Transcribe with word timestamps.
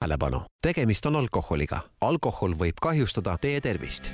tähelepanu, 0.00 0.42
tegemist 0.62 1.06
on 1.06 1.16
alkoholiga. 1.16 1.80
alkohol 2.00 2.54
võib 2.58 2.78
kahjustada 2.82 3.36
teie 3.38 3.60
tervist. 3.60 4.10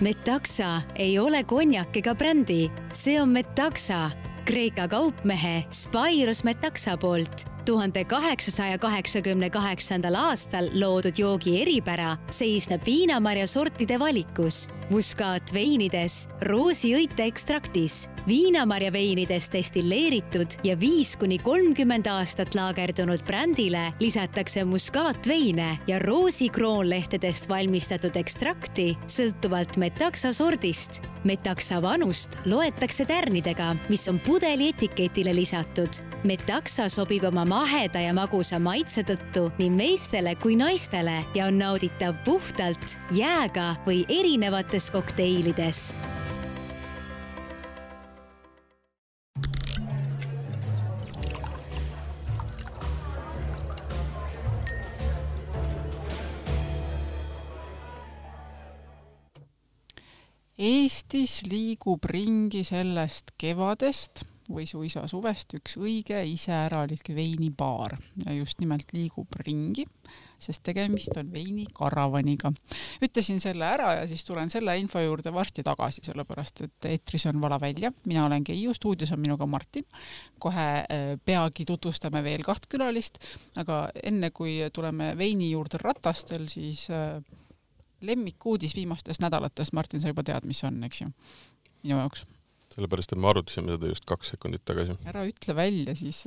Metaxa 0.00 0.82
ei 0.96 1.18
ole 1.18 1.44
konjak 1.44 1.96
ega 1.96 2.14
brändi, 2.14 2.70
see 2.92 3.20
on 3.22 3.28
Metaxa, 3.28 4.10
Kreeka 4.44 4.88
kaupmehe 4.88 5.64
Spyros 5.70 6.42
Metaxa 6.44 6.96
poolt 6.96 7.46
tuhande 7.64 8.04
kaheksasaja 8.04 8.78
kaheksakümne 8.78 9.50
kaheksandal 9.50 10.14
aastal 10.18 10.66
loodud 10.74 11.14
joogi 11.18 11.60
eripära 11.62 12.16
seisneb 12.30 12.82
viinamarja 12.86 13.46
sortide 13.46 13.98
valikus, 13.98 14.66
muskaatveinides, 14.92 16.26
roosiõite 16.44 17.24
ekstraktis, 17.30 18.10
viinamarja 18.28 18.92
veinides 18.92 19.48
destilleeritud 19.52 20.58
ja 20.66 20.74
viis 20.78 21.14
kuni 21.16 21.38
kolmkümmend 21.42 22.06
aastat 22.10 22.54
laagerdunud 22.54 23.24
brändile 23.26 23.88
lisatakse 24.02 24.64
muskaatveine 24.68 25.68
ja 25.88 25.98
roosikroonlehtedest 26.02 27.48
valmistatud 27.48 28.16
ekstrakti 28.20 28.92
sõltuvalt 29.06 29.78
metaksa 29.80 30.32
sordist. 30.36 31.02
metaksa 31.24 31.82
vanust 31.82 32.34
loetakse 32.44 33.04
tärnidega, 33.06 33.76
mis 33.88 34.08
on 34.08 34.18
pudeli 34.18 34.68
etiketile 34.68 35.34
lisatud. 35.34 35.88
metaksa 36.24 36.88
sobib 36.88 37.24
oma 37.24 37.44
maheda 37.44 38.00
ja 38.00 38.12
magusa 38.14 38.58
maitse 38.58 39.02
tõttu 39.02 39.50
nii 39.58 39.70
meestele 39.70 40.34
kui 40.34 40.56
naistele 40.56 41.24
ja 41.34 41.46
on 41.46 41.58
nauditav 41.58 42.14
puhtalt, 42.24 42.98
jääga 43.10 43.74
või 43.86 44.04
erinevates 44.08 44.81
kokteilides. 44.90 45.92
Eestis 60.62 61.40
liigub 61.48 62.04
ringi 62.06 62.60
sellest 62.62 63.32
kevadest 63.40 64.22
või 64.52 64.66
suisa 64.68 65.06
suvest 65.10 65.56
üks 65.56 65.74
õige 65.80 66.20
iseäralik 66.28 67.08
veinibaar 67.16 67.96
ja 68.22 68.34
just 68.36 68.60
nimelt 68.62 68.92
liigub 68.94 69.34
ringi, 69.42 69.86
sest 70.42 70.62
tegemist 70.66 71.16
on 71.16 71.30
veinikaravaniga. 71.32 72.52
ütlesin 73.02 73.40
selle 73.40 73.66
ära 73.66 73.92
ja 74.00 74.06
siis 74.10 74.24
tulen 74.24 74.50
selle 74.50 74.74
info 74.78 75.00
juurde 75.02 75.32
varsti 75.34 75.64
tagasi, 75.66 76.02
sellepärast 76.06 76.64
et 76.66 76.88
eetris 76.90 77.26
on 77.30 77.40
Vala 77.42 77.60
välja, 77.60 77.92
mina 78.06 78.26
olen 78.26 78.44
Keiu, 78.44 78.74
stuudios 78.74 79.12
on 79.12 79.20
minuga 79.20 79.46
Martin. 79.46 79.86
kohe 80.38 80.66
äh, 80.82 81.14
peagi 81.24 81.64
tutvustame 81.64 82.22
veel 82.24 82.42
kaht 82.42 82.66
külalist, 82.68 83.18
aga 83.56 83.88
enne 84.02 84.30
kui 84.30 84.58
tuleme 84.72 85.12
veini 85.18 85.50
juurde 85.50 85.78
ratastel, 85.82 86.48
siis 86.48 86.88
äh, 86.90 87.22
lemmikuudis 88.00 88.74
viimastest 88.76 89.22
nädalatest, 89.22 89.72
Martin, 89.72 90.00
sa 90.00 90.10
juba 90.10 90.24
tead, 90.26 90.46
mis 90.46 90.64
on, 90.64 90.82
eks 90.84 91.04
ju, 91.04 91.10
minu 91.82 91.98
jaoks 92.02 92.26
sellepärast, 92.72 93.12
et 93.12 93.20
me 93.20 93.28
arutasime 93.28 93.74
seda 93.74 93.90
just 93.90 94.06
kaks 94.08 94.32
sekundit 94.32 94.64
tagasi. 94.64 94.96
ära 95.08 95.26
ütle 95.28 95.56
välja, 95.56 95.94
siis 95.98 96.24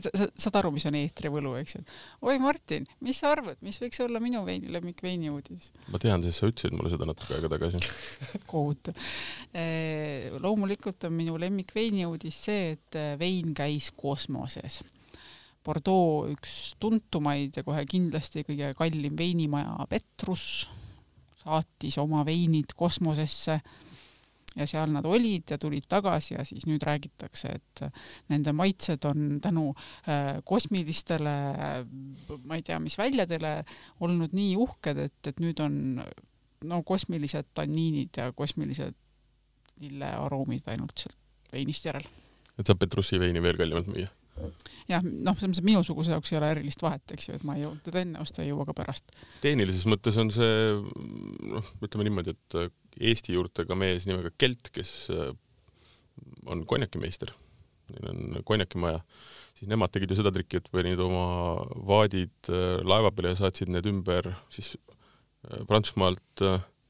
sa, 0.00 0.12
sa 0.16 0.28
saad 0.46 0.58
aru, 0.60 0.72
mis 0.74 0.86
on 0.88 0.96
eetrivõlu, 0.98 1.54
eks 1.60 1.76
ju. 1.76 1.82
oi, 2.28 2.38
Martin, 2.42 2.86
mis 3.04 3.20
sa 3.22 3.32
arvad, 3.34 3.58
mis 3.64 3.78
võiks 3.82 4.00
olla 4.04 4.20
minu 4.22 4.44
veini, 4.46 4.70
lemmikveini 4.72 5.32
uudis? 5.32 5.70
ma 5.92 6.00
tean, 6.02 6.24
sest 6.24 6.42
sa 6.42 6.50
ütlesid 6.50 6.76
mulle 6.76 6.92
seda 6.92 7.08
natuke 7.08 7.36
aega 7.36 7.50
tagasi 7.52 7.82
kohutav. 8.52 8.98
loomulikult 10.42 11.08
on 11.08 11.16
minu 11.16 11.38
lemmikveini 11.40 12.06
uudis 12.08 12.42
see, 12.48 12.76
et 12.76 13.00
vein 13.20 13.54
käis 13.56 13.90
kosmoses. 13.96 14.82
Bordeaux 15.62 16.26
üks 16.32 16.74
tuntumaid 16.82 17.54
ja 17.54 17.62
kohe 17.62 17.84
kindlasti 17.86 18.42
kõige 18.48 18.72
kallim 18.74 19.14
veinimaja 19.18 19.84
Petrus 19.90 20.66
saatis 21.42 21.98
oma 22.02 22.24
veinid 22.26 22.74
kosmosesse 22.78 23.60
ja 24.56 24.66
seal 24.68 24.92
nad 24.92 25.06
olid 25.08 25.52
ja 25.54 25.58
tulid 25.60 25.86
tagasi 25.88 26.34
ja 26.34 26.44
siis 26.48 26.66
nüüd 26.68 26.84
räägitakse, 26.86 27.54
et 27.56 27.84
nende 28.32 28.52
maitsed 28.56 29.04
on 29.08 29.38
tänu 29.42 29.70
äh, 29.72 30.42
kosmilistele, 30.44 31.36
ma 32.44 32.58
ei 32.58 32.66
tea, 32.66 32.80
mis 32.82 32.98
väljadele 33.00 33.54
olnud 34.00 34.36
nii 34.36 34.56
uhked, 34.60 35.04
et, 35.08 35.20
et 35.32 35.40
nüüd 35.42 35.62
on 35.64 35.78
no 36.68 36.82
kosmilised 36.86 37.52
tanniinid 37.54 38.20
ja 38.20 38.32
kosmilised 38.36 38.98
lillearoomid 39.82 40.68
ainult 40.70 41.04
sealt 41.04 41.18
veinist 41.52 41.86
järel. 41.88 42.04
et 42.58 42.66
saab 42.66 42.80
Petrussi 42.80 43.18
veini 43.20 43.42
veel 43.42 43.58
kallimalt 43.58 43.88
müüa? 43.90 44.10
jah, 44.88 45.02
noh, 45.04 45.36
selles 45.36 45.50
mõttes, 45.52 45.64
minusuguse 45.66 46.14
jaoks 46.14 46.32
ei 46.32 46.38
ole 46.38 46.50
erilist 46.54 46.82
vahet, 46.82 47.04
eks 47.14 47.28
ju, 47.28 47.36
et 47.36 47.44
ma 47.46 47.56
ei 47.56 47.64
jõudnud 47.66 47.84
teda 47.86 48.00
enne 48.02 48.22
osta, 48.22 48.42
ei 48.42 48.50
jõua 48.50 48.66
ka 48.68 48.76
pärast. 48.76 49.12
tehnilises 49.44 49.84
mõttes 49.90 50.16
on 50.20 50.32
see 50.34 50.54
noh, 51.52 51.68
ütleme 51.84 52.08
niimoodi, 52.08 52.36
et 52.36 52.58
Eesti 53.00 53.36
juurtega 53.36 53.76
mees 53.78 54.06
nimega 54.08 54.32
Kelt, 54.38 54.72
kes 54.74 54.92
äh, 55.14 55.30
on 56.46 56.66
konjakimeister, 56.68 57.32
neil 57.92 58.10
on 58.10 58.42
konjakimaja, 58.48 59.00
siis 59.56 59.70
nemad 59.70 59.92
tegid 59.94 60.12
ju 60.12 60.18
seda 60.20 60.32
trikki, 60.34 60.60
et 60.60 60.68
panid 60.72 61.00
oma 61.00 61.26
vaadid 61.88 62.50
äh, 62.52 62.82
laeva 62.84 63.12
peale 63.14 63.32
ja 63.32 63.42
saatsid 63.44 63.72
need 63.72 63.88
ümber 63.88 64.32
siis 64.52 64.74
äh, 64.76 65.62
Prantsusmaalt 65.68 66.44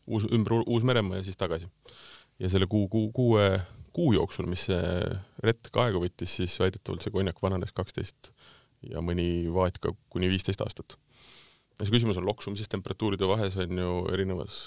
uus, 0.07 0.27
ümber 0.33 0.63
Uus-Meremaa 0.67 1.21
ja 1.21 1.29
siis 1.29 1.39
tagasi. 1.39 1.71
ja 2.39 2.51
selle 2.51 2.67
kuu, 2.67 2.89
kuu, 2.91 3.13
kuue 3.15 3.47
kuu 3.93 4.13
jooksul, 4.17 4.49
mis 4.49 4.67
see 4.69 4.81
retk 5.45 5.77
aega 5.83 6.01
võttis, 6.01 6.39
siis 6.41 6.57
väidetavalt 6.61 7.05
see 7.05 7.13
konjak 7.15 7.41
vananes 7.45 7.75
kaksteist 7.77 8.33
ja 8.89 9.03
mõni 9.05 9.47
vaat 9.53 9.79
ka 9.83 9.93
kuni 10.13 10.31
viisteist 10.33 10.63
aastat. 10.65 10.97
ja 11.79 11.87
see 11.87 11.95
küsimus 11.95 12.19
on 12.21 12.27
loksumises, 12.27 12.71
temperatuuride 12.73 13.29
vahes 13.29 13.57
on 13.61 13.79
ju 13.79 13.93
erinevas 14.13 14.65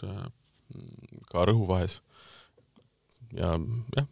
ka 1.31 1.45
rõhuvahes. 1.49 1.99
ja 3.35 3.55
jah, 3.95 4.07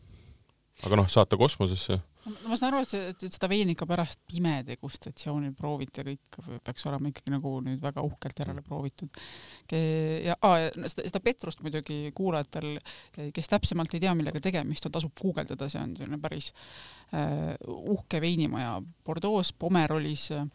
aga 0.84 1.00
noh, 1.00 1.12
saata 1.12 1.40
kosmosesse 1.40 2.00
no 2.24 2.52
ma 2.52 2.58
saan 2.58 2.72
aru, 2.72 2.84
et 2.84 2.92
see, 2.94 3.10
et 3.28 3.36
seda 3.36 3.50
veini 3.52 3.76
ikka 3.76 3.88
pärast 3.90 4.22
pime 4.30 4.56
degustatsioonil 4.68 5.54
prooviti 5.58 6.02
ja 6.02 6.06
kõik 6.08 6.62
peaks 6.66 6.88
olema 6.90 7.12
ikkagi 7.12 7.34
nagu 7.34 7.54
nüüd 7.66 7.82
väga 7.84 8.04
uhkelt 8.06 8.40
järele 8.40 8.62
mm. 8.62 8.68
proovitud. 8.68 9.22
ja 10.24 10.38
aa, 10.40 10.70
seda, 10.86 11.08
seda 11.10 11.24
Petrust 11.24 11.64
muidugi 11.66 12.14
kuulajatel, 12.16 12.78
kes 13.36 13.52
täpsemalt 13.52 13.96
ei 13.96 14.04
tea, 14.06 14.16
millega 14.18 14.42
tegemist 14.44 14.88
on, 14.88 14.96
tasub 14.96 15.16
guugeldada, 15.20 15.70
see 15.72 15.82
on 15.84 15.96
selline 16.00 16.20
päris 16.24 16.52
uh, 16.54 17.54
uhke 17.96 18.24
veinimaja 18.24 18.78
Bordeaux, 19.06 19.54
Pomerolis 19.60 20.30
uh, 20.38 20.48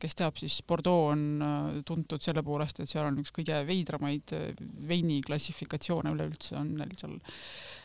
kes 0.00 0.16
teab, 0.18 0.38
siis 0.40 0.60
Bordeaux 0.66 1.10
on 1.12 1.24
äh, 1.44 1.80
tuntud 1.86 2.22
selle 2.24 2.42
poolest, 2.46 2.82
et 2.82 2.90
seal 2.90 3.08
on 3.08 3.18
üks 3.22 3.32
kõige 3.34 3.60
veidramaid 3.68 4.34
äh, 4.36 4.62
veini 4.88 5.20
klassifikatsioone 5.24 6.12
üleüldse, 6.14 6.56
on 6.60 6.74
neil 6.80 6.94
seal 6.98 7.18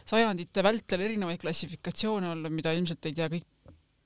sajandite 0.07 0.63
vältel 0.65 1.05
erinevaid 1.07 1.41
klassifikatsioone 1.41 2.31
olnud, 2.33 2.55
mida 2.55 2.73
ilmselt 2.75 3.05
ei 3.09 3.17
tea 3.17 3.29
kõik 3.31 3.51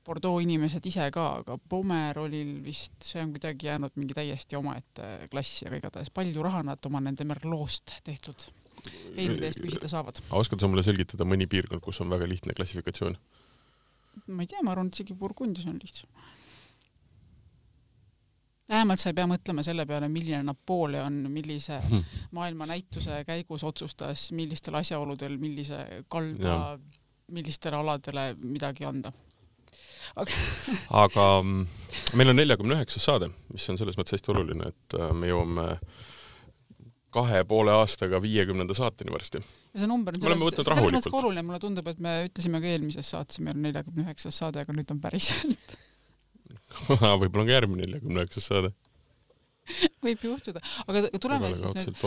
Bordeaux 0.10 0.42
inimesed 0.42 0.86
ise 0.90 1.06
ka, 1.14 1.26
aga 1.44 1.58
Pomerolil 1.70 2.56
vist 2.66 2.96
see 3.06 3.22
on 3.22 3.34
kuidagi 3.36 3.68
jäänud 3.68 3.98
mingi 4.00 4.16
täiesti 4.18 4.58
omaette 4.58 5.28
klassi, 5.30 5.68
aga 5.68 5.78
igatahes 5.82 6.10
palju 6.16 6.46
raha 6.46 6.64
nad 6.66 6.90
oma 6.90 7.02
nende 7.04 7.28
Merlot'st 7.30 8.00
tehtud 8.08 8.48
veinide 9.14 9.50
eest 9.50 9.62
küsida 9.62 9.92
saavad. 9.92 10.22
oskad 10.40 10.64
sa 10.64 10.70
mulle 10.72 10.86
selgitada 10.88 11.28
mõni 11.28 11.50
piirkond, 11.52 11.84
kus 11.84 12.00
on 12.02 12.10
väga 12.10 12.30
lihtne 12.32 12.56
klassifikatsioon? 12.58 13.20
ma 14.34 14.46
ei 14.46 14.50
tea, 14.50 14.64
ma 14.64 14.74
arvan, 14.74 14.90
et 14.90 14.98
isegi 14.98 15.18
Burgundias 15.20 15.68
on 15.70 15.78
lihtsam 15.84 16.10
vähemalt 18.70 19.02
sa 19.02 19.12
ei 19.12 19.18
pea 19.18 19.28
mõtlema 19.30 19.64
selle 19.66 19.86
peale, 19.90 20.10
milline 20.12 20.42
Napoleon 20.46 21.24
millise 21.32 21.80
hmm. 21.80 22.20
maailmanäituse 22.38 23.24
käigus 23.28 23.66
otsustas, 23.68 24.30
millistel 24.36 24.78
asjaoludel, 24.80 25.38
millise 25.42 25.82
kalda, 26.12 26.78
millistele 27.34 27.80
aladele 27.80 28.30
midagi 28.44 28.86
anda. 28.90 29.12
aga, 30.16 30.38
aga 31.06 31.26
mm, 31.42 31.66
meil 32.20 32.34
on 32.34 32.40
neljakümne 32.42 32.80
üheksas 32.80 33.10
saade, 33.10 33.32
mis 33.54 33.68
on 33.70 33.78
selles 33.78 33.98
mõttes 34.00 34.18
hästi 34.18 34.34
oluline, 34.34 34.72
et 34.74 34.98
äh, 34.98 35.12
me 35.14 35.30
jõuame 35.30 35.68
kahe 37.14 37.42
poole 37.50 37.74
aastaga 37.74 38.20
viiekümnenda 38.22 38.76
saateni 38.78 39.14
varsti. 39.14 39.42
ja 39.74 39.82
see 39.82 39.90
number 39.90 40.14
on 40.14 40.22
selles, 40.22 40.58
selles 40.62 40.92
mõttes 40.94 41.10
ka 41.10 41.22
oluline, 41.22 41.46
mulle 41.46 41.62
tundub, 41.62 41.90
et 41.90 42.02
me 42.02 42.20
ütlesime 42.28 42.62
ka 42.62 42.70
eelmises 42.70 43.14
saates, 43.16 43.42
meil 43.42 43.58
on 43.58 43.66
neljakümne 43.66 44.06
üheksas 44.06 44.42
saade, 44.44 44.66
aga 44.66 44.78
nüüd 44.78 44.94
on 44.94 45.02
päriselt 45.02 45.78
võib-olla 47.22 47.44
on 47.44 47.50
ka 47.50 47.58
järgmine 47.58 47.86
neljakümne 47.86 48.24
üheksas 48.24 48.52
saade. 48.52 48.74
Võib 50.06 50.24
juhtuda, 50.24 50.62
aga 50.90 51.02
tuleme 51.22 51.52
siis 51.54 51.74
nüüd, 51.76 51.98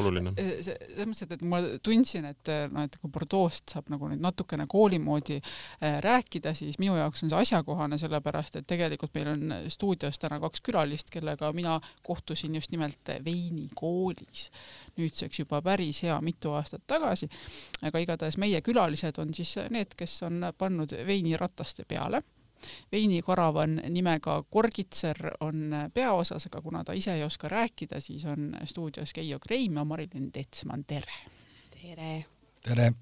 äh, 0.40 0.50
selles 0.66 1.06
mõttes, 1.06 1.22
et, 1.26 1.34
et 1.36 1.44
ma 1.46 1.60
tundsin, 1.84 2.26
et 2.32 2.50
noh, 2.72 2.86
et 2.88 2.96
kui 3.00 3.12
Bordeaux'st 3.12 3.74
saab 3.74 3.90
nagu 3.92 4.08
nüüd 4.10 4.22
natukene 4.24 4.66
kooli 4.70 4.98
moodi 5.02 5.38
äh, 5.38 6.00
rääkida, 6.04 6.54
siis 6.58 6.78
minu 6.82 6.96
jaoks 6.98 7.24
on 7.24 7.32
see 7.32 7.40
asjakohane, 7.44 7.98
sellepärast 8.02 8.58
et 8.60 8.68
tegelikult 8.70 9.14
meil 9.18 9.32
on 9.34 9.56
stuudios 9.72 10.18
täna 10.22 10.40
kaks 10.42 10.64
külalist, 10.66 11.12
kellega 11.14 11.52
mina 11.56 11.78
kohtusin 12.06 12.58
just 12.58 12.74
nimelt 12.74 13.14
veinikoolis. 13.24 14.48
nüüdseks 14.98 15.44
juba 15.44 15.62
päris 15.62 16.02
hea 16.04 16.18
mitu 16.20 16.52
aastat 16.58 16.82
tagasi, 16.86 17.30
aga 17.82 18.02
igatahes 18.02 18.36
meie 18.42 18.60
külalised 18.60 19.18
on 19.22 19.34
siis 19.34 19.56
need, 19.70 19.94
kes 19.96 20.22
on 20.28 20.52
pannud 20.58 20.92
veini 21.06 21.36
rataste 21.38 21.86
peale 21.88 22.22
veinikaravan 22.92 23.80
nimega 23.88 24.42
Korgitser 24.50 25.16
on 25.40 25.74
peaosas, 25.94 26.46
aga 26.46 26.62
kuna 26.62 26.84
ta 26.84 26.92
ise 26.92 27.14
ei 27.14 27.24
oska 27.24 27.48
rääkida, 27.48 28.00
siis 28.00 28.24
on 28.24 28.56
stuudios 28.64 29.12
Keijo 29.12 29.38
Kreim 29.38 29.76
ja 29.76 29.84
Marilyn 29.84 30.32
Tetsman, 30.32 30.84
tere! 30.84 31.18
tere! 31.82 32.24
tere! 32.62 32.92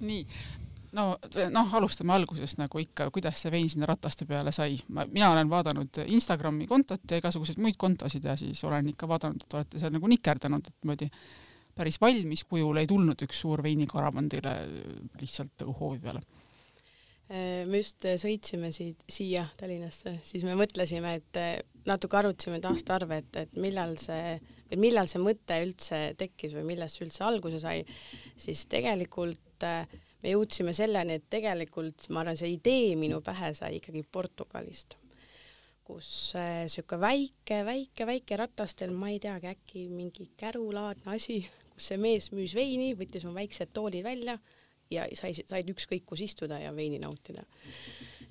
nii, 0.00 0.26
no 0.96 1.06
noh, 1.50 1.74
alustame 1.74 2.14
algusest 2.16 2.60
nagu 2.60 2.80
ikka, 2.80 3.08
kuidas 3.14 3.40
see 3.42 3.52
vein 3.52 3.68
sinna 3.70 3.88
rataste 3.88 4.26
peale 4.28 4.52
sai. 4.54 4.78
ma, 4.88 5.06
mina 5.10 5.30
olen 5.32 5.50
vaadanud 5.50 6.02
Instagrami 6.06 6.66
kontot 6.70 7.02
ja 7.10 7.20
igasuguseid 7.20 7.60
muid 7.62 7.78
kontosid 7.78 8.24
ja 8.24 8.36
siis 8.36 8.62
olen 8.64 8.88
ikka 8.92 9.08
vaadanud, 9.08 9.42
et 9.42 9.58
olete 9.58 9.82
seal 9.82 9.94
nagu 9.96 10.10
nikerdanud, 10.10 10.70
et 10.70 10.76
niimoodi 10.82 11.10
päris 11.76 12.00
valmis 12.00 12.44
kujul 12.48 12.80
ei 12.80 12.88
tulnud 12.88 13.26
üks 13.26 13.42
suur 13.44 13.62
veinikaravan 13.62 14.30
teile 14.32 14.56
lihtsalt 15.20 15.52
nagu 15.60 15.76
hoovi 15.80 16.00
peale 16.04 16.24
me 17.28 17.80
just 17.80 18.04
sõitsime 18.22 18.68
siit, 18.74 19.00
siia 19.10 19.48
Tallinnasse, 19.58 20.18
siis 20.22 20.44
me 20.46 20.54
mõtlesime, 20.58 21.16
et 21.18 21.38
natuke 21.86 22.18
arutasime 22.18 22.58
neid 22.58 22.68
aastaarve, 22.70 23.20
et, 23.22 23.38
et 23.44 23.56
millal 23.60 23.96
see, 24.00 24.36
et 24.70 24.78
millal 24.80 25.08
see 25.10 25.22
mõte 25.22 25.58
üldse 25.62 26.00
tekkis 26.18 26.56
või 26.56 26.66
millest 26.72 26.98
see 26.98 27.06
üldse 27.06 27.24
alguse 27.26 27.60
sai, 27.62 27.80
siis 28.38 28.64
tegelikult 28.70 29.66
äh, 29.66 29.86
me 30.22 30.34
jõudsime 30.34 30.74
selleni, 30.76 31.18
et 31.18 31.26
tegelikult 31.32 32.08
ma 32.10 32.22
arvan, 32.22 32.38
see 32.38 32.54
idee 32.56 32.94
minu 32.98 33.22
pähe 33.24 33.52
sai 33.58 33.78
ikkagi 33.78 34.02
Portugalist, 34.12 34.98
kus 35.86 36.10
niisugune 36.34 36.98
äh, 36.98 37.06
väike, 37.06 37.62
väike, 37.68 38.08
väike 38.10 38.40
ratastel, 38.42 38.94
ma 38.94 39.12
ei 39.12 39.20
teagi, 39.22 39.52
äkki 39.54 39.86
mingi 39.92 40.30
kärulaadne 40.38 41.14
asi, 41.14 41.44
kus 41.74 41.92
see 41.92 42.00
mees 42.02 42.32
müüs 42.34 42.56
veini, 42.58 42.94
võttis 42.98 43.26
oma 43.26 43.42
väiksed 43.42 43.74
toolid 43.76 44.06
välja 44.06 44.38
ja 44.90 45.06
sai, 45.18 45.34
said 45.38 45.68
ükskõik 45.72 46.06
kus 46.06 46.22
istuda 46.26 46.60
ja 46.62 46.72
veini 46.74 47.00
nautida. 47.02 47.44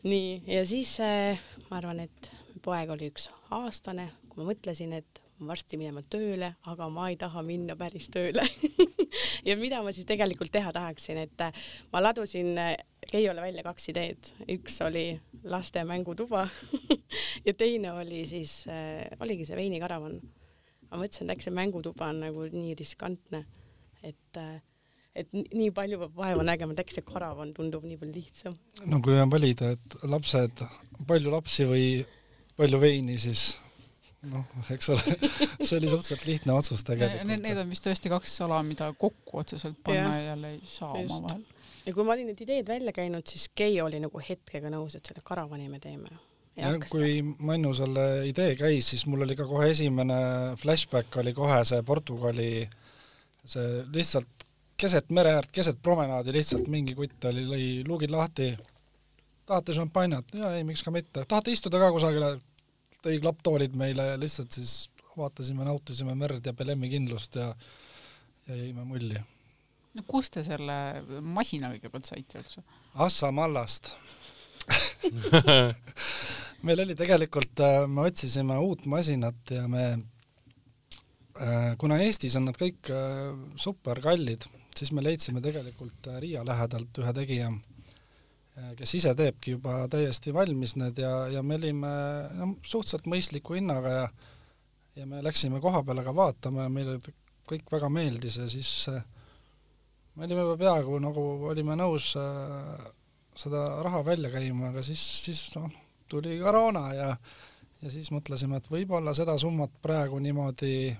nii, 0.05 0.41
ja 0.47 0.63
siis 0.67 0.97
äh, 1.03 1.41
ma 1.69 1.79
arvan, 1.79 2.03
et 2.05 2.31
poeg 2.65 2.89
oli 2.93 3.09
üks 3.11 3.29
aastane, 3.55 4.11
kui 4.29 4.43
ma 4.43 4.51
mõtlesin, 4.53 4.93
et 4.97 5.21
varsti 5.45 5.75
minema 5.75 5.99
tööle, 6.07 6.53
aga 6.71 6.87
ma 6.89 7.09
ei 7.11 7.17
taha 7.19 7.41
minna 7.43 7.75
päris 7.75 8.07
tööle 8.07 8.45
ja 9.49 9.57
mida 9.59 9.81
ma 9.83 9.91
siis 9.91 10.07
tegelikult 10.07 10.53
teha 10.53 10.71
tahaksin, 10.75 11.19
et 11.25 11.43
äh, 11.43 11.65
ma 11.93 12.03
ladusin 12.03 12.53
äh, 12.61 12.75
Keiole 13.05 13.37
välja 13.37 13.61
kaks 13.61 13.91
ideed, 13.91 14.31
üks 14.49 14.79
oli 14.81 15.11
laste 15.45 15.83
mängutuba 15.85 16.47
ja 17.47 17.53
teine 17.53 17.91
oli 17.93 18.23
siis 18.25 18.63
oligi 19.21 19.45
see 19.45 19.59
veinikaravan. 19.59 20.15
ma 20.89 20.97
mõtlesin, 20.97 21.27
et 21.27 21.35
äkki 21.35 21.45
see 21.45 21.53
mängutuba 21.53 22.09
on 22.09 22.23
nagu 22.23 22.47
nii 22.49 22.73
riskantne, 22.79 23.43
et 24.01 24.41
äh, 24.41 24.57
et 25.15 25.31
nii 25.33 25.71
palju 25.75 25.99
peab 26.01 26.17
vaeva 26.19 26.45
nägema, 26.45 26.75
et 26.75 26.81
äkki 26.83 26.97
see 26.97 27.05
karavan 27.07 27.53
tundub 27.55 27.85
nii 27.87 27.99
palju 28.01 28.15
lihtsam. 28.17 28.55
no 28.91 28.99
kui 29.03 29.15
on 29.19 29.31
valida, 29.31 29.71
et 29.75 29.97
lapsed, 30.11 30.65
palju 31.07 31.31
lapsi 31.33 31.67
või 31.69 31.87
palju 32.59 32.81
veini, 32.81 33.17
siis 33.21 33.53
noh, 34.31 34.45
eks 34.73 34.91
ole, 34.93 35.17
see 35.67 35.79
oli 35.79 35.89
suhteliselt 35.91 36.27
lihtne 36.27 36.55
otsus 36.57 36.85
tegelikult. 36.87 37.31
Need, 37.31 37.59
on 37.61 37.71
vist 37.71 37.87
tõesti 37.87 38.11
kaks 38.11 38.37
ala, 38.45 38.61
mida 38.67 38.91
kokku 38.99 39.41
otseselt 39.43 39.79
panna 39.85 40.15
ja 40.19 40.31
jälle 40.31 40.55
ei 40.57 40.61
saa 40.69 40.93
omavahel. 40.99 41.43
ja 41.85 41.95
kui 41.95 42.07
ma 42.07 42.15
olin 42.15 42.31
need 42.31 42.45
ideed 42.47 42.69
välja 42.69 42.95
käinud, 42.95 43.27
siis 43.29 43.49
Keijo 43.55 43.87
oli 43.89 44.01
nagu 44.03 44.23
hetkega 44.29 44.71
nõus, 44.73 44.97
et 44.97 45.11
selle 45.11 45.23
karavani 45.25 45.69
me 45.71 45.79
teeme. 45.83 46.11
ja 46.59 46.73
kui 46.89 47.21
Mannu 47.23 47.71
selle 47.77 48.07
idee 48.27 48.55
käis, 48.59 48.91
siis 48.91 49.05
mul 49.07 49.23
oli 49.27 49.37
ka 49.39 49.47
kohe 49.47 49.69
esimene 49.71 50.19
flashback 50.59 51.21
oli 51.23 51.35
kohe 51.35 51.61
see 51.67 51.83
Portugali, 51.87 52.49
see 53.45 53.85
lihtsalt 53.95 54.44
keset 54.77 55.11
mere 55.15 55.35
äärt, 55.37 55.51
keset 55.55 55.77
promenaadi 55.81 56.33
lihtsalt 56.35 56.67
mingi 56.71 56.95
kutt 56.97 57.29
oli, 57.29 57.45
lõi 57.47 57.67
luugid 57.87 58.11
lahti, 58.11 58.49
tahate 59.45 59.75
šampanjat? 59.77 60.35
jaa, 60.35 60.55
ei, 60.57 60.65
miks 60.67 60.83
ka 60.83 60.91
mitte. 60.91 61.23
tahate 61.27 61.55
istuda 61.55 61.81
ka 61.81 61.93
kusagile? 61.95 62.35
tõi 63.05 63.19
klapptoolid 63.21 63.75
meile 63.77 64.07
ja 64.11 64.17
lihtsalt 64.17 64.55
siis 64.57 64.89
vaatasime, 65.17 65.65
nautisime 65.67 66.15
merd 66.17 66.45
ja 66.45 66.53
Belemi 66.57 66.89
kindlust 66.89 67.37
ja 67.37 67.51
ja 68.47 68.55
jäime 68.55 68.85
mulli. 68.85 69.19
no 69.93 70.05
kust 70.07 70.37
te 70.37 70.43
selle 70.45 70.77
masina 71.21 71.71
kõigepealt 71.73 72.09
saite 72.09 72.41
üldse? 72.41 72.65
Assa 73.05 73.31
mallast 73.31 73.93
meil 76.65 76.81
oli 76.81 76.95
tegelikult, 76.97 77.59
äh, 77.61 77.85
me 77.87 78.07
otsisime 78.09 78.57
uut 78.61 78.85
masinat 78.89 79.53
ja 79.53 79.67
me, 79.69 79.85
äh, 81.37 81.73
kuna 81.81 81.99
Eestis 82.01 82.35
on 82.39 82.47
nad 82.49 82.57
kõik 82.59 82.89
äh, 82.93 83.33
super 83.61 84.01
kallid, 84.01 84.47
siis 84.77 84.91
me 84.91 85.03
leidsime 85.03 85.41
tegelikult 85.41 86.09
Riia 86.19 86.43
lähedalt 86.45 86.97
ühe 87.01 87.13
tegija 87.13 87.51
Äh, 88.55 88.71
kes 88.79 88.93
ise 88.95 89.11
teebki 89.19 89.57
juba 89.57 89.81
täiesti 89.91 90.31
valmis 90.33 90.77
need 90.79 90.99
ja, 91.01 91.11
ja 91.27 91.41
me 91.43 91.57
olime 91.59 91.89
no 92.39 92.53
suhteliselt 92.63 93.09
mõistliku 93.11 93.57
hinnaga 93.57 93.91
ja 93.91 94.05
ja 94.95 95.03
me 95.11 95.19
läksime 95.19 95.59
koha 95.59 95.81
peale 95.83 96.05
ka 96.05 96.13
vaatama 96.15 96.63
ja 96.63 96.71
meile 96.71 96.93
kõik 97.51 97.67
väga 97.67 97.89
meeldis 97.91 98.37
ja 98.39 98.45
siis 98.47 98.69
äh, 98.93 99.01
me 100.15 100.23
olime 100.23 100.45
juba 100.45 100.55
peaaegu 100.61 101.01
nagu 101.03 101.25
olime 101.49 101.75
nõus 101.75 102.13
äh, 102.15 102.85
seda 103.35 103.65
raha 103.83 104.05
välja 104.07 104.31
käima, 104.31 104.69
aga 104.71 104.85
siis, 104.87 105.03
siis 105.25 105.43
noh, 105.57 105.67
tuli 106.07 106.39
koroona 106.39 106.85
ja 106.95 107.09
ja 107.81 107.91
siis 107.91 108.07
mõtlesime, 108.15 108.61
et 108.61 108.71
võib-olla 108.71 109.11
seda 109.13 109.35
summat 109.37 109.73
praegu 109.83 110.21
niimoodi 110.23 110.95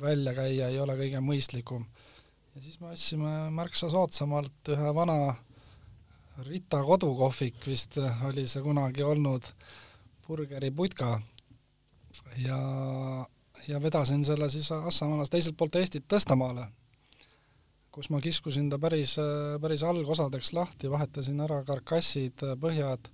välja 0.00 0.32
käia 0.40 0.72
ei 0.72 0.80
ole 0.80 0.96
kõige 0.96 1.20
mõistlikum. 1.20 1.84
Ja 2.56 2.62
siis 2.62 2.78
me 2.80 2.88
ostsime 2.88 3.30
märksa 3.52 3.90
soodsamalt 3.92 4.70
ühe 4.72 4.92
vana 4.96 5.34
Rita 6.46 6.78
kodukohvik 6.84 7.66
vist 7.68 7.98
oli 8.28 8.46
see 8.48 8.62
kunagi 8.64 9.04
olnud, 9.04 9.44
burgeriputka 10.24 11.10
ja, 12.40 12.60
ja 13.68 13.82
vedasin 13.82 14.24
selle 14.24 14.48
siis 14.52 14.72
Assamaalas 14.72 15.32
teiselt 15.32 15.56
poolt 15.60 15.76
Eestit 15.76 16.08
Tõstamaale, 16.08 16.64
kus 17.92 18.08
ma 18.12 18.22
kiskusin 18.24 18.70
ta 18.72 18.80
päris, 18.80 19.18
päris 19.60 19.84
algosadeks 19.84 20.54
lahti, 20.56 20.90
vahetasin 20.92 21.40
ära 21.44 21.62
karkassid, 21.68 22.44
põhjad, 22.60 23.12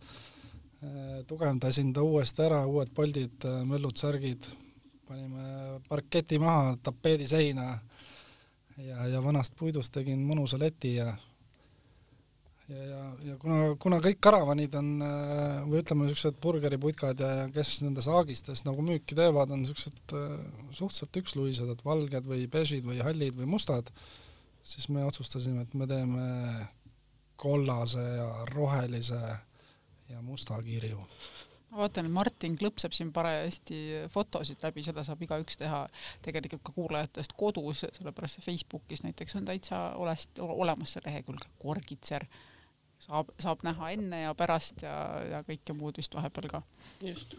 tugevdasin 1.27 1.91
ta 1.95 2.07
uuesti 2.07 2.47
ära, 2.47 2.63
uued 2.67 2.95
poldid, 2.95 3.47
möllud, 3.67 3.99
särgid, 3.99 4.47
panime 5.07 5.81
parketi 5.89 6.39
maha, 6.43 6.77
tapeedi 6.83 7.27
seina 7.31 7.73
ja, 8.89 9.07
ja 9.11 9.21
vanast 9.25 9.55
puidust 9.59 9.93
tegin 9.95 10.25
mõnusa 10.27 10.59
leti 10.61 10.97
ja 10.97 11.13
ja, 12.69 12.85
ja, 12.87 13.01
ja 13.27 13.37
kuna, 13.41 13.59
kuna 13.81 13.99
kõik 14.03 14.21
karavanid 14.23 14.75
on 14.79 14.91
äh, 15.05 15.63
või 15.69 15.83
ütleme, 15.83 16.07
niisugused 16.07 16.39
burgeriputkad 16.43 17.21
ja, 17.21 17.31
ja 17.43 17.49
kes 17.53 17.81
nende 17.85 18.05
saagistes 18.05 18.65
nagu 18.67 18.85
müüki 18.87 19.17
teevad, 19.19 19.53
on 19.53 19.65
niisugused 19.65 20.15
äh, 20.17 20.37
suhteliselt 20.71 21.21
üksluised, 21.23 21.73
et 21.75 21.85
valged 21.87 22.29
või 22.29 22.47
bežid 22.51 22.87
või 22.87 23.03
hallid 23.05 23.37
või 23.39 23.51
mustad, 23.57 23.91
siis 24.63 24.89
me 24.93 25.05
otsustasime, 25.09 25.67
et 25.67 25.75
me 25.75 25.89
teeme 25.91 26.27
kollase 27.43 28.03
ja 28.03 28.29
rohelise 28.53 29.21
ja 30.13 30.23
musta 30.23 30.61
kirju 30.63 31.03
ma 31.73 31.81
vaatan, 31.81 32.07
et 32.09 32.13
Martin 32.13 32.57
klõpseb 32.61 32.93
siin 32.93 33.11
parajasti 33.17 33.79
fotosid 34.13 34.61
läbi, 34.65 34.85
seda 34.85 35.05
saab 35.07 35.23
igaüks 35.25 35.57
teha 35.61 35.83
tegelikult 36.25 36.63
ka 36.67 36.75
kuulajatest 36.77 37.33
kodus, 37.39 37.87
sellepärast 37.97 38.41
et 38.41 38.47
Facebookis 38.47 39.05
näiteks 39.07 39.39
on 39.41 39.49
täitsa 39.49 39.81
olest, 40.01 40.43
olemas 40.45 40.93
see 40.93 41.05
lehekülg 41.07 41.47
Korgitser 41.63 42.29
saab, 43.03 43.33
saab 43.41 43.65
näha 43.67 43.93
enne 43.97 44.23
ja 44.27 44.35
pärast 44.39 44.85
ja, 44.85 44.95
ja 45.31 45.43
kõike 45.47 45.77
muud 45.79 45.99
vist 46.01 46.15
vahepeal 46.17 46.51
ka. 46.53 46.63
just. 47.05 47.39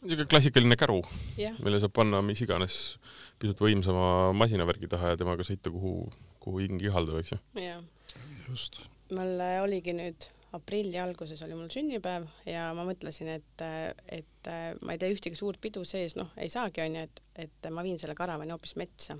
niisugune 0.00 0.28
klassikaline 0.30 0.78
käru, 0.80 1.02
mille 1.36 1.80
saab 1.82 1.94
panna 1.96 2.22
mis 2.24 2.42
iganes 2.46 2.78
pisut 3.42 3.60
võimsama 3.60 4.32
masinavärgi 4.36 4.88
taha 4.92 5.12
ja 5.12 5.20
temaga 5.20 5.44
sõita, 5.46 5.72
kuhu, 5.74 6.08
kuhu 6.40 6.64
hing 6.64 6.82
ihaldab, 6.82 7.20
eks 7.20 7.36
ju. 7.36 7.42
jah. 7.60 7.84
just. 8.48 8.86
mul 9.12 9.36
oligi 9.66 9.92
nüüd 9.96 10.30
aprilli 10.56 10.98
alguses 11.00 11.42
oli 11.46 11.56
mul 11.58 11.70
sünnipäev 11.72 12.26
ja 12.48 12.70
ma 12.76 12.84
mõtlesin, 12.88 13.30
et, 13.36 13.64
et 14.12 14.50
ma 14.82 14.94
ei 14.94 15.00
tee 15.00 15.12
ühtegi 15.14 15.38
suurt 15.38 15.60
pidu 15.62 15.84
sees, 15.84 16.16
noh, 16.18 16.32
ei 16.40 16.52
saagi, 16.52 16.82
onju, 16.84 17.06
et, 17.06 17.24
et 17.46 17.70
ma 17.72 17.84
viin 17.86 17.98
selle 18.00 18.16
karavani 18.18 18.54
hoopis 18.54 18.76
metsa 18.80 19.18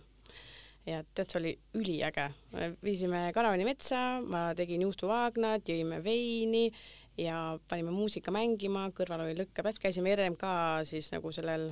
ja 0.86 1.02
tead, 1.14 1.28
see 1.30 1.40
oli 1.40 1.52
üliäge. 1.80 2.28
viisime 2.84 3.30
karavani 3.34 3.66
metsa, 3.66 4.20
ma 4.22 4.48
tegin 4.56 4.84
juustuvaagnad, 4.86 5.66
jõime 5.66 5.98
veini 6.04 6.68
ja 7.18 7.58
panime 7.68 7.94
muusika 7.94 8.34
mängima, 8.34 8.86
kõrval 8.94 9.26
oli 9.26 9.36
lõkkepätt, 9.40 9.80
käisime 9.82 10.14
RMK 10.16 10.52
siis 10.88 11.10
nagu 11.14 11.32
sellel 11.34 11.70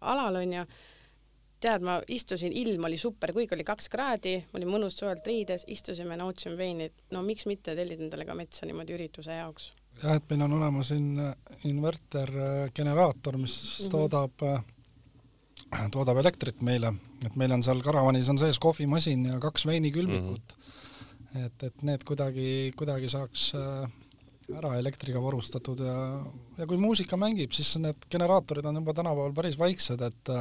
alal 0.00 0.40
onju. 0.42 0.64
Tead, 1.60 1.84
ma 1.86 1.96
istusin, 2.12 2.52
ilm 2.52 2.84
oli 2.88 2.98
super, 3.00 3.32
kuigi 3.36 3.54
oli 3.56 3.64
kaks 3.66 3.88
kraadi, 3.92 4.36
ma 4.50 4.60
olin 4.60 4.72
mõnus 4.74 4.98
soojalt 5.00 5.26
riides, 5.26 5.64
istusime, 5.72 6.18
nautisime 6.20 6.56
veini, 6.58 6.90
et 6.90 7.16
no 7.16 7.22
miks 7.26 7.48
mitte 7.48 7.74
tellida 7.78 8.04
endale 8.04 8.26
ka 8.28 8.36
metsa 8.38 8.68
niimoodi 8.68 8.96
ürituse 8.96 9.38
jaoks. 9.38 9.72
jah, 10.02 10.16
et 10.18 10.30
meil 10.30 10.46
on 10.46 10.56
olemas 10.58 10.92
siin 10.92 11.20
invertergeneraator, 11.64 13.38
mis 13.40 13.56
mm 13.56 13.84
-hmm. 13.84 13.90
toodab 13.90 14.42
äh, 14.42 14.64
toodab 15.90 16.20
elektrit 16.22 16.62
meile, 16.62 16.92
et 17.24 17.36
meil 17.36 17.52
on 17.52 17.62
seal 17.62 17.82
karavanis 17.82 18.28
on 18.28 18.38
sees 18.38 18.58
kohvimasin 18.58 19.24
ja 19.24 19.40
kaks 19.40 19.66
veinikülmikut 19.66 20.56
mm. 20.56 20.62
-hmm. 20.62 21.46
et, 21.46 21.62
et 21.62 21.82
need 21.82 22.04
kuidagi, 22.04 22.72
kuidagi 22.76 23.08
saaks 23.08 23.54
äh, 23.54 23.90
ära 24.54 24.76
elektriga 24.78 25.22
varustatud 25.22 25.80
ja, 25.80 26.24
ja 26.58 26.66
kui 26.66 26.76
muusika 26.76 27.16
mängib, 27.16 27.52
siis 27.52 27.76
need 27.82 28.06
generaatorid 28.10 28.64
on 28.64 28.76
juba 28.76 28.94
tänapäeval 28.94 29.32
päris 29.32 29.58
vaiksed, 29.58 30.00
et 30.00 30.34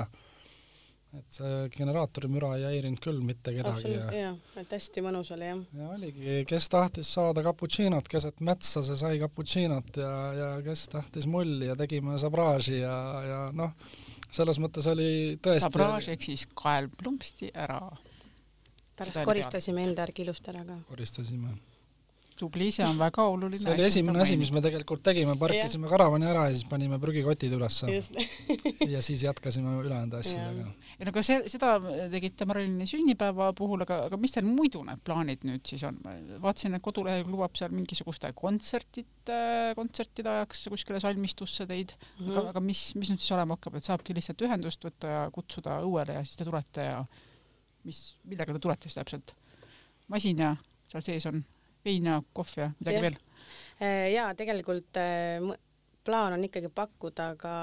et 1.20 1.38
see 1.38 1.52
generaatori 1.74 2.30
müra 2.32 2.54
ei 2.58 2.66
häirinud 2.70 3.02
küll 3.04 3.22
mitte 3.26 3.54
kedagi 3.56 3.92
ja 3.94 4.08
jah, 4.14 4.40
et 4.62 4.74
hästi 4.76 5.04
mõnus 5.06 5.32
oli 5.36 5.50
jah. 5.50 5.62
ja 5.80 5.90
oligi, 5.96 6.40
kes 6.50 6.70
tahtis 6.74 7.12
saada 7.18 7.44
cappuccinot 7.46 8.10
keset 8.12 8.42
metsa, 8.46 8.84
see 8.86 8.98
sai 9.00 9.20
cappuccinot 9.22 10.02
ja, 10.02 10.16
ja 10.40 10.50
kes 10.66 10.88
tahtis 10.94 11.30
mulli 11.30 11.70
ja 11.72 11.78
tegime 11.80 12.20
sabraaži 12.22 12.82
ja, 12.82 12.98
ja 13.28 13.44
noh, 13.56 13.76
selles 14.30 14.60
mõttes 14.64 14.90
oli 14.92 15.12
tõesti 15.44 15.70
sabraaž 15.70 16.12
ehk 16.16 16.28
siis 16.32 16.48
kael 16.56 16.90
plumpsti 16.90 17.52
ära. 17.54 17.80
pärast 18.96 19.24
koristasime 19.28 19.88
enda 19.88 20.06
järgi 20.08 20.28
ilusti 20.28 20.54
ära 20.54 20.66
ka. 20.68 20.82
koristasime 20.92 21.56
tubli, 22.40 22.68
see 22.74 22.84
on 22.86 22.98
väga 23.00 23.24
oluline. 23.32 23.62
see 23.62 23.72
oli 23.72 23.86
esimene 23.88 24.22
asi, 24.24 24.36
mis 24.40 24.52
me 24.54 24.62
tegelikult 24.64 25.04
tegime, 25.06 25.36
parkisime 25.40 25.88
karavani 25.92 26.28
ära 26.28 26.46
ja 26.50 26.56
siis 26.56 26.68
panime 26.70 27.00
prügikotid 27.02 27.54
ülesse. 27.56 27.92
ja 28.94 29.02
siis 29.06 29.24
jätkasime 29.24 29.78
ülejäänud 29.82 30.18
asjadega. 30.20 30.68
ja 31.00 31.08
no 31.08 31.14
aga 31.14 31.24
see, 31.26 31.40
seda 31.52 31.76
tegite 32.12 32.48
Marilini 32.50 32.88
sünnipäeva 32.90 33.52
puhul, 33.58 33.86
aga, 33.88 34.02
aga 34.10 34.20
mis 34.20 34.36
teil 34.36 34.48
muidu 34.50 34.84
need 34.88 35.04
plaanid 35.08 35.48
nüüd 35.48 35.64
siis 35.70 35.86
on? 35.88 36.02
vaatasin, 36.44 36.76
et 36.78 36.86
kodulehel 36.86 37.24
lubab 37.30 37.56
seal 37.60 37.74
mingisuguste 37.76 38.34
kontsertide, 38.36 39.40
kontsertide 39.80 40.34
ajaks 40.36 40.68
kuskile 40.74 41.00
salmistusse 41.04 41.68
teid 41.70 41.96
mm, 41.96 42.20
-hmm. 42.20 42.36
aga, 42.36 42.46
aga 42.56 42.66
mis, 42.68 42.84
mis 43.00 43.14
nüüd 43.14 43.24
siis 43.24 43.36
olema 43.38 43.56
hakkab, 43.56 43.80
et 43.80 43.88
saabki 43.88 44.18
lihtsalt 44.18 44.44
ühendust 44.44 44.84
võtta 44.86 45.16
ja 45.16 45.26
kutsuda 45.32 45.80
õuele 45.88 46.20
ja 46.20 46.28
siis 46.28 46.40
te 46.42 46.48
tulete 46.48 46.92
ja 46.92 47.02
mis, 47.88 48.06
millega 48.28 48.54
te 48.54 48.60
tulete 48.60 48.90
siis 48.90 49.00
täpselt? 49.00 49.36
masin 50.12 50.38
ja 50.38 50.56
seal 50.92 51.02
sees 51.06 51.26
on 51.32 51.40
vein 51.86 52.10
ja 52.12 52.22
kohv 52.34 52.58
ja 52.58 52.72
midagi 52.80 52.98
ja. 52.98 53.04
veel? 53.08 53.20
Äh, 53.82 54.12
jaa, 54.14 54.30
tegelikult 54.38 55.00
äh, 55.02 55.56
plaan 56.06 56.38
on 56.38 56.44
ikkagi 56.48 56.72
pakkuda 56.74 57.32
ka 57.40 57.56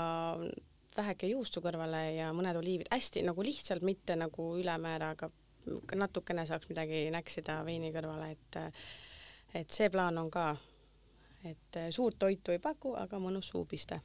väheke 0.97 1.31
juustu 1.31 1.62
kõrvale 1.64 2.02
ja 2.17 2.33
mõned 2.37 2.59
oliivid, 2.61 2.91
hästi 2.93 3.23
nagu 3.25 3.45
lihtsalt, 3.45 3.85
mitte 3.87 4.17
nagu 4.19 4.52
ülemäära, 4.61 5.14
aga 5.17 5.31
natukene 5.97 6.45
saaks 6.47 6.69
midagi 6.69 7.07
näksida 7.14 7.62
veini 7.64 7.93
kõrvale, 7.95 8.33
et 8.35 8.61
et 9.55 9.71
see 9.71 9.91
plaan 9.93 10.17
on 10.19 10.31
ka, 10.33 10.50
et 11.45 11.79
suurt 11.93 12.19
toitu 12.19 12.55
ei 12.55 12.61
paku, 12.62 12.97
aga 12.99 13.21
mõnus 13.21 13.52
suupiste 13.52 14.00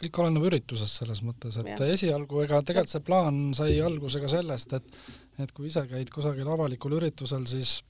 kõik 0.00 0.18
oleneb 0.24 0.44
üritusest 0.48 1.00
selles 1.00 1.20
mõttes, 1.22 1.56
et 1.60 1.70
ja. 1.70 1.78
esialgu 1.94 2.42
ega 2.42 2.60
tegelikult 2.66 2.92
see 2.92 3.04
plaan 3.06 3.36
sai 3.56 3.76
alguse 3.84 4.20
ka 4.22 4.30
sellest, 4.30 4.74
et 4.78 5.42
et 5.42 5.52
kui 5.54 5.68
ise 5.70 5.82
käid 5.90 6.10
kusagil 6.14 6.48
avalikul 6.50 6.96
üritusel, 6.98 7.46
siis 7.50 7.80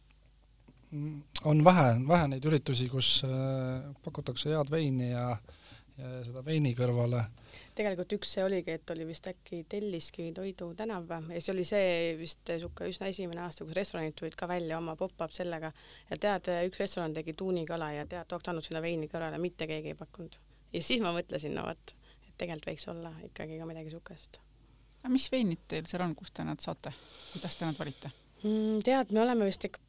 on 1.44 1.64
vähe, 1.64 1.86
vähe 2.08 2.28
neid 2.30 2.44
üritusi, 2.48 2.88
kus 2.92 3.18
äh, 3.26 3.84
pakutakse 4.04 4.52
head 4.52 4.70
veini 4.70 5.10
ja, 5.10 5.26
ja 5.98 6.12
seda 6.26 6.44
veini 6.46 6.74
kõrvale. 6.78 7.24
tegelikult 7.74 8.14
üks 8.16 8.34
see 8.36 8.44
oligi, 8.44 8.76
et 8.78 8.90
oli 8.94 9.06
vist 9.08 9.26
äkki 9.30 9.64
Telliskivi 9.70 10.32
Toidu 10.36 10.70
tänav 10.78 11.10
ja 11.10 11.40
see 11.40 11.52
oli 11.54 11.66
see 11.66 12.14
vist 12.18 12.46
niisugune 12.50 12.92
üsna 12.92 13.10
esimene 13.10 13.44
aasta, 13.44 13.66
kus 13.66 13.76
restoranid 13.78 14.16
tulid 14.18 14.38
ka 14.38 14.48
välja 14.50 14.78
oma 14.78 14.96
pop-up 15.00 15.34
sellega 15.34 15.72
ja 16.10 16.20
tead, 16.26 16.50
üks 16.68 16.82
restoran 16.82 17.14
tegi 17.16 17.34
tuunikala 17.38 17.92
ja 17.98 18.06
tead, 18.06 18.30
oleks 18.30 18.52
andnud 18.52 18.66
sinna 18.66 18.82
veini 18.84 19.10
kõrvale, 19.10 19.40
mitte 19.42 19.68
keegi 19.70 19.94
ei 19.94 19.98
pakkunud. 19.98 20.38
ja 20.72 20.82
siis 20.82 21.02
ma 21.02 21.14
mõtlesin, 21.16 21.56
no 21.58 21.66
vot, 21.68 21.96
et 22.28 22.36
tegelikult 22.38 22.70
võiks 22.72 22.90
olla 22.94 23.14
ikkagi 23.30 23.58
ka 23.58 23.70
midagi 23.70 23.90
niisugust. 23.90 24.38
aga 25.02 25.16
mis 25.16 25.30
veinid 25.32 25.66
teil 25.68 25.90
seal 25.90 26.06
on, 26.06 26.14
kust 26.18 26.36
te 26.38 26.46
nad 26.46 26.62
saate, 26.62 26.94
kuidas 27.32 27.58
te 27.58 27.66
nad 27.66 27.82
valite 27.82 28.14
mm,? 28.44 28.84
tead, 28.86 29.10
me 29.10 29.26
oleme 29.26 29.50
vist 29.50 29.66
ikka 29.66 29.82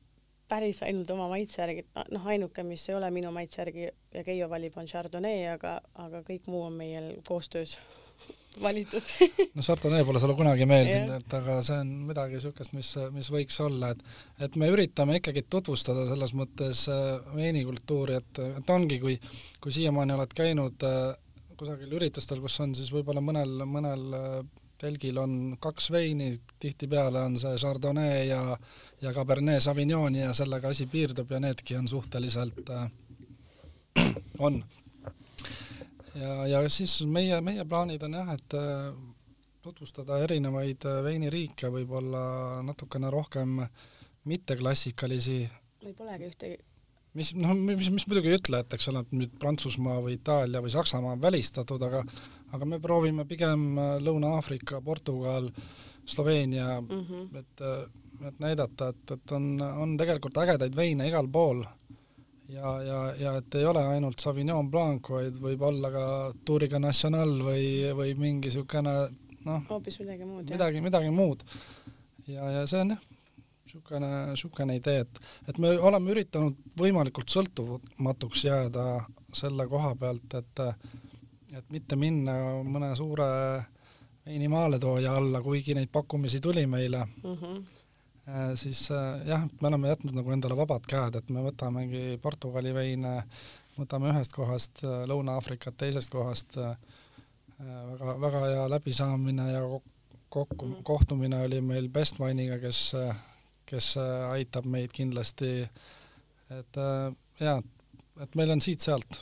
päris 0.47 0.81
ainult 0.85 1.09
oma 1.15 1.27
maitse 1.31 1.61
järgi, 1.61 1.85
noh, 2.13 2.25
ainuke, 2.31 2.63
mis 2.67 2.83
ei 2.89 2.95
ole 2.97 3.11
minu 3.13 3.31
maitse 3.35 3.61
järgi 3.63 3.87
ja 3.87 4.23
Keijo 4.23 4.49
valib, 4.49 4.77
on 4.77 4.89
Chardonnay, 4.89 5.45
aga, 5.53 5.77
aga 6.01 6.21
kõik 6.27 6.49
muu 6.51 6.65
on 6.67 6.75
meil 6.77 7.11
koostöös 7.27 7.77
valitud. 8.65 9.13
No 9.55 9.65
Chardonnay 9.65 10.05
pole 10.05 10.21
sulle 10.23 10.37
kunagi 10.37 10.67
meeldinud, 10.69 11.15
et 11.19 11.35
aga 11.39 11.57
see 11.65 11.79
on 11.81 11.93
midagi 12.09 12.37
niisugust, 12.37 12.75
mis, 12.77 12.93
mis 13.15 13.31
võiks 13.33 13.59
olla, 13.65 13.91
et 13.95 14.45
et 14.47 14.59
me 14.61 14.69
üritame 14.71 15.19
ikkagi 15.19 15.45
tutvustada 15.49 16.07
selles 16.11 16.35
mõttes 16.37 16.85
äh, 16.91 17.15
veinikultuuri, 17.35 18.19
et, 18.21 18.43
et 18.61 18.75
ongi, 18.75 18.99
kui 19.01 19.19
kui 19.63 19.73
siiamaani 19.75 20.15
oled 20.17 20.37
käinud 20.37 20.85
äh, 20.87 21.15
kusagil 21.57 21.97
üritustel, 21.97 22.41
kus 22.43 22.59
on 22.63 22.75
siis 22.77 22.91
võib-olla 22.93 23.23
mõnel, 23.23 23.65
mõnel 23.69 24.07
äh, 24.19 24.39
telgil 24.81 25.17
on 25.17 25.55
kaks 25.61 25.89
veini, 25.91 26.33
tihtipeale 26.59 27.21
on 27.23 27.37
see 27.39 27.55
Chardonnay 27.57 28.27
ja 28.27 28.57
ja 29.01 29.13
Cabernet 29.13 29.63
Sauvignon 29.63 30.15
ja 30.15 30.33
sellega 30.33 30.71
asi 30.71 30.87
piirdub 30.87 31.31
ja 31.31 31.39
needki 31.39 31.75
on 31.77 31.87
suhteliselt 31.87 32.69
äh,, 32.69 32.91
on. 34.39 34.63
ja, 36.15 36.47
ja 36.47 36.69
siis 36.69 37.01
meie, 37.05 37.41
meie 37.41 37.65
plaanid 37.65 38.03
on 38.03 38.13
jah, 38.13 38.31
et 38.33 38.55
äh, 38.59 38.93
tutvustada 39.61 40.19
erinevaid 40.23 40.87
äh, 40.87 41.01
veiniriike, 41.03 41.71
võib-olla 41.73 42.61
natukene 42.63 43.11
rohkem 43.11 43.59
mitteklassikalisi 44.25 45.41
või 45.83 45.93
polegi 45.93 46.31
ühtegi 46.31 46.63
mis 47.15 47.31
noh, 47.39 47.53
mis, 47.55 47.89
mis 47.93 48.07
muidugi 48.09 48.31
ei 48.31 48.39
ütle, 48.39 48.59
et 48.59 48.73
eks 48.75 48.89
ole, 48.91 49.05
nüüd 49.15 49.35
Prantsusmaa 49.39 50.01
või 50.03 50.17
Itaalia 50.17 50.61
või 50.63 50.73
Saksamaa 50.73 51.15
on 51.15 51.21
välistatud, 51.23 51.83
aga 51.87 52.01
aga 52.53 52.65
me 52.65 52.79
proovime 52.79 53.25
pigem 53.25 53.77
äh, 53.77 53.95
Lõuna-Aafrika, 54.03 54.81
Portugal, 54.81 55.49
Sloveenia 56.05 56.81
mm, 56.81 57.05
-hmm. 57.05 57.37
et 57.39 57.61
et 58.27 58.39
näidata, 58.39 58.87
et, 58.93 59.11
et 59.11 59.31
on, 59.31 59.61
on 59.61 59.97
tegelikult 59.97 60.37
ägedaid 60.37 60.75
veine 60.75 61.07
igal 61.07 61.27
pool 61.27 61.65
ja, 62.49 62.81
ja, 62.83 62.99
ja 63.19 63.33
et 63.39 63.55
ei 63.55 63.65
ole 63.65 63.83
ainult 63.95 64.21
Sauvignon 64.21 64.69
Blanc, 64.71 65.09
vaid 65.09 65.39
võib 65.41 65.65
olla 65.65 65.91
ka 65.93 66.05
Touriga 66.45 66.79
Nacional 66.79 67.37
või, 67.43 67.65
või 67.97 68.13
mingi 68.19 68.49
niisugune 68.49 68.95
noh, 69.45 69.65
hoopis 69.69 69.99
midagi 70.03 70.27
muud, 70.27 70.49
midagi, 70.49 70.81
midagi 70.85 71.11
muud. 71.13 71.43
ja, 72.27 72.49
ja 72.59 72.65
see 72.69 72.81
on 72.83 72.95
jah, 72.95 73.03
niisugune, 73.65 74.11
niisugune 74.31 74.77
idee, 74.79 75.05
et, 75.05 75.21
et 75.49 75.61
me 75.61 75.73
oleme 75.77 76.13
üritanud 76.15 76.59
võimalikult 76.79 77.33
sõltumatuks 77.33 78.45
jääda 78.47 78.85
selle 79.35 79.67
koha 79.71 79.95
pealt, 79.99 80.37
et 80.39 80.65
et 81.55 81.71
mitte 81.71 81.95
minna 81.95 82.35
mõne 82.63 82.91
suure 82.97 83.27
veinimaaletooja 84.25 85.15
alla, 85.15 85.41
kuigi 85.41 85.75
neid 85.77 85.91
pakkumisi 85.93 86.41
tuli 86.41 86.65
meile 86.67 87.05
mm. 87.05 87.33
-hmm 87.41 87.63
siis 88.55 88.91
äh, 88.91 89.27
jah, 89.27 89.43
me 89.61 89.67
oleme 89.67 89.87
jätnud 89.87 90.15
nagu 90.17 90.31
endale 90.33 90.57
vabad 90.57 90.87
käed, 90.89 91.15
et 91.19 91.27
me 91.29 91.43
võtamegi 91.45 92.17
Portugali 92.21 92.71
veine, 92.73 93.19
võtame 93.77 94.09
ühest 94.09 94.33
kohast, 94.33 94.81
äh, 94.81 95.03
Lõuna-Aafrikat 95.09 95.77
teisest 95.77 96.09
kohast, 96.09 96.57
väga, 97.59 98.15
väga 98.21 98.41
hea 98.47 98.63
läbisaamine 98.69 99.45
ja 99.51 99.61
kokku, 100.29 100.65
mhm. 100.65 100.81
kohtumine 100.83 101.43
oli 101.45 101.61
meil 101.61 101.89
Bestwine'iga, 101.89 102.57
kes, 102.59 102.81
kes 103.69 103.93
aitab 104.31 104.65
meid 104.65 104.91
kindlasti, 104.95 105.51
et 106.49 106.81
jaa, 107.39 107.61
et 108.25 108.35
meil 108.35 108.57
on 108.57 108.61
siit-sealt. 108.61 109.21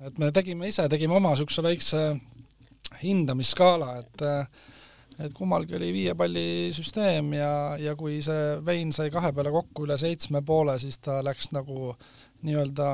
Et 0.00 0.18
me 0.18 0.30
tegime 0.34 0.68
ise, 0.68 0.86
tegime 0.90 1.16
oma 1.16 1.34
niisuguse 1.34 1.62
väikse 1.64 2.04
hindamisskaala, 3.02 3.98
et 4.02 4.24
et 5.14 5.30
kummalgi 5.30 5.76
oli 5.78 5.92
viie 5.94 6.14
palli 6.18 6.72
süsteem 6.74 7.36
ja, 7.36 7.50
ja 7.78 7.92
kui 7.94 8.16
see 8.24 8.56
vein 8.66 8.90
sai 8.92 9.12
kahe 9.14 9.30
peale 9.32 9.52
kokku 9.54 9.84
üle 9.86 9.94
seitsme 10.00 10.42
poole, 10.42 10.74
siis 10.82 10.98
ta 10.98 11.20
läks 11.22 11.52
nagu 11.54 11.92
nii-öelda 12.42 12.88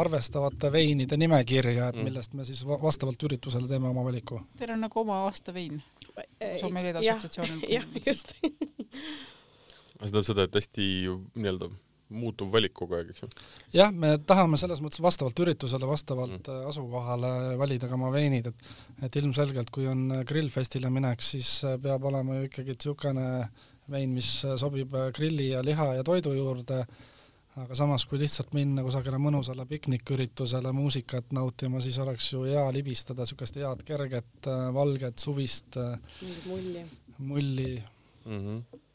arvestavate 0.00 0.70
veinide 0.72 1.18
nimekirja, 1.20 1.90
et 1.90 1.98
mm. 1.98 2.06
millest 2.08 2.32
me 2.38 2.46
siis 2.48 2.62
vastavalt 2.64 3.22
üritusele 3.28 3.68
teeme 3.68 3.90
oma 3.90 4.06
valiku. 4.06 4.40
Teil 4.56 4.72
on 4.72 4.80
nagu 4.86 5.02
oma 5.02 5.24
aasta 5.26 5.52
vein 5.52 5.82
sommelier 6.62 6.96
assotsiatsioonil. 7.02 7.66
jah, 7.76 7.84
just 8.06 8.32
see 8.40 8.54
tähendab 10.00 10.24
seda, 10.24 10.48
et 10.48 10.56
hästi 10.56 10.84
nii-öelda 11.36 11.68
muutuv 12.10 12.50
valik 12.52 12.74
kogu 12.76 12.96
aeg, 12.98 13.10
eks 13.12 13.24
ju? 13.24 13.28
jah, 13.74 13.92
me 13.94 14.14
tahame 14.26 14.58
selles 14.60 14.82
mõttes 14.82 15.02
vastavalt 15.02 15.42
üritusele, 15.44 15.88
vastavalt 15.88 16.48
mm. 16.48 16.68
Asukohale 16.70 17.32
valida 17.60 17.88
ka 17.90 17.98
oma 17.98 18.10
veinid, 18.14 18.50
et 18.50 19.06
et 19.06 19.20
ilmselgelt, 19.20 19.70
kui 19.72 19.86
on 19.88 20.08
grillfestile 20.26 20.90
minek, 20.92 21.22
siis 21.24 21.60
peab 21.82 22.04
olema 22.10 22.40
ju 22.40 22.48
ikkagi 22.50 22.76
niisugune 22.76 23.28
vein, 23.90 24.10
mis 24.14 24.32
sobib 24.60 24.92
grilli 25.16 25.50
ja 25.54 25.62
liha 25.66 25.94
ja 25.98 26.04
toidu 26.06 26.34
juurde, 26.36 26.82
aga 27.60 27.78
samas, 27.78 28.04
kui 28.06 28.20
lihtsalt 28.20 28.52
minna 28.54 28.84
kusagile 28.86 29.18
mõnusale 29.22 29.66
pikniküritusele 29.70 30.74
muusikat 30.76 31.32
nautima, 31.36 31.80
siis 31.82 31.98
oleks 32.02 32.32
ju 32.32 32.44
hea 32.46 32.66
libistada 32.74 33.24
niisugust 33.24 33.58
head 33.58 33.82
kerget 33.86 34.50
valget 34.76 35.18
suvist 35.18 35.80
mulli, 36.46 36.84
mulli. 37.18 37.72
Mm 38.26 38.44
-hmm 38.44 38.86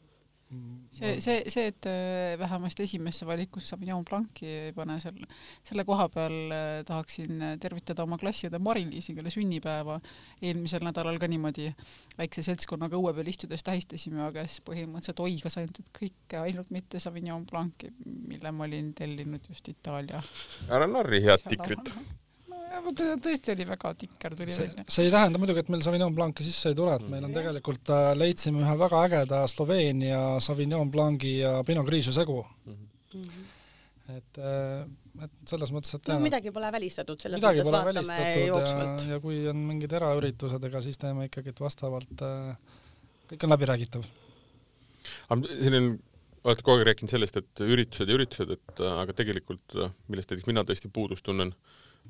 see, 0.90 1.20
see, 1.20 1.42
see, 1.50 1.66
et 1.72 1.86
äh, 1.90 2.38
vähemasti 2.38 2.84
esimesse 2.86 3.26
valikusse 3.26 3.72
Sauvignon 3.72 4.04
Blanc'i 4.06 4.46
ei 4.46 4.74
pane 4.76 4.98
selle, 5.02 5.26
selle 5.66 5.84
koha 5.88 6.06
peal 6.12 6.36
äh, 6.54 6.66
tahaksin 6.86 7.42
tervitada 7.62 8.04
oma 8.06 8.18
klassiõde 8.20 8.60
Mari-Liisi, 8.62 9.14
kelle 9.16 9.32
sünnipäeva 9.34 9.98
eelmisel 10.42 10.86
nädalal 10.86 11.18
ka 11.22 11.28
niimoodi 11.30 11.70
väikse 12.18 12.44
seltskonnaga 12.46 12.98
õue 12.98 13.14
peal 13.16 13.32
istudes 13.32 13.66
tähistasime, 13.66 14.22
aga 14.28 14.44
kes 14.44 14.60
põhimõtteliselt 14.68 15.24
oigas 15.26 15.58
ainult, 15.60 15.80
et 15.82 15.90
kõike, 15.98 16.42
ainult 16.44 16.70
mitte 16.74 17.02
Sauvignon 17.02 17.46
Blanc'i, 17.48 17.90
mille 18.04 18.54
ma 18.54 18.68
olin 18.68 18.92
tellinud 18.96 19.50
just 19.50 19.72
Itaalia. 19.72 20.22
ära 20.70 20.86
narri 20.90 21.24
head 21.26 21.42
tikrit 21.50 21.90
tõesti 23.22 23.52
oli 23.54 23.66
väga 23.68 23.92
tikker 24.00 24.36
tuli 24.38 24.54
välja. 24.56 24.84
see 24.88 25.06
ei 25.06 25.12
tähenda 25.14 25.40
muidugi, 25.42 25.62
et 25.62 25.72
meil 25.72 25.82
Sauvignon 25.84 26.14
Blanc'i 26.16 26.46
sisse 26.46 26.72
ei 26.72 26.78
tule, 26.78 26.94
et 26.96 27.08
meil 27.10 27.26
on 27.28 27.34
tegelikult 27.34 27.92
äh,, 27.94 28.10
leidsime 28.18 28.62
ühe 28.64 28.76
väga 28.82 29.02
ägeda 29.08 29.42
Sloveenia 29.50 30.22
Sauvignon 30.44 30.90
Blanc'i 30.92 31.38
ja 31.40 31.58
Pinot 31.66 31.86
Grigio 31.88 32.14
segu 32.16 32.40
mm. 32.42 32.78
-hmm. 33.12 33.44
et 34.16 34.40
äh,, 34.42 34.86
et 35.24 35.48
selles 35.48 35.72
mõttes, 35.72 35.94
et 35.96 36.10
no 36.12 36.18
midagi 36.20 36.52
pole 36.52 36.68
välistatud, 36.72 37.20
selles 37.20 37.40
mõttes 37.40 37.70
vaatame 37.72 38.46
jooksvalt. 38.46 39.06
ja, 39.08 39.20
kui 39.20 39.38
on 39.48 39.62
mingid 39.70 39.92
eraüritused, 39.96 40.66
ega 40.68 40.82
siis 40.84 40.98
teeme 41.00 41.30
ikkagi 41.30 41.54
vastavalt 41.60 42.26
äh,, 42.26 42.58
kõik 43.32 43.48
on 43.48 43.56
läbiräägitav. 43.56 44.04
aga 45.30 45.56
siin 45.62 45.80
on 45.80 45.96
olete 46.46 46.62
kogu 46.62 46.78
aeg 46.78 46.86
rääkinud 46.90 47.10
sellest, 47.10 47.40
et 47.40 47.64
üritused 47.64 48.10
ja 48.10 48.16
üritused, 48.18 48.52
et 48.54 48.82
äh, 48.82 49.00
aga 49.02 49.14
tegelikult, 49.16 49.64
äh, 49.80 49.92
millest 50.12 50.30
näiteks 50.30 50.50
mina 50.50 50.62
tõesti 50.66 50.90
puudust 50.92 51.26
tunnen, 51.26 51.52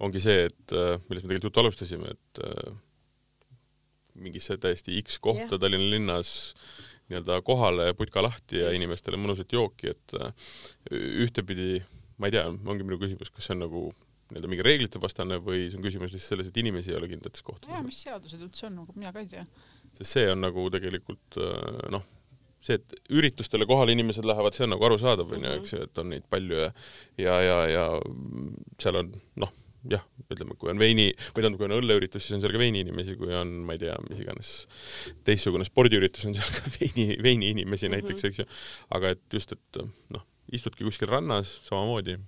ongi 0.05 0.23
see, 0.23 0.47
et 0.51 0.75
äh, 0.75 0.97
millest 1.09 1.27
me 1.27 1.33
tegelikult 1.33 1.51
juttu 1.51 1.63
alustasime, 1.63 2.13
et 2.17 2.43
äh, 2.45 2.75
mingisse 4.27 4.57
täiesti 4.61 4.97
X 5.03 5.21
kohta 5.23 5.55
yeah. 5.55 5.61
Tallinna 5.61 5.91
linnas 5.93 6.31
nii-öelda 7.11 7.39
kohale 7.47 7.93
putka 7.95 8.25
lahti 8.25 8.61
ja 8.63 8.73
inimestele 8.75 9.19
mõnusat 9.21 9.53
jooki, 9.55 9.93
et 9.95 10.17
äh, 10.19 10.51
ühtepidi 11.27 11.81
ma 12.21 12.29
ei 12.29 12.37
tea, 12.37 12.49
ongi 12.49 12.87
minu 12.87 12.99
küsimus, 13.01 13.31
kas 13.33 13.49
see 13.49 13.57
on 13.57 13.65
nagu 13.67 13.87
nii-öelda 14.33 14.51
mingi 14.51 14.67
reeglite 14.67 15.01
vastane 15.03 15.39
või 15.39 15.69
see 15.69 15.79
on 15.79 15.87
küsimus 15.87 16.13
lihtsalt 16.13 16.35
selles, 16.35 16.51
et 16.51 16.61
inimesi 16.61 16.93
ei 16.93 16.99
ole 16.99 17.11
kindlates 17.13 17.45
kohtades? 17.47 17.73
jaa, 17.73 17.85
mis 17.87 18.03
seadused 18.03 18.43
üldse 18.43 18.69
on, 18.71 18.81
nagu 18.83 18.97
mina 18.99 19.15
ka 19.15 19.23
ei 19.23 19.31
tea. 19.37 19.45
sest 19.93 20.17
see 20.17 20.27
on 20.33 20.43
nagu 20.43 20.65
tegelikult 20.75 21.39
noh, 21.95 22.09
see, 22.65 22.81
et 22.81 22.97
üritustele 23.15 23.69
kohale 23.69 23.95
inimesed 23.95 24.27
lähevad, 24.27 24.57
see 24.57 24.67
on 24.67 24.75
nagu 24.75 24.89
arusaadav, 24.89 25.31
onju, 25.31 25.47
mhm. 25.47 25.61
eks 25.63 25.77
ju, 25.77 25.85
et 25.87 26.03
on 26.03 26.11
neid 26.11 26.27
palju 26.33 26.59
ja 26.59 26.73
ja, 27.23 27.39
ja, 27.45 27.61
ja 27.71 27.87
seal 28.83 28.99
on 29.05 29.15
noh 29.45 29.55
jah, 29.91 30.05
ütleme, 30.31 30.57
kui 30.61 30.71
on 30.73 30.79
veini, 30.81 31.09
või 31.33 31.43
tähendab, 31.43 31.61
kui 31.61 31.69
on 31.69 31.77
õlleüritus, 31.79 32.27
siis 32.27 32.37
on 32.37 32.45
seal 32.45 32.55
ka 32.55 32.63
veiniinimesi, 32.63 33.17
kui 33.21 33.35
on, 33.37 33.53
ma 33.67 33.77
ei 33.77 33.83
tea, 33.83 33.97
mis 34.09 34.23
iganes 34.25 34.53
teistsugune 35.27 35.67
spordiüritus, 35.69 36.29
on 36.29 36.37
seal 36.39 36.55
ka 36.59 36.73
veini, 36.79 37.17
veiniinimesi 37.23 37.89
mm 37.89 37.95
-hmm. 37.95 38.09
näiteks, 38.09 38.25
eks 38.31 38.39
ju. 38.43 38.49
aga 38.99 39.17
et 39.17 39.39
just, 39.39 39.53
et 39.53 39.83
noh, 40.15 40.25
istudki 40.53 40.85
kuskil 40.85 41.11
rannas 41.11 41.61
samamoodi 41.69 42.19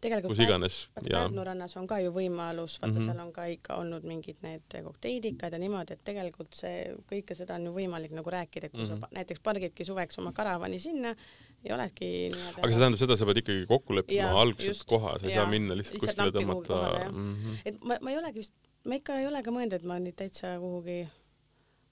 tegelikult 0.00 0.34
kus 0.34 0.42
iganes. 0.44 0.76
Pärnu 0.96 1.44
rannas 1.46 1.76
on 1.80 1.88
ka 1.88 1.98
ju 2.02 2.12
võimalus, 2.14 2.78
vaata 2.80 2.92
mm 2.92 2.98
-hmm. 2.98 3.06
seal 3.06 3.20
on 3.24 3.32
ka 3.32 3.46
ikka 3.52 3.78
olnud 3.80 4.04
mingid 4.04 4.42
need 4.42 4.76
kokteilikad 4.84 5.52
ja 5.52 5.58
niimoodi, 5.58 5.96
et 5.96 6.04
tegelikult 6.04 6.54
see, 6.54 6.94
kõike 7.10 7.34
seda 7.34 7.54
on 7.54 7.68
ju 7.68 7.74
võimalik 7.74 8.14
nagu 8.16 8.30
rääkida, 8.30 8.68
kui 8.70 8.80
mm 8.80 8.84
-hmm. 8.84 8.88
sa 8.88 8.94
mhm. 8.96 9.14
näiteks 9.18 9.40
pargidki 9.40 9.84
suveks 9.84 10.18
oma 10.18 10.32
karavani 10.32 10.78
sinna 10.78 11.14
ja 11.66 11.76
oledki 11.76 12.08
nii-öelda 12.32 12.62
aga 12.62 12.70
see 12.72 12.82
tähendab 12.82 13.02
seda, 13.02 13.18
sa 13.18 13.28
pead 13.28 13.42
ikkagi 13.42 13.66
kokku 13.70 13.98
leppima 13.98 14.32
algselt 14.40 14.86
koha, 14.88 15.18
sa 15.20 15.28
ei 15.28 15.34
ja, 15.34 15.42
saa 15.42 15.52
minna 15.52 15.76
lihtsalt, 15.78 16.00
lihtsalt 16.02 16.16
kuskile 16.16 16.34
tõmmata. 16.38 16.80
Mm 17.10 17.30
-hmm. 17.34 17.60
et 17.70 17.78
ma, 17.82 18.00
ma 18.00 18.14
ei 18.14 18.18
olegi 18.22 18.42
vist, 18.44 18.56
ma 18.84 18.98
ikka 19.00 19.20
ei 19.20 19.30
ole 19.30 19.42
ka 19.42 19.54
mõelnud, 19.54 19.78
et 19.78 19.86
ma 19.86 20.00
nüüd 20.02 20.18
täitsa 20.18 20.56
kuhugi 20.62 21.04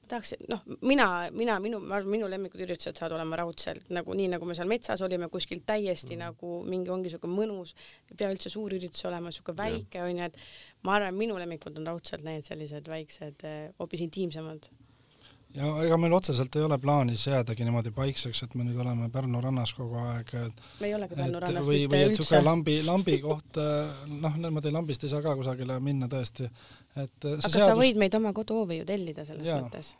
tahaks, 0.09 0.35
noh, 0.49 0.63
mina, 0.85 1.07
mina, 1.33 1.57
minu, 1.63 1.81
ma 1.81 1.99
arvan, 1.99 2.11
minu 2.15 2.29
lemmikud 2.31 2.61
üritused 2.65 2.99
saavad 2.99 3.17
olema 3.17 3.39
raudselt 3.41 3.91
nagu 3.95 4.15
nii, 4.17 4.29
nagu 4.35 4.49
me 4.49 4.57
seal 4.57 4.69
metsas 4.71 5.03
olime, 5.07 5.29
kuskil 5.33 5.63
täiesti 5.67 6.15
mm. 6.17 6.25
nagu 6.27 6.61
mingi 6.69 6.93
ongi 6.93 7.13
siuke 7.13 7.31
mõnus, 7.31 7.75
ei 8.11 8.19
pea 8.21 8.31
üldse 8.33 8.53
suur 8.53 8.75
üritus 8.77 9.05
olema, 9.09 9.33
siuke 9.35 9.57
väike 9.57 10.03
onju, 10.05 10.29
et 10.29 10.39
ma 10.85 10.99
arvan, 10.99 11.17
minu 11.19 11.39
lemmikud 11.41 11.81
on 11.81 11.93
raudselt 11.93 12.25
need 12.27 12.47
sellised 12.47 12.89
väiksed, 12.91 13.47
eh, 13.49 13.71
hoopis 13.81 14.05
intiimsemad 14.07 14.69
ja 15.55 15.71
ega 15.85 15.99
meil 16.01 16.15
otseselt 16.17 16.57
ei 16.59 16.65
ole 16.67 16.79
plaanis 16.83 17.27
jäädagi 17.27 17.67
niimoodi 17.67 17.93
paikseks, 17.95 18.43
et 18.47 18.55
me 18.59 18.67
nüüd 18.67 18.79
oleme 18.83 19.09
Pärnu 19.13 19.41
rannas 19.45 19.75
kogu 19.77 19.99
aeg, 20.03 20.33
et 20.41 20.63
me 20.81 20.91
ei 20.91 20.95
olegi 20.99 21.19
Pärnu 21.19 21.43
rannas 21.45 21.67
või, 21.67 21.85
või 21.91 22.05
et 22.07 22.15
niisugune 22.15 22.45
lambi, 22.47 22.79
lambi 22.87 23.19
koht, 23.23 23.61
noh, 24.11 24.39
niimoodi 24.41 24.73
lambist 24.75 25.07
ei 25.07 25.13
saa 25.13 25.23
ka 25.25 25.37
kusagile 25.39 25.79
minna 25.85 26.11
tõesti, 26.11 26.49
et 26.97 27.29
aga 27.31 27.37
seadus... 27.49 27.61
sa 27.61 27.77
võid 27.79 28.01
meid 28.03 28.17
oma 28.19 28.35
koduhoovi 28.37 28.81
ju 28.83 28.89
tellida 28.89 29.27
selles 29.29 29.47
ja. 29.49 29.61
mõttes 29.63 29.95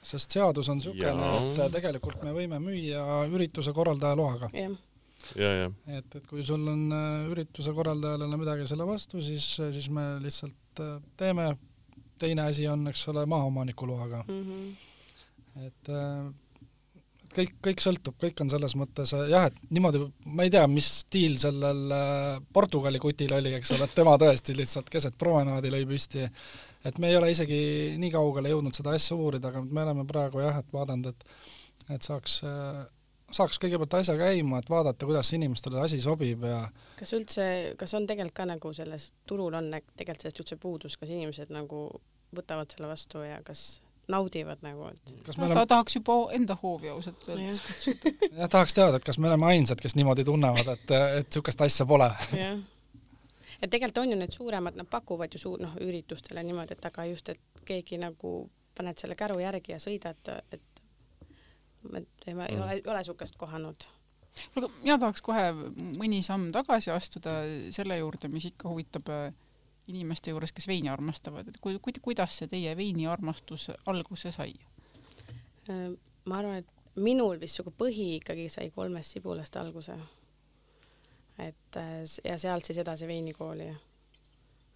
sest 0.00 0.32
seadus 0.32 0.68
on 0.72 0.78
niisugune, 0.80 1.32
et 1.44 1.74
tegelikult 1.74 2.22
me 2.24 2.32
võime 2.32 2.60
müüa 2.62 3.24
ürituse 3.28 3.74
korraldaja 3.76 4.16
loaga. 4.16 4.48
ja, 4.54 4.70
ja. 5.36 5.66
et, 5.92 6.14
et 6.16 6.24
kui 6.28 6.44
sul 6.46 6.64
on 6.72 6.86
ürituse 7.28 7.74
korraldajal 7.76 8.24
on 8.24 8.38
midagi 8.40 8.68
selle 8.70 8.86
vastu, 8.88 9.20
siis, 9.24 9.52
siis 9.60 9.90
me 9.92 10.14
lihtsalt 10.24 10.84
teeme, 11.20 11.50
teine 12.20 12.46
asi 12.50 12.68
on, 12.68 12.86
eks 12.92 13.08
ole, 13.12 13.26
maaomaniku 13.26 13.88
loaga 13.88 14.22
mm. 14.28 14.46
-hmm. 14.46 15.66
et 15.66 15.92
äh, 15.96 16.30
kõik, 17.36 17.52
kõik 17.66 17.84
sõltub, 17.84 18.16
kõik 18.22 18.40
on 18.44 18.50
selles 18.50 18.76
mõttes 18.76 19.14
jah, 19.30 19.50
et 19.50 19.60
niimoodi, 19.70 20.02
ma 20.26 20.46
ei 20.46 20.50
tea, 20.50 20.66
mis 20.66 20.88
stiil 21.04 21.38
sellel 21.38 21.94
Portugali 22.52 22.98
kutil 22.98 23.32
oli, 23.36 23.54
eks 23.58 23.76
ole, 23.76 23.86
et 23.86 23.94
tema 23.94 24.16
tõesti 24.18 24.56
lihtsalt 24.56 24.90
keset 24.90 25.18
promenaadi 25.18 25.70
lõi 25.70 25.86
püsti 25.86 26.26
et 26.84 26.98
me 26.98 27.10
ei 27.10 27.16
ole 27.16 27.30
isegi 27.32 27.60
nii 28.00 28.12
kaugele 28.14 28.52
jõudnud 28.52 28.76
seda 28.76 28.94
asja 28.96 29.16
uurida, 29.18 29.50
aga 29.50 29.62
me 29.64 29.84
oleme 29.84 30.06
praegu 30.08 30.42
jah, 30.44 30.62
et 30.62 30.72
vaadanud, 30.74 31.12
et 31.12 31.30
et 31.90 32.06
saaks, 32.06 32.36
saaks 33.34 33.58
kõigepealt 33.58 33.96
asja 33.98 34.14
käima, 34.18 34.60
et 34.60 34.68
vaadata, 34.70 35.08
kuidas 35.08 35.32
inimestele 35.34 35.80
asi 35.82 35.98
sobib 36.02 36.44
ja 36.46 36.60
kas 37.00 37.14
üldse, 37.16 37.46
kas 37.80 37.94
on 37.98 38.06
tegelikult 38.06 38.36
ka 38.36 38.46
nagu 38.46 38.72
selles 38.76 39.10
turul 39.26 39.56
on 39.58 39.72
tegelikult 39.72 40.22
sellest 40.22 40.42
üldse 40.44 40.58
puudus, 40.60 40.96
kas 41.00 41.10
inimesed 41.10 41.50
nagu 41.54 41.82
võtavad 42.36 42.72
selle 42.72 42.90
vastu 42.90 43.22
ja 43.26 43.40
kas 43.46 43.80
naudivad 44.10 44.62
nagu, 44.66 44.88
et 44.90 45.12
kas 45.26 45.38
me 45.38 45.46
oleme... 45.46 45.60
ta 45.60 45.66
tahaks 45.74 45.96
juba 46.00 46.16
enda 46.34 46.56
hoovi 46.62 46.90
ausalt 46.90 47.28
öeldes 47.30 47.60
kutsuda. 47.66 48.12
jah, 48.26 48.50
tahaks 48.50 48.74
teada, 48.74 48.98
et 48.98 49.06
kas 49.06 49.20
me 49.22 49.30
oleme 49.30 49.46
ainsad, 49.52 49.80
kes 49.82 49.94
niimoodi 49.98 50.26
tunnevad, 50.26 50.72
et, 50.74 50.94
et 51.20 51.28
niisugust 51.28 51.66
asja 51.66 51.86
pole. 51.86 52.10
jah 52.36 52.58
et 53.60 53.68
tegelikult 53.68 53.98
on 54.02 54.14
ju 54.14 54.16
need 54.16 54.32
suuremad, 54.32 54.76
nad 54.78 54.88
pakuvad 54.88 55.34
ju 55.36 55.42
suur, 55.42 55.60
noh, 55.60 55.74
üritustele 55.84 56.42
niimoodi, 56.46 56.78
et 56.78 56.86
aga 56.88 57.04
just, 57.10 57.28
et 57.28 57.64
keegi 57.68 57.98
nagu 58.00 58.34
paned 58.76 58.98
selle 58.98 59.16
käru 59.18 59.36
järgi 59.42 59.74
ja 59.74 59.80
sõidad, 59.82 60.30
et 60.54 60.84
me 61.84 62.00
ei, 62.00 62.34
mm. 62.34 62.46
ei 62.46 62.56
ole, 62.56 62.70
ei 62.78 62.84
ole 62.86 63.02
niisugust 63.02 63.36
kohanud 63.40 63.88
aga 64.54 64.68
mina 64.80 64.96
tahaks 65.00 65.22
kohe 65.26 65.46
mõni 65.98 66.20
samm 66.24 66.50
tagasi 66.54 66.92
astuda 66.94 67.40
selle 67.74 67.98
juurde, 67.98 68.30
mis 68.32 68.46
ikka 68.50 68.70
huvitab 68.70 69.10
äh, 69.12 69.32
inimeste 69.90 70.34
juures, 70.34 70.52
kes 70.56 70.68
veini 70.70 70.88
armastavad, 70.88 71.48
et 71.48 71.58
ku-, 71.60 71.76
ku-, 71.82 72.02
kuidas 72.02 72.38
see 72.40 72.50
teie 72.50 72.76
veiniarmastus 72.78 73.70
alguse 73.90 74.32
sai? 74.34 74.54
Ma 75.70 76.38
arvan, 76.40 76.62
et 76.62 76.96
minul 77.00 77.38
vist 77.40 77.58
sihuke 77.58 77.74
põhi 77.84 78.16
ikkagi 78.16 78.48
sai 78.50 78.70
kolmest 78.74 79.16
sibulast 79.16 79.56
alguse 79.60 79.98
et 81.40 81.76
äh, 81.76 82.02
ja 82.24 82.38
sealt 82.38 82.64
siis 82.64 82.78
edasi 82.78 83.06
veinikooli. 83.06 83.68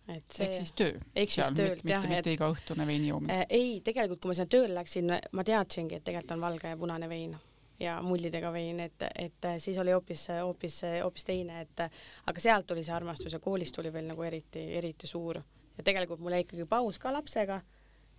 et 0.08 0.24
see 0.30 0.46
ehk 0.46 0.54
siis 0.54 0.72
töö? 0.72 1.00
ehk 1.16 1.32
siis 1.32 1.52
töölt 1.56 1.84
jah. 1.84 2.02
mitte, 2.02 2.14
mitte 2.14 2.32
igaõhtune 2.36 2.86
veini 2.86 3.08
joomine 3.08 3.38
äh,? 3.38 3.46
ei, 3.48 3.80
tegelikult 3.84 4.20
kui 4.22 4.32
ma 4.32 4.38
sinna 4.38 4.52
tööle 4.56 4.78
läksin, 4.78 5.12
ma 5.32 5.44
teadsingi, 5.44 5.98
et 5.98 6.04
tegelikult 6.04 6.36
on 6.36 6.46
valge 6.48 6.72
ja 6.72 6.80
punane 6.80 7.08
vein 7.08 7.36
ja 7.84 7.98
mullidega 8.02 8.52
vein, 8.52 8.80
et, 8.84 9.06
et 9.18 9.48
äh, 9.50 9.58
siis 9.62 9.78
oli 9.78 9.94
hoopis, 9.94 10.26
hoopis, 10.40 10.80
hoopis 11.02 11.28
teine, 11.28 11.60
et 11.64 11.84
aga 11.86 12.42
sealt 12.42 12.66
tuli 12.66 12.84
see 12.84 12.94
armastus 12.96 13.36
ja 13.36 13.42
koolist 13.42 13.76
tuli 13.76 13.92
veel 13.92 14.08
nagu 14.10 14.26
eriti, 14.26 14.64
eriti 14.80 15.10
suur. 15.10 15.42
ja 15.74 15.84
tegelikult 15.84 16.20
mul 16.22 16.36
jäi 16.36 16.44
ikkagi 16.44 16.66
paus 16.70 16.98
ka 17.02 17.12
lapsega 17.12 17.60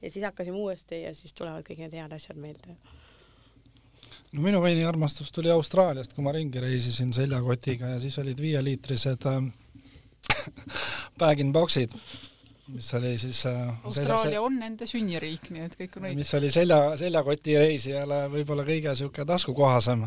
ja 0.01 0.12
siis 0.12 0.25
hakkasime 0.25 0.58
uuesti 0.58 1.01
ja 1.01 1.13
siis 1.15 1.34
tulevad 1.34 1.63
kõik 1.67 1.86
need 1.86 1.95
head 1.95 2.13
asjad 2.15 2.38
meelde 2.38 2.75
no 4.36 4.43
minu 4.43 4.62
veiniarmastus 4.62 5.32
tuli 5.32 5.51
Austraaliast, 5.51 6.13
kui 6.13 6.23
ma 6.25 6.34
ringi 6.36 6.62
reisisin 6.62 7.13
seljakotiga 7.15 7.95
ja 7.95 7.99
siis 8.04 8.17
olid 8.19 8.41
viieliitrised 8.41 9.28
äh, 9.32 9.43
bag-in-box'id, 11.21 11.95
mis 12.67 12.93
oli 12.97 13.17
siis 13.21 13.45
äh, 13.45 13.86
Austraalia 13.86 14.17
selja, 14.23 14.41
on 14.41 14.60
nende 14.60 14.88
sünniriik, 14.89 15.51
nii 15.54 15.65
et 15.67 15.78
kõik 15.80 15.99
on 15.99 16.08
õige. 16.10 16.19
mis 16.21 16.34
oli 16.38 16.51
selja, 16.54 16.80
seljakoti 16.97 17.58
reisijale 17.62 18.25
võib-olla 18.34 18.65
kõige 18.65 18.93
niisugune 18.93 19.28
taskukohasem. 19.30 20.06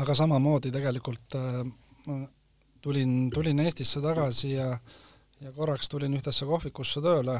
aga 0.00 0.14
samamoodi 0.14 0.72
tegelikult 0.72 1.36
äh, 1.36 1.62
ma 2.06 2.20
tulin, 2.80 3.30
tulin 3.34 3.60
Eestisse 3.66 4.00
tagasi 4.00 4.54
ja 4.56 4.72
ja 5.40 5.52
korraks 5.56 5.88
tulin 5.88 6.12
ühtesse 6.16 6.44
kohvikusse 6.44 7.00
tööle 7.00 7.38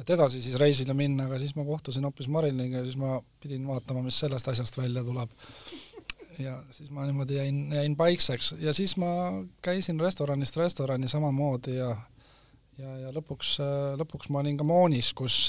et 0.00 0.10
edasi 0.12 0.42
siis 0.44 0.56
reisile 0.60 0.94
minna, 0.96 1.26
aga 1.26 1.38
siis 1.40 1.54
ma 1.56 1.64
kohtusin 1.64 2.04
hoopis 2.04 2.28
Mariliga 2.32 2.82
ja 2.82 2.84
siis 2.84 2.98
ma 3.00 3.20
pidin 3.42 3.66
vaatama, 3.68 4.02
mis 4.04 4.18
sellest 4.20 4.48
asjast 4.52 4.78
välja 4.78 5.04
tuleb. 5.04 5.30
ja 6.38 6.58
siis 6.70 6.90
ma 6.92 7.06
niimoodi 7.06 7.38
jäin, 7.38 7.60
jäin 7.72 7.96
paikseks 7.96 8.54
ja 8.60 8.72
siis 8.76 8.96
ma 9.00 9.08
käisin 9.64 10.00
restoranist 10.00 10.56
restorani 10.56 11.08
samamoodi 11.08 11.78
ja 11.78 11.96
ja, 12.78 12.92
ja 13.04 13.12
lõpuks, 13.14 13.56
lõpuks 14.00 14.30
ma 14.32 14.42
olin 14.42 14.58
ka 14.58 14.66
Moonis, 14.66 15.12
kus, 15.16 15.46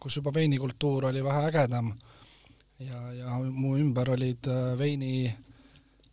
kus 0.00 0.18
juba 0.18 0.32
veinikultuur 0.34 1.10
oli 1.10 1.24
vähe 1.24 1.46
ägedam. 1.50 1.92
ja, 2.82 3.00
ja 3.14 3.38
mu 3.38 3.76
ümber 3.78 4.10
olid 4.10 4.48
äh, 4.50 4.72
veini, 4.78 5.32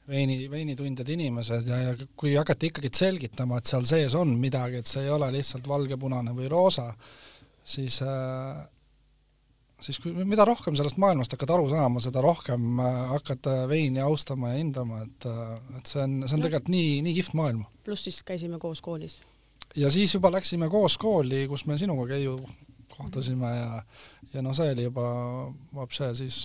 veini, 0.08 0.44
veinitundjad 0.52 1.10
inimesed 1.10 1.68
ja, 1.68 1.78
ja 1.88 2.10
kui 2.16 2.36
hakati 2.36 2.70
ikkagi 2.70 2.92
selgitama, 2.94 3.58
et 3.58 3.66
seal 3.72 3.88
sees 3.90 4.16
on 4.16 4.36
midagi, 4.38 4.82
et 4.82 4.90
see 4.90 5.08
ei 5.08 5.10
ole 5.10 5.32
lihtsalt 5.34 5.68
valge, 5.68 5.98
punane 5.98 6.36
või 6.38 6.52
roosa, 6.52 6.92
siis 7.66 8.02
äh, 8.06 8.68
siis 9.84 10.00
kui, 10.04 10.14
mida 10.28 10.46
rohkem 10.48 10.76
sellest 10.78 11.00
maailmast 11.02 11.34
hakkad 11.36 11.54
aru 11.56 11.70
saama, 11.72 12.04
seda 12.04 12.24
rohkem 12.24 12.82
äh, 12.84 13.00
hakkad 13.14 13.50
äh, 13.50 13.64
veini 13.72 14.04
austama 14.04 14.54
ja 14.54 14.60
hindama, 14.60 15.04
et, 15.08 15.28
äh, 15.30 15.56
et 15.80 15.92
see 15.92 16.04
on, 16.04 16.20
see 16.26 16.38
on 16.38 16.46
tegelikult 16.46 16.74
nii, 16.74 16.94
nii 17.08 17.18
kihvt 17.20 17.38
maailm. 17.40 17.66
pluss 17.88 18.08
siis 18.08 18.22
käisime 18.28 18.60
koos 18.62 18.84
koolis. 18.86 19.20
Ja 19.76 19.92
siis 19.92 20.14
juba 20.14 20.32
läksime 20.32 20.70
koos 20.70 20.98
kooli, 20.98 21.48
kus 21.48 21.66
me 21.66 21.78
sinuga, 21.78 22.08
Keiu, 22.14 22.40
kohtusime 22.98 23.54
ja 23.56 23.84
ja 24.34 24.42
noh, 24.46 24.56
see 24.56 24.74
oli 24.74 24.88
juba 24.90 25.06
vapše, 25.76 26.14
siis, 26.16 26.42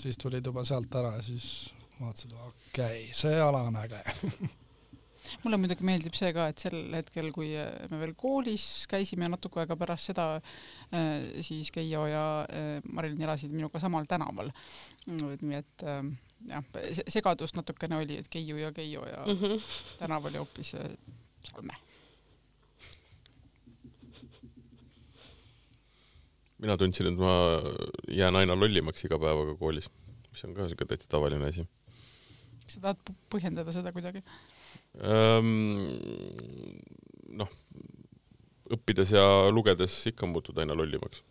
siis 0.00 0.18
tulid 0.18 0.46
juba 0.46 0.64
sealt 0.64 0.94
ära 0.94 1.16
ja 1.16 1.22
siis 1.22 1.74
vaatasid, 2.00 2.32
okei 2.32 3.04
okay,, 3.04 3.04
see 3.12 3.40
ala 3.42 3.66
on 3.68 3.76
äge 3.82 4.02
mulle 5.42 5.58
muidugi 5.60 5.84
meeldib 5.86 6.16
see 6.16 6.30
ka, 6.32 6.48
et 6.52 6.62
sel 6.62 6.76
hetkel, 6.94 7.30
kui 7.34 7.50
me 7.90 8.00
veel 8.00 8.14
koolis 8.18 8.86
käisime 8.90 9.26
ja 9.26 9.32
natuke 9.34 9.62
aega 9.62 9.76
pärast 9.78 10.10
seda, 10.10 10.28
äh, 10.94 11.42
siis 11.44 11.72
Keijo 11.74 12.06
ja 12.08 12.24
äh, 12.44 12.70
Marilyn 12.92 13.26
elasid 13.26 13.52
minuga 13.54 13.80
samal 13.82 14.08
tänaval. 14.08 14.52
nii 15.08 15.58
et 15.58 15.84
äh, 15.84 16.00
jah, 16.52 16.64
segadust 17.10 17.58
natukene 17.58 18.00
oli, 18.00 18.20
et 18.22 18.30
Keiu 18.32 18.56
ja 18.60 18.72
Keijo 18.72 19.04
ja 19.06 19.26
mm 19.26 19.42
-hmm. 19.42 19.68
tänav 19.98 20.24
oli 20.24 20.40
hoopis 20.40 20.76
Salme 21.42 21.87
mina 26.62 26.76
tundsin, 26.80 27.12
et 27.12 27.18
ma 27.18 27.32
jään 28.10 28.36
aina 28.40 28.56
lollimaks 28.58 29.04
iga 29.06 29.18
päevaga 29.20 29.54
koolis, 29.60 29.88
mis 30.30 30.44
on 30.46 30.54
ka 30.56 30.68
siuke 30.70 30.86
täitsa 30.88 31.10
tavaline 31.14 31.50
asi. 31.50 31.66
kas 32.64 32.76
sa 32.76 32.84
tahad 32.88 33.14
põhjendada 33.32 33.74
seda 33.74 33.92
kuidagi? 33.94 34.24
noh, 37.38 37.52
õppides 38.74 39.14
ja 39.14 39.24
lugedes 39.54 40.00
ikka 40.10 40.26
muutud 40.26 40.58
aina 40.58 40.76
lollimaks. 40.76 41.22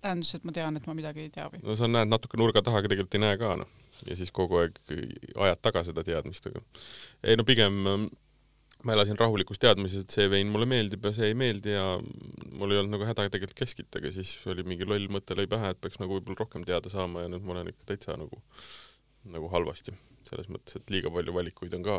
tähendas, 0.00 0.34
et 0.34 0.44
ma 0.48 0.52
tean, 0.56 0.76
et 0.76 0.86
ma 0.88 0.96
midagi 0.96 1.26
ei 1.26 1.34
tea 1.34 1.50
või? 1.52 1.62
no 1.66 1.76
sa 1.76 1.90
näed 1.90 2.10
natuke 2.10 2.40
nurga 2.40 2.64
taha, 2.64 2.80
aga 2.80 2.92
tegelikult 2.92 3.18
ei 3.18 3.24
näe 3.26 3.38
ka 3.40 3.54
noh. 3.60 3.70
ja 4.08 4.16
siis 4.16 4.32
kogu 4.32 4.62
aeg 4.62 4.80
ajad 5.36 5.60
taga 5.62 5.84
seda 5.84 6.04
teadmist, 6.06 6.46
aga 6.48 6.64
ei 7.22 7.36
no 7.36 7.44
pigem 7.44 8.08
ma 8.84 8.94
elasin 8.96 9.18
rahulikus 9.20 9.60
teadmises, 9.60 10.04
et 10.04 10.14
see 10.14 10.28
vein 10.32 10.50
mulle 10.52 10.68
meeldib 10.68 11.04
ja 11.04 11.12
see 11.16 11.30
ei 11.30 11.36
meeldi 11.38 11.74
ja 11.74 11.84
mul 12.00 12.72
ei 12.72 12.80
olnud 12.80 12.94
nagu 12.94 13.08
häda 13.08 13.26
tegelikult 13.28 13.58
keskittagi, 13.58 14.12
siis 14.16 14.34
oli 14.50 14.64
mingi 14.66 14.88
loll 14.88 15.10
mõte 15.12 15.36
lõi 15.36 15.48
pähe, 15.50 15.72
et 15.74 15.80
peaks 15.82 16.00
nagu 16.02 16.16
võib-olla 16.16 16.40
rohkem 16.42 16.64
teada 16.68 16.92
saama 16.92 17.26
ja 17.26 17.32
nüüd 17.32 17.44
ma 17.44 17.56
olen 17.56 17.72
ikka 17.72 17.90
täitsa 17.92 18.16
nagu, 18.20 18.42
nagu 19.36 19.52
halvasti. 19.52 19.96
selles 20.30 20.50
mõttes, 20.52 20.76
et 20.76 20.90
liiga 20.92 21.10
palju 21.10 21.32
valikuid 21.34 21.72
on 21.74 21.82
ka 21.82 21.94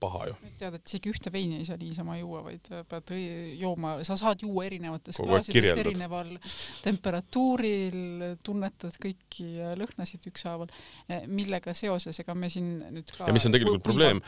paha 0.00 0.26
ju. 0.28 0.34
tead, 0.58 0.76
et 0.78 0.90
isegi 0.90 1.10
ühte 1.12 1.32
veini 1.32 1.58
ei 1.60 1.66
saa 1.68 1.78
niisama 1.80 2.16
juua, 2.18 2.42
vaid 2.46 2.68
pead 2.90 3.12
jooma, 3.60 3.96
sa 4.06 4.16
saad 4.18 4.42
juua 4.44 4.66
erinevates 4.68 5.18
klaasidest 5.20 5.80
erineval 5.82 6.32
temperatuuril, 6.84 7.98
tunnetad 8.46 8.98
kõiki 9.02 9.48
lõhnasid 9.80 10.28
ükshaaval, 10.30 10.72
eh, 11.08 11.26
millega 11.30 11.74
seoses, 11.76 12.20
ega 12.24 12.36
me 12.38 12.50
siin 12.52 12.70
nüüd 12.98 13.14
ka 13.14 13.28
ja 13.28 13.36
mis 13.36 13.48
on 13.48 13.56
tegelikult 13.56 13.84
probleem, 13.86 14.22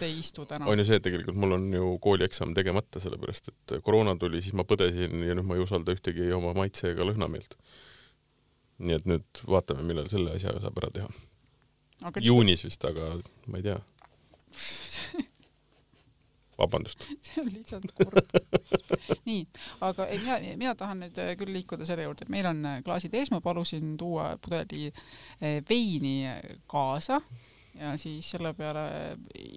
on 0.67 0.83
ju 0.83 0.89
see, 0.89 1.01
et 1.01 1.07
tegelikult 1.07 1.41
mul 1.43 1.59
on 1.59 1.69
ju 1.75 1.93
koolieksam 2.05 2.55
tegemata, 2.57 3.03
sellepärast 3.03 3.53
et 3.53 3.77
koroona 3.87 4.17
tuli, 4.21 4.43
siis 4.45 4.57
ma 4.59 4.67
põdesin 4.69 5.27
ja 5.27 5.37
nüüd 5.37 5.47
ma 5.47 5.59
ei 5.59 5.65
usalda 5.65 5.97
ühtegi 5.97 6.31
oma 6.37 6.55
maitse 6.57 6.93
ega 6.95 7.07
lõhnameelt. 7.09 7.59
nii 8.77 8.93
et 8.93 9.07
nüüd 9.09 9.47
vaatame, 9.49 9.87
millal 9.89 10.09
selle 10.13 10.35
asja 10.37 10.53
saab 10.61 10.83
ära 10.83 10.91
teha. 10.93 11.09
juunis 12.21 12.67
vist, 12.67 12.85
aga 12.85 13.17
ma 13.49 13.63
ei 13.63 13.71
tea 13.71 13.81
vabandust. 16.59 17.07
see 17.25 17.43
on 17.43 17.51
lihtsalt 17.53 17.93
kurb. 17.97 18.37
nii, 19.29 19.43
aga 19.87 20.07
ei, 20.11 20.21
mina, 20.23 20.39
mina 20.63 20.75
tahan 20.79 21.05
nüüd 21.05 21.21
äh, 21.23 21.35
küll 21.41 21.53
liikuda 21.57 21.89
selle 21.89 22.07
juurde, 22.07 22.27
et 22.27 22.33
meil 22.33 22.49
on 22.51 22.63
äh, 22.69 22.79
klaasid 22.87 23.15
ees, 23.19 23.33
ma 23.35 23.43
palusin 23.45 23.97
tuua 24.01 24.33
pudeli 24.43 24.89
äh, 24.91 25.61
veini 25.69 26.17
kaasa. 26.71 27.21
Ja 27.77 27.93
siis 28.01 28.31
selle 28.33 28.55
peale 28.57 28.87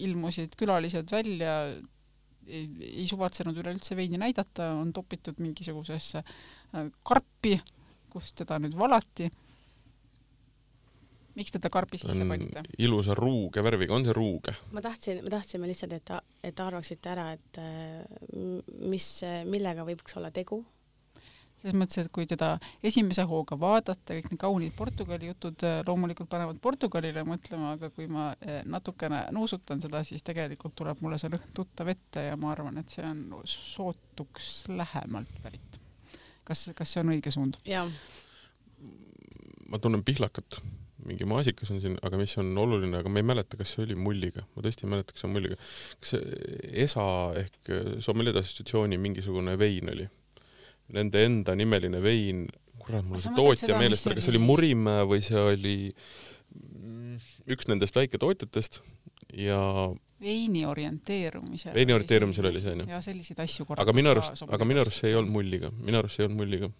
ilmusid 0.03 0.57
külalised 0.59 1.07
välja, 1.13 1.53
ei 2.49 3.05
suvatsenud 3.07 3.55
üleüldse 3.61 3.95
veini 3.95 4.19
näidata, 4.19 4.73
on 4.75 4.89
topitud 4.91 5.39
mingisugusesse 5.39 6.25
karpi, 7.07 7.53
kust 8.11 8.35
teda 8.41 8.57
nüüd 8.59 8.75
valati 8.75 9.29
miks 11.39 11.53
te 11.55 11.61
ta 11.63 11.71
karbi 11.71 11.99
sisse 11.99 12.25
panite? 12.27 12.63
ilusa 12.83 13.15
ruuge 13.17 13.63
värviga, 13.63 13.95
on 13.95 14.07
see 14.07 14.15
ruuge? 14.15 14.55
ma 14.75 14.83
tahtsin, 14.83 15.21
me 15.23 15.31
tahtsime 15.33 15.69
lihtsalt, 15.69 15.95
et, 15.95 16.11
et 16.51 16.65
arvaksite 16.65 17.13
ära, 17.13 17.29
et 17.37 17.61
mis, 18.89 19.07
millega 19.47 19.85
võiks 19.87 20.17
olla 20.19 20.31
tegu. 20.35 20.59
selles 21.61 21.75
mõttes, 21.79 22.03
et 22.03 22.11
kui 22.15 22.27
teda 22.29 22.53
esimese 22.85 23.25
hooga 23.27 23.57
vaadata, 23.59 24.15
kõik 24.15 24.29
need 24.31 24.41
kaunid 24.41 24.75
Portugali 24.77 25.31
jutud 25.31 25.65
äh, 25.67 25.79
loomulikult 25.87 26.29
panevad 26.31 26.59
Portugalile 26.63 27.25
mõtlema, 27.27 27.73
aga 27.77 27.91
kui 27.95 28.07
ma 28.11 28.29
äh, 28.31 28.61
natukene 28.67 29.25
nuusutan 29.35 29.83
seda, 29.83 30.03
siis 30.07 30.23
tegelikult 30.27 30.75
tuleb 30.79 31.03
mulle 31.03 31.19
see 31.19 31.31
lõhn 31.33 31.53
tuttav 31.55 31.91
ette 31.91 32.29
ja 32.29 32.39
ma 32.39 32.53
arvan, 32.55 32.79
et 32.79 32.95
see 32.95 33.05
on 33.07 33.25
sootuks 33.43 34.65
lähemalt 34.71 35.39
pärit. 35.43 35.79
kas, 36.43 36.69
kas 36.75 36.95
see 36.95 37.03
on 37.03 37.15
õige 37.15 37.31
suund? 37.35 37.59
ma 39.69 39.77
tunnen 39.77 40.01
pihlakat 40.01 40.61
mingi 41.07 41.27
maasikas 41.29 41.71
on 41.73 41.81
siin, 41.83 41.97
aga 42.05 42.19
mis 42.19 42.33
on 42.41 42.51
oluline, 42.59 42.99
aga 42.99 43.11
ma 43.11 43.21
ei 43.21 43.27
mäleta, 43.27 43.57
kas 43.59 43.75
see 43.75 43.85
oli 43.85 43.97
mulliga, 43.99 44.43
ma 44.55 44.63
tõesti 44.65 44.85
ei 44.85 44.93
mäleta, 44.93 45.13
kas 45.13 45.23
see 45.23 45.29
on 45.29 45.35
mulliga. 45.35 45.59
kas 46.03 46.15
ESA 46.85 47.05
ehk 47.43 47.71
Sommelier 48.03 48.39
Assotsiatsiooni 48.41 48.99
mingisugune 49.01 49.55
vein 49.59 49.93
oli? 49.93 50.09
Nende 50.95 51.21
enda 51.21 51.53
nimeline 51.57 52.01
vein, 52.01 52.47
kurat, 52.81 53.05
mul 53.05 53.21
see 53.21 53.35
tootja 53.37 53.77
meelest, 53.79 54.09
kas 54.09 54.25
see 54.25 54.33
oli 54.33 54.43
Murimäe 54.43 55.05
või 55.09 55.23
see 55.25 55.43
oli 55.53 55.77
üks 57.49 57.69
nendest 57.69 57.97
väiketootjatest 57.99 58.79
ja 59.37 59.59
veini 60.23 60.65
orienteerumisel. 60.65 61.73
veini 61.75 61.93
orienteerumisel 61.95 62.49
oli 62.49 62.63
see 62.63 62.73
onju. 62.73 62.89
ja 62.89 62.99
selliseid 63.05 63.39
asju 63.45 63.67
korraga. 63.67 63.85
aga 63.85 63.95
minu 63.95 64.11
arust, 64.11 64.43
aga 64.47 64.67
minu 64.67 64.83
arust 64.83 65.03
see 65.03 65.13
ei 65.13 65.19
olnud 65.19 65.35
mulliga, 65.35 65.71
minu 65.77 66.01
arust 66.01 66.17
see 66.17 66.25
ei 66.25 66.29
olnud 66.29 66.41
mulliga. 66.41 66.71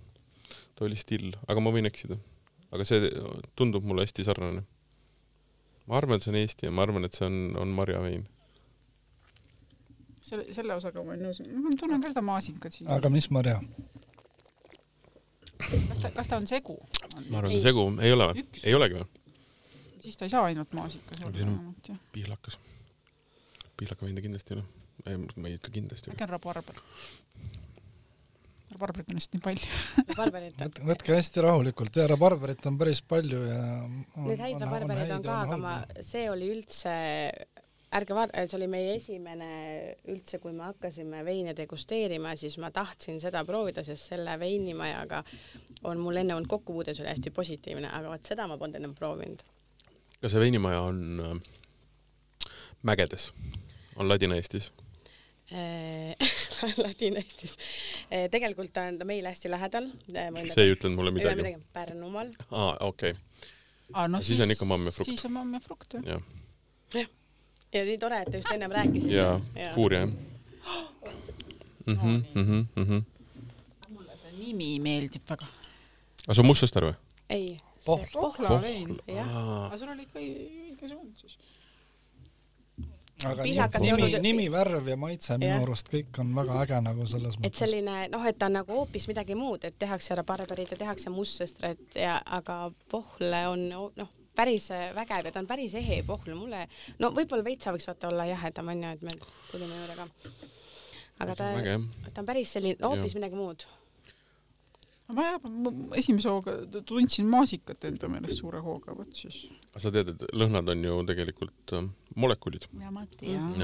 ta 0.75 0.87
oli 0.87 0.99
still, 0.99 1.31
aga 1.47 1.63
ma 1.63 1.75
võin 1.75 1.87
eksida 1.91 2.17
aga 2.71 2.85
see 2.87 3.11
tundub 3.57 3.85
mulle 3.87 4.05
hästi 4.05 4.25
sarnane. 4.27 4.63
ma 5.89 5.97
arvan, 5.97 6.19
et 6.19 6.25
see 6.25 6.33
on 6.33 6.39
Eesti 6.41 6.67
ja 6.67 6.73
ma 6.75 6.85
arvan, 6.85 7.07
et 7.07 7.17
see 7.17 7.25
on, 7.25 7.39
on 7.57 7.71
marjavein. 7.77 8.25
selle, 10.21 10.45
selle 10.53 10.75
osaga 10.77 11.03
ma 11.03 11.15
olen 11.15 11.29
nõus, 11.29 11.41
ma 11.41 11.73
tunnen 11.79 12.03
ka 12.03 12.13
seda 12.13 12.25
maasikat 12.25 12.77
siin. 12.77 12.89
aga 12.95 13.11
mis 13.13 13.29
marja? 13.33 13.59
kas 15.59 16.03
ta, 16.03 16.11
kas 16.15 16.31
ta 16.31 16.41
on 16.41 16.49
segu? 16.49 16.77
ma 17.29 17.41
arvan, 17.41 17.53
see 17.53 17.63
segu, 17.63 17.87
ei 18.05 18.13
ole 18.15 18.31
või? 18.31 18.45
ei 18.63 18.75
olegi 18.77 18.99
või? 18.99 19.07
siis 19.99 20.17
ta 20.17 20.27
ei 20.27 20.35
saa 20.35 20.45
ainult 20.49 20.75
maasikas 20.77 21.23
olla 21.25 21.37
vähemalt, 21.37 21.89
jah. 21.89 22.03
pihlakas. 22.13 22.59
pihlakavein 23.77 24.15
ta 24.15 24.27
kindlasti 24.27 24.53
ei 24.53 24.59
ole. 24.59 25.25
ma 25.35 25.49
ei 25.49 25.57
ütle 25.57 25.73
kindlasti. 25.73 26.13
äkki 26.13 26.27
on 26.27 26.35
rabarber? 26.37 26.85
Rabarberit 28.73 29.13
on 29.13 29.19
nii 29.19 29.41
palju 29.43 29.79
rabarberit 30.11 30.83
võtke 30.85 31.15
hästi 31.15 31.45
rahulikult 31.45 32.01
ja 32.01 32.05
rabarberit 32.11 32.65
on 32.69 32.77
päris 32.79 33.01
palju 33.01 33.41
ja 33.47 33.63
Neid 33.89 34.43
häid 34.43 34.61
rabarbereid 34.61 35.15
on, 35.15 35.17
on 35.17 35.25
ka, 35.25 35.39
aga 35.47 35.57
ma, 35.61 35.73
see 36.05 36.27
oli 36.29 36.51
üldse 36.53 36.93
ärge 37.97 38.13
vaadake, 38.13 38.45
see 38.47 38.57
oli 38.59 38.67
meie 38.69 38.95
esimene 38.99 39.49
üldse, 40.13 40.37
kui 40.41 40.53
me 40.53 40.67
hakkasime 40.67 41.23
veine 41.25 41.55
degusteerima, 41.57 42.35
siis 42.37 42.59
ma 42.61 42.69
tahtsin 42.73 43.17
seda 43.21 43.41
proovida, 43.47 43.83
sest 43.85 44.11
selle 44.13 44.35
veinimajaga 44.41 45.23
on 45.89 46.01
mul 46.03 46.21
enne 46.21 46.35
olnud 46.37 46.49
kokkupuude, 46.51 46.93
see 46.93 47.05
oli 47.05 47.13
hästi 47.13 47.33
positiivne, 47.33 47.89
aga 47.89 48.13
vot 48.13 48.33
seda 48.33 48.45
ma 48.49 48.59
polnud 48.61 48.77
ennem 48.77 48.93
proovinud. 48.97 49.41
kas 50.19 50.35
see 50.35 50.43
veinimaja 50.43 50.83
on 50.91 51.23
äh, 51.25 52.51
mägedes, 52.85 53.31
on 53.95 54.11
Ladina-Eestis? 54.11 54.69
Ladina-Eestis. 56.83 57.57
Äh, 58.11 58.27
tegelikult 58.31 58.77
on 58.77 58.99
ta 58.99 59.07
meile 59.07 59.33
hästi 59.33 59.51
lähedal. 59.51 59.89
Äh, 60.13 60.29
see 60.53 60.67
ei 60.67 60.75
ütlenud 60.75 60.99
mulle 60.99 61.13
midagi. 61.15 61.55
Pärnumaal. 61.73 62.33
aa, 62.51 62.77
okei 62.79 63.15
okay.. 63.15 63.25
No, 64.07 64.17
siis, 64.17 64.27
siis 64.27 64.39
on 64.45 64.51
ikka 64.53 64.65
mamm 64.69 64.85
ja 64.85 64.91
frukt. 64.93 65.09
siis 65.09 65.25
on 65.25 65.33
mamm 65.33 65.53
ja 65.53 65.59
frukt, 65.59 65.93
jah. 65.93 66.03
jah. 66.05 66.25
jah. 66.93 67.07
ja 67.73 67.85
nii 67.87 67.97
tore, 68.01 68.19
et 68.21 68.29
te 68.31 68.41
just 68.41 68.51
ennem 68.53 68.73
rääkisite. 68.75 69.15
jaa 69.15 69.39
ja., 69.55 69.71
Fuuria, 69.73 70.03
jah. 70.05 70.11
Mhm, 71.85 72.19
mhm, 72.35 72.65
mhm. 72.75 72.99
mulle 73.95 74.17
see 74.21 74.35
nimi 74.37 74.75
meeldib 74.83 75.25
väga. 75.29 75.47
aga 76.25 76.35
see 76.35 76.43
on 76.43 76.49
Mustsõster 76.51 76.85
või? 76.85 76.99
ei. 77.33 77.49
Pohlavein, 77.85 78.97
jah. 79.07 79.33
aga 79.65 79.77
sul 79.79 79.93
oli 79.95 80.05
ikka 80.05 80.21
õige 80.21 80.91
suund 80.91 81.17
siis 81.17 81.39
aga 83.25 83.79
nimi, 83.83 84.11
nimi, 84.23 84.45
värv 84.51 84.87
ja 84.87 84.97
maitse 84.99 85.37
minu 85.37 85.51
yeah. 85.51 85.63
arust 85.63 85.89
kõik 85.91 86.21
on 86.21 86.31
väga 86.37 86.61
äge 86.63 86.79
nagu 86.85 87.07
selles 87.09 87.35
mõttes. 87.39 87.49
et 87.51 87.63
selline 87.63 87.97
noh, 88.13 88.27
et 88.29 88.37
ta 88.39 88.47
on 88.47 88.55
nagu 88.59 88.77
hoopis 88.77 89.09
midagi 89.11 89.35
muud, 89.39 89.65
et 89.67 89.75
tehakse 89.79 90.15
rabarberit 90.19 90.71
ja 90.75 90.79
tehakse 90.79 91.11
mustsõstret 91.13 91.99
ja 91.99 92.19
aga 92.39 92.61
vohle 92.91 93.41
on 93.51 93.65
noh, 93.73 94.13
päris 94.39 94.69
vägev 94.95 95.27
ja 95.27 95.33
ta 95.35 95.43
on 95.43 95.49
päris 95.49 95.75
ehe 95.79 96.01
pohvel, 96.07 96.37
mulle, 96.39 96.63
no 96.99 97.11
võib-olla 97.15 97.43
veitsa 97.43 97.73
võiks 97.75 97.89
vaata 97.89 98.11
olla 98.11 98.29
jahedam 98.29 98.71
onju, 98.75 98.93
et 98.95 99.03
me 99.03 99.17
tulime 99.51 99.81
juurde 99.81 99.97
ka. 99.99 100.07
aga 101.25 101.35
ta, 101.35 101.51
ta 102.13 102.23
on 102.23 102.29
päris 102.29 102.55
selline, 102.55 102.79
hoopis 102.85 103.17
midagi 103.19 103.39
muud. 103.39 103.67
Ma 105.15 105.25
jah, 105.25 105.47
esimese 105.99 106.29
hooga 106.29 106.55
tundsin 106.87 107.29
maasikat 107.31 107.87
enda 107.89 108.09
meelest 108.11 108.41
suure 108.43 108.61
hooga, 108.65 108.93
vot 108.97 109.15
siis. 109.15 109.41
aga 109.71 109.83
sa 109.85 109.93
tead, 109.95 110.13
et 110.13 110.27
lõhnad 110.37 110.69
on 110.73 110.85
ju 110.85 110.99
tegelikult 111.09 111.75
äh, 111.77 111.89
molekulid. 112.15 112.67
ja 112.81 112.93
ma 112.93 113.05
tean 113.17 113.57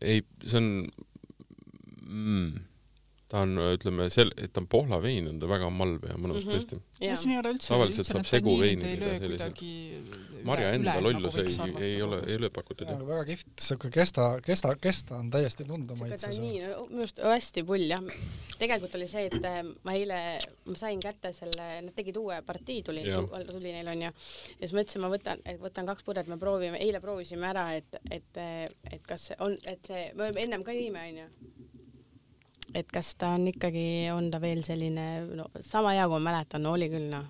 ei, 0.00 0.22
see 0.44 0.58
on 0.60 0.68
mm, 2.06 2.67
ta 3.28 3.42
on, 3.44 3.50
ütleme, 3.74 4.06
sel-, 4.12 4.32
et 4.40 4.52
ta 4.56 4.62
on 4.62 4.66
Pohla 4.72 4.98
vein, 5.04 5.26
on 5.28 5.38
ta 5.40 5.48
väga 5.50 5.68
malv 5.70 6.04
ja 6.08 6.14
mõnus 6.16 6.46
Mhm. 6.46 6.54
tõesti. 6.54 6.80
ja 7.00 7.16
siin 7.16 7.34
ei 7.34 7.38
ole 7.42 7.50
üldse 7.54 7.68
Tavaliselt 7.74 8.06
saab 8.08 8.24
ei 8.88 8.96
löö 8.96 9.18
sellised- 9.18 9.52
kuidagi 9.52 10.44
marja 10.48 10.70
üle- 10.70 10.74
enda 10.78 10.94
lollus 11.04 11.34
nagu 11.58 11.78
ei 11.78 11.92
ei 11.94 12.02
ole, 12.02 12.22
ei 12.26 12.36
ole 12.36 12.48
pakutud 12.50 12.86
väga 12.88 13.24
kihvt, 13.28 13.50
siuke 13.60 13.90
kesta, 13.92 14.40
kesta, 14.44 14.74
kesta 14.80 15.16
on 15.20 15.30
täiesti 15.30 15.66
tunda 15.68 15.94
maitses 16.00 16.38
on. 16.38 16.42
nii, 16.44 16.60
minu 16.88 17.02
arust 17.04 17.20
hästi 17.22 17.64
pull 17.68 17.84
jah. 17.90 18.02
tegelikult 18.58 18.94
oli 18.98 19.06
see, 19.08 19.26
et 19.28 19.44
äh, 19.44 19.60
ma 19.84 19.92
eile, 19.92 20.38
ma 20.66 20.74
sain 20.80 20.98
kätte 21.00 21.32
selle, 21.36 21.68
nad 21.84 21.94
tegid 21.94 22.16
uue 22.16 22.40
partii, 22.46 22.82
tuli, 22.82 23.04
tuli 23.46 23.72
neil 23.76 23.86
onju. 23.92 24.08
ja 24.10 24.66
siis 24.66 24.72
mõtlesin, 24.72 25.00
ma 25.04 25.12
võtan, 25.12 25.44
võtan 25.60 25.86
kaks 25.86 26.02
pudrat, 26.02 26.26
me 26.26 26.38
proovime, 26.40 26.80
eile 26.80 27.00
proovisime 27.00 27.46
ära, 27.52 27.68
et, 27.76 28.00
et, 28.10 28.40
et 28.90 29.06
kas 29.06 29.28
see 29.28 29.36
on, 29.38 29.54
et 29.66 29.84
see, 29.86 30.12
me 30.16 30.32
ennem 30.36 30.64
ka 30.64 30.72
jõime 30.72 31.04
onju. 31.10 31.28
Et 32.76 32.90
kas 32.92 33.12
ta 33.18 33.32
on 33.36 33.46
ikkagi, 33.50 33.84
on 34.12 34.28
ta 34.32 34.40
veel 34.42 34.60
selline, 34.66 35.06
no 35.38 35.46
sama 35.64 35.94
hea, 35.96 36.04
kui 36.08 36.18
ma 36.18 36.32
mäletan 36.32 36.64
no,, 36.64 36.74
oli 36.76 36.90
küll 36.92 37.08
noh. 37.12 37.24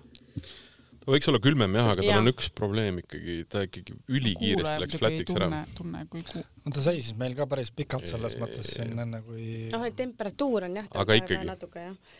ta 0.99 1.13
võiks 1.13 1.29
olla 1.31 1.41
külmem 1.43 1.77
jah, 1.79 1.89
aga 1.91 2.01
tal 2.01 2.09
Jah. 2.09 2.21
on 2.21 2.31
üks 2.31 2.49
probleem 2.55 2.99
ikkagi, 3.03 3.37
ta 3.51 3.63
ikkagi 3.67 3.95
ülikiiresti 4.11 4.83
läks 4.83 4.99
flat'iks 4.99 5.37
ära. 5.37 5.47
tunne, 5.47 5.61
tunne 5.77 6.03
kui 6.11 6.23
ku-. 6.27 6.43
no 6.65 6.75
ta 6.75 6.83
seisis 6.85 7.15
meil 7.19 7.37
ka 7.37 7.47
päris 7.51 7.71
pikalt 7.75 8.09
selles 8.09 8.35
mõttes 8.41 8.73
siin 8.75 8.99
enne 9.05 9.21
kui 9.25 9.67
noh, 9.73 9.85
et 9.87 9.97
temperatuur 9.99 10.67
on 10.67 10.79
jah. 10.81 10.89
Aga 11.03 11.19
ikkagi. 11.21 11.55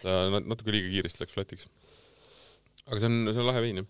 ta 0.04 0.20
nat- 0.36 0.48
natuke 0.56 0.76
liiga 0.76 0.92
kiiresti 0.96 1.26
läks 1.26 1.38
flat'iks. 1.38 1.70
aga 2.88 3.02
see 3.02 3.12
on, 3.12 3.34
see 3.34 3.44
on 3.44 3.50
lahe 3.52 3.66
vein 3.68 3.84
jah. 3.84 3.90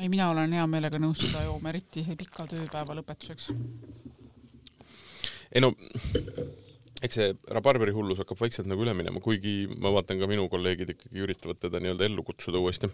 ei, 0.00 0.08
mina 0.08 0.30
olen 0.32 0.56
hea 0.56 0.64
meelega 0.70 1.02
nõus 1.02 1.20
seda 1.26 1.44
jooma, 1.44 1.74
eriti 1.74 2.06
see 2.06 2.16
pika 2.16 2.48
tööpäeva 2.48 2.96
lõpetuseks. 3.02 3.52
ei 5.52 5.60
no, 5.60 5.74
eks 7.00 7.16
see 7.16 7.32
rabarberi 7.56 7.94
hullus 7.96 8.20
hakkab 8.20 8.40
vaikselt 8.40 8.68
nagu 8.70 8.84
üle 8.84 8.94
minema, 8.96 9.22
kuigi 9.24 9.64
ma 9.80 9.92
vaatan 9.94 10.20
ka 10.20 10.28
minu 10.30 10.46
kolleegid 10.52 10.94
ikkagi 10.94 11.24
üritavad 11.24 11.60
teda 11.62 11.80
nii-öelda 11.80 12.08
ellu 12.10 12.24
kutsuda 12.26 12.60
uuesti. 12.60 12.90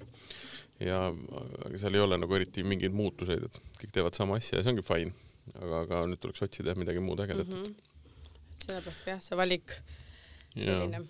ja 0.80 1.06
aga 1.10 1.80
seal 1.80 1.96
ei 1.96 2.04
ole 2.04 2.18
nagu 2.20 2.34
eriti 2.36 2.64
mingeid 2.66 2.94
muutuseid, 2.94 3.46
et 3.48 3.60
kõik 3.80 3.94
teevad 3.96 4.18
sama 4.18 4.36
asja 4.40 4.58
ja 4.58 4.64
see 4.64 4.74
ongi 4.74 4.84
fine. 4.86 5.14
aga, 5.54 5.82
aga 5.82 6.02
nüüd 6.10 6.22
tuleks 6.22 6.42
otsida 6.46 6.72
jah 6.72 6.78
midagi 6.78 7.02
muud 7.02 7.22
ägedat 7.22 7.50
mm. 7.50 7.70
et 7.70 8.66
sellepärast 8.66 9.06
ka 9.06 9.14
jah, 9.14 9.22
see 9.22 9.38
valik 9.38 9.78
-hmm. 10.56 10.64
selline. 10.64 11.02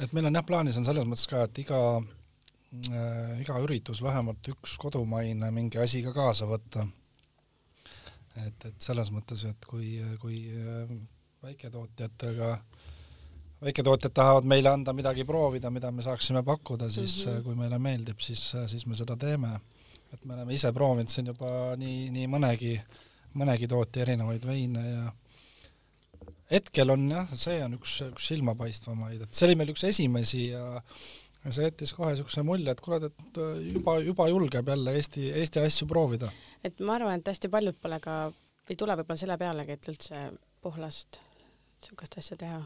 et 0.00 0.12
meil 0.12 0.26
on 0.26 0.40
jah, 0.40 0.46
plaanis 0.46 0.76
on 0.80 0.86
selles 0.86 1.08
mõttes 1.08 1.28
ka, 1.30 1.44
et 1.46 1.62
iga 1.64 1.80
äh, 1.98 3.40
iga 3.42 3.60
üritus 3.64 4.02
vähemalt 4.04 4.52
üks 4.54 4.76
kodumaine 4.80 5.50
mingi 5.54 5.80
asi 5.82 6.02
ka 6.02 6.12
kaasa 6.16 6.48
võtta. 6.50 6.86
et, 8.46 8.64
et 8.64 8.78
selles 8.80 9.10
mõttes, 9.12 9.44
et 9.48 9.66
kui, 9.68 9.98
kui 10.20 10.44
äh, 10.52 10.94
väiketootjatega, 11.42 12.50
väiketootjad 13.62 14.14
tahavad 14.14 14.46
meile 14.46 14.70
anda 14.70 14.92
midagi 14.94 15.24
proovida, 15.24 15.70
mida 15.70 15.90
me 15.90 16.02
saaksime 16.02 16.42
pakkuda, 16.42 16.90
siis 16.90 17.26
mm. 17.26 17.32
-hmm. 17.32 17.42
kui 17.42 17.54
meile 17.54 17.78
meeldib, 17.78 18.20
siis, 18.20 18.52
siis 18.66 18.86
me 18.86 18.96
seda 18.96 19.16
teeme. 19.16 19.60
et 20.12 20.24
me 20.24 20.34
oleme 20.34 20.54
ise 20.54 20.72
proovinud 20.72 21.08
siin 21.08 21.26
juba 21.26 21.76
nii, 21.80 22.10
nii 22.12 22.26
mõnegi, 22.28 22.72
mõnegi 23.34 23.68
tootja 23.68 24.02
erinevaid 24.02 24.44
veine 24.46 24.82
ja 24.90 25.12
hetkel 26.50 26.90
on 26.90 27.06
jah, 27.10 27.32
see 27.32 27.62
on 27.64 27.78
üks, 27.78 27.94
üks 28.10 28.26
silmapaistvamaid, 28.28 29.22
et 29.22 29.34
see 29.34 29.46
oli 29.48 29.56
meil 29.56 29.72
üks 29.72 29.86
esimesi 29.88 30.50
ja 30.50 30.82
see 31.48 31.64
jättis 31.64 31.94
kohe 31.96 32.12
niisuguse 32.12 32.44
mulje, 32.44 32.70
et 32.70 32.84
kuule, 32.84 33.08
et 33.08 33.42
juba, 33.72 33.96
juba 34.04 34.28
julgeb 34.28 34.68
jälle 34.68 34.94
Eesti, 35.00 35.30
Eesti 35.40 35.64
asju 35.64 35.88
proovida. 35.88 36.30
et 36.64 36.80
ma 36.80 36.98
arvan, 37.00 37.18
et 37.18 37.32
hästi 37.32 37.48
paljud 37.48 37.80
pole 37.80 38.00
ka, 38.04 38.20
ei 38.68 38.76
tule 38.76 38.96
võib-olla 39.00 39.24
selle 39.24 39.38
pealegi, 39.40 39.78
et 39.78 39.88
üldse 39.94 40.24
Pohlast 40.62 41.18
niisugust 41.82 42.16
asja 42.18 42.38
teha. 42.40 42.62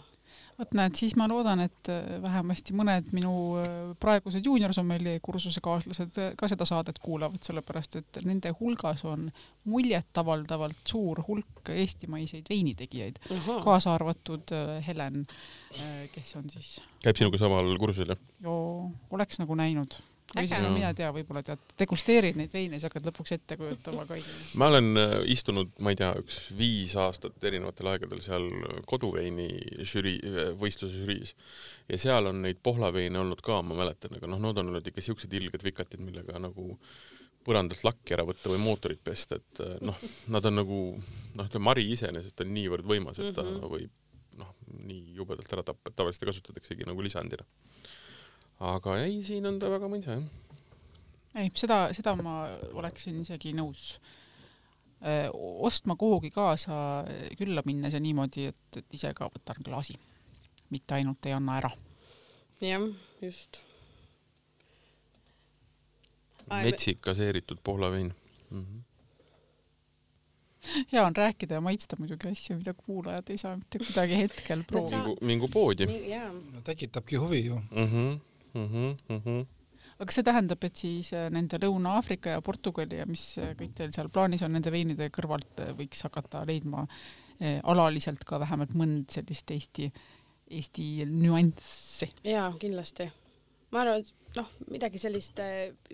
vot 0.59 0.72
näed, 0.74 0.96
siis 0.98 1.14
ma 1.16 1.29
loodan, 1.31 1.61
et 1.62 1.88
äh, 1.92 2.16
vähemasti 2.22 2.74
mõned 2.76 3.12
minu 3.14 3.33
äh, 3.61 3.68
praegused 4.02 4.44
juuniorsommeli 4.44 5.18
kursusekaaslased 5.24 6.18
äh, 6.18 6.33
ka 6.38 6.48
seda 6.50 6.66
saadet 6.68 6.98
kuulavad, 7.02 7.38
sellepärast 7.46 8.00
et 8.00 8.18
nende 8.26 8.50
hulgas 8.59 9.05
on 9.07 9.31
muljetavaldavalt 9.70 10.83
suur 10.85 11.22
hulk 11.29 11.70
eestimaiseid 11.70 12.50
veinitegijaid, 12.50 13.22
kaasa 13.64 13.94
arvatud 13.94 14.52
Helen, 14.87 15.24
kes 16.14 16.37
on 16.38 16.50
siis 16.50 16.76
käib 17.05 17.18
sinuga 17.18 17.38
samal 17.38 17.72
kursusel 17.79 18.14
jah? 18.14 18.20
ju 18.42 18.52
oleks 19.14 19.38
nagu 19.42 19.59
näinud 19.59 19.98
või 20.34 20.48
siis 20.48 20.62
no 20.64 20.70
mine 20.74 20.90
tea, 20.96 21.10
võib-olla 21.14 21.42
tead, 21.46 21.62
degusteerid 21.78 22.38
neid 22.38 22.54
veine, 22.54 22.76
siis 22.76 22.88
hakkad 22.88 23.06
lõpuks 23.10 23.34
ette 23.36 23.58
kujutama 23.60 24.06
ka. 24.08 24.18
ma 24.60 24.70
olen 24.72 25.02
äh, 25.02 25.16
istunud, 25.32 25.72
ma 25.84 25.94
ei 25.94 26.00
tea, 26.00 26.12
üks 26.20 26.38
viis 26.58 26.96
aastat 27.00 27.44
erinevatel 27.50 27.90
aegadel 27.92 28.22
seal 28.24 28.48
koduveini 28.90 29.48
žürii, 29.86 30.18
võistluse 30.60 31.02
žüriis 31.02 31.34
ja 31.90 32.00
seal 32.00 32.32
on 32.32 32.42
neid 32.44 32.62
pohlaveine 32.64 33.20
olnud 33.22 33.42
ka, 33.44 33.60
ma 33.62 33.78
mäletan, 33.78 34.16
aga 34.18 34.30
noh, 34.30 34.42
need 34.42 34.62
on 34.62 34.72
olnud 34.72 34.90
ikka 34.90 35.04
siuksed 35.04 35.36
ilged 35.38 35.62
vikatid, 35.66 36.02
millega 36.04 36.40
nagu 36.42 36.74
põrandalt 37.46 37.84
lakki 37.86 38.16
ära 38.16 38.24
võtta 38.26 38.50
või 38.50 38.58
mootorit 38.64 39.02
pesta, 39.06 39.38
et 39.38 39.62
äh, 39.62 39.76
noh, 39.86 40.00
nad 40.34 40.50
on 40.50 40.58
nagu 40.58 40.80
noh, 41.36 41.52
see 41.52 41.62
mari 41.62 41.86
iseenesest 41.94 42.42
on 42.42 42.50
niivõrd 42.56 42.88
võimas, 42.88 43.20
et 43.22 43.34
ta 43.36 43.44
mm. 43.44 43.60
-hmm. 43.60 43.70
võib 43.76 43.94
noh, 44.40 44.50
nii 44.86 45.14
jubedalt 45.16 45.52
ära 45.54 45.64
tappa, 45.66 45.90
et 45.90 45.96
tavaliselt 45.98 46.28
kasutataksegi 46.30 46.88
nagu 46.88 47.04
lisandina. 47.04 47.46
Aga 48.60 48.98
ei, 49.04 49.20
siin 49.24 49.46
on 49.46 49.58
ta 49.60 49.70
väga 49.70 49.88
mõisa 49.92 50.16
jah. 50.16 50.24
ei, 51.36 51.50
seda, 51.54 51.86
seda 51.96 52.14
ma 52.22 52.46
oleksin 52.78 53.20
isegi 53.20 53.52
nõus 53.56 53.98
öö, 55.04 55.28
ostma 55.68 55.96
kuhugi 55.96 56.30
kaasa 56.32 57.04
külla 57.38 57.62
minnes 57.66 57.92
ja 57.92 58.00
niimoodi, 58.00 58.48
et, 58.52 58.80
et 58.80 58.96
ise 58.96 59.12
ka 59.16 59.28
võtan 59.32 59.60
klaasi, 59.64 59.98
mitte 60.72 60.96
ainult 60.96 61.28
ei 61.28 61.36
anna 61.36 61.58
ära. 61.60 61.70
jah, 62.64 62.88
just. 63.20 63.64
metsik 66.48 67.02
gaseeritud 67.02 67.58
Poola 67.64 67.90
vein 67.90 68.14
mm. 68.50 68.64
-hmm. 68.64 68.80
hea 70.92 71.06
on 71.06 71.16
rääkida 71.16 71.54
ja 71.54 71.60
maitsta 71.60 71.96
muidugi 71.98 72.28
asju, 72.28 72.56
mida 72.56 72.74
kuulajad 72.74 73.30
ei 73.30 73.38
saa 73.38 73.56
mitte 73.56 73.78
kuidagi 73.78 74.16
hetkel 74.16 74.64
proovida. 74.64 74.96
mingu, 74.96 75.16
mingu 75.20 75.48
poodi 75.48 76.08
jaa, 76.08 76.32
tekitabki 76.64 77.16
huvi 77.16 77.44
ju. 77.46 77.54
mm. 77.54 77.86
-hmm. 77.86 78.18
Mm 78.56 78.66
-hmm. 78.72 78.96
Mm 79.08 79.20
-hmm. 79.24 79.46
aga 79.96 80.06
kas 80.06 80.14
see 80.14 80.24
tähendab, 80.24 80.64
et 80.64 80.76
siis 80.76 81.12
äh, 81.12 81.30
nende 81.30 81.58
Lõuna-Aafrika 81.62 82.34
ja 82.36 82.42
Portugali 82.42 82.96
ja 82.96 83.06
mis 83.06 83.38
äh, 83.38 83.54
kõik 83.56 83.74
teil 83.74 83.92
seal 83.92 84.08
plaanis 84.08 84.42
on, 84.42 84.52
nende 84.52 84.72
veinide 84.72 85.08
kõrvalt 85.08 85.60
äh, 85.60 85.72
võiks 85.76 86.02
hakata 86.02 86.46
leidma 86.46 86.86
alaliselt 87.64 88.22
ka 88.24 88.38
vähemalt 88.40 88.70
mõnd 88.72 89.10
sellist 89.12 89.50
Eesti, 89.50 89.92
Eesti 90.50 91.04
nüanssi? 91.04 92.08
jaa, 92.24 92.52
kindlasti. 92.58 93.10
ma 93.70 93.80
arvan, 93.80 94.00
et 94.00 94.36
noh, 94.36 94.48
midagi 94.70 94.98
sellist 94.98 95.40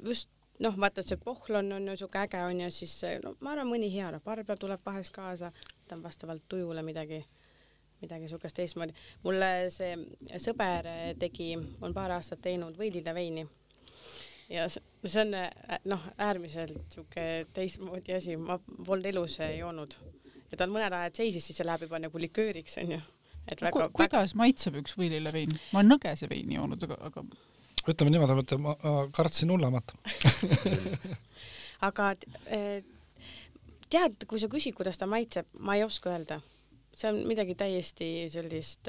just 0.05 0.31
noh, 0.63 0.79
vaata, 0.79 1.03
et 1.03 1.11
see 1.11 1.21
pohlan 1.21 1.73
on 1.77 1.91
ju 1.91 1.97
siuke 2.03 2.21
äge 2.23 2.43
onju, 2.47 2.71
siis 2.75 2.95
eh, 3.09 3.19
no 3.25 3.35
ma 3.41 3.55
arvan, 3.55 3.71
mõni 3.71 3.91
hea 3.93 4.11
rabarber 4.15 4.59
tuleb 4.61 4.83
vahest 4.87 5.15
kaasa, 5.15 5.53
ta 5.89 5.97
on 5.97 6.05
vastavalt 6.05 6.45
tujule 6.49 6.85
midagi, 6.87 7.23
midagi 8.03 8.29
siukest 8.31 8.57
teistmoodi. 8.59 8.95
mulle 9.25 9.51
see 9.71 9.97
sõber 10.43 10.89
tegi, 11.19 11.55
on 11.81 11.95
paar 11.95 12.19
aastat 12.19 12.43
teinud 12.45 12.79
võilileveini 12.79 13.47
ja 14.53 14.69
see 14.69 15.23
on 15.23 15.37
noh, 15.89 16.09
äärmiselt 16.19 16.95
siuke 16.95 17.47
teistmoodi 17.55 18.19
asi, 18.19 18.37
ma 18.37 18.59
polnud 18.59 19.09
elus 19.13 19.39
joonud 19.59 19.97
ja 20.53 20.61
ta 20.61 20.69
mõned 20.69 20.93
ajad 20.93 21.23
seisis, 21.23 21.47
siis 21.49 21.61
see 21.61 21.67
läheb 21.67 21.87
juba 21.87 22.01
nagu 22.03 22.21
likööriks 22.21 22.77
onju. 22.83 23.01
et 23.49 23.63
väga, 23.65 23.87
väga 23.87 23.91
kuidas 23.97 24.35
maitseb 24.39 24.77
üks 24.83 24.97
võililevein? 24.99 25.55
ma 25.73 25.81
olen 25.81 25.95
nõgese 25.95 26.29
veini 26.31 26.59
joonud, 26.59 26.85
aga, 26.89 26.99
aga 27.09 27.25
ütleme 27.89 28.15
niimoodi, 28.15 28.39
et 28.45 28.57
ma 28.63 28.77
kartsin 29.15 29.51
hullemat. 29.51 29.95
aga 31.89 32.13
eh, 32.47 32.85
tead, 33.91 34.27
kui 34.29 34.41
sa 34.41 34.51
küsid, 34.53 34.77
kuidas 34.77 35.01
ta 35.01 35.09
maitseb, 35.11 35.49
ma 35.59 35.79
ei 35.79 35.87
oska 35.87 36.13
öelda. 36.13 36.41
See 36.95 37.11
on 37.11 37.21
midagi 37.29 37.57
täiesti 37.59 38.09
sellist, 38.33 38.89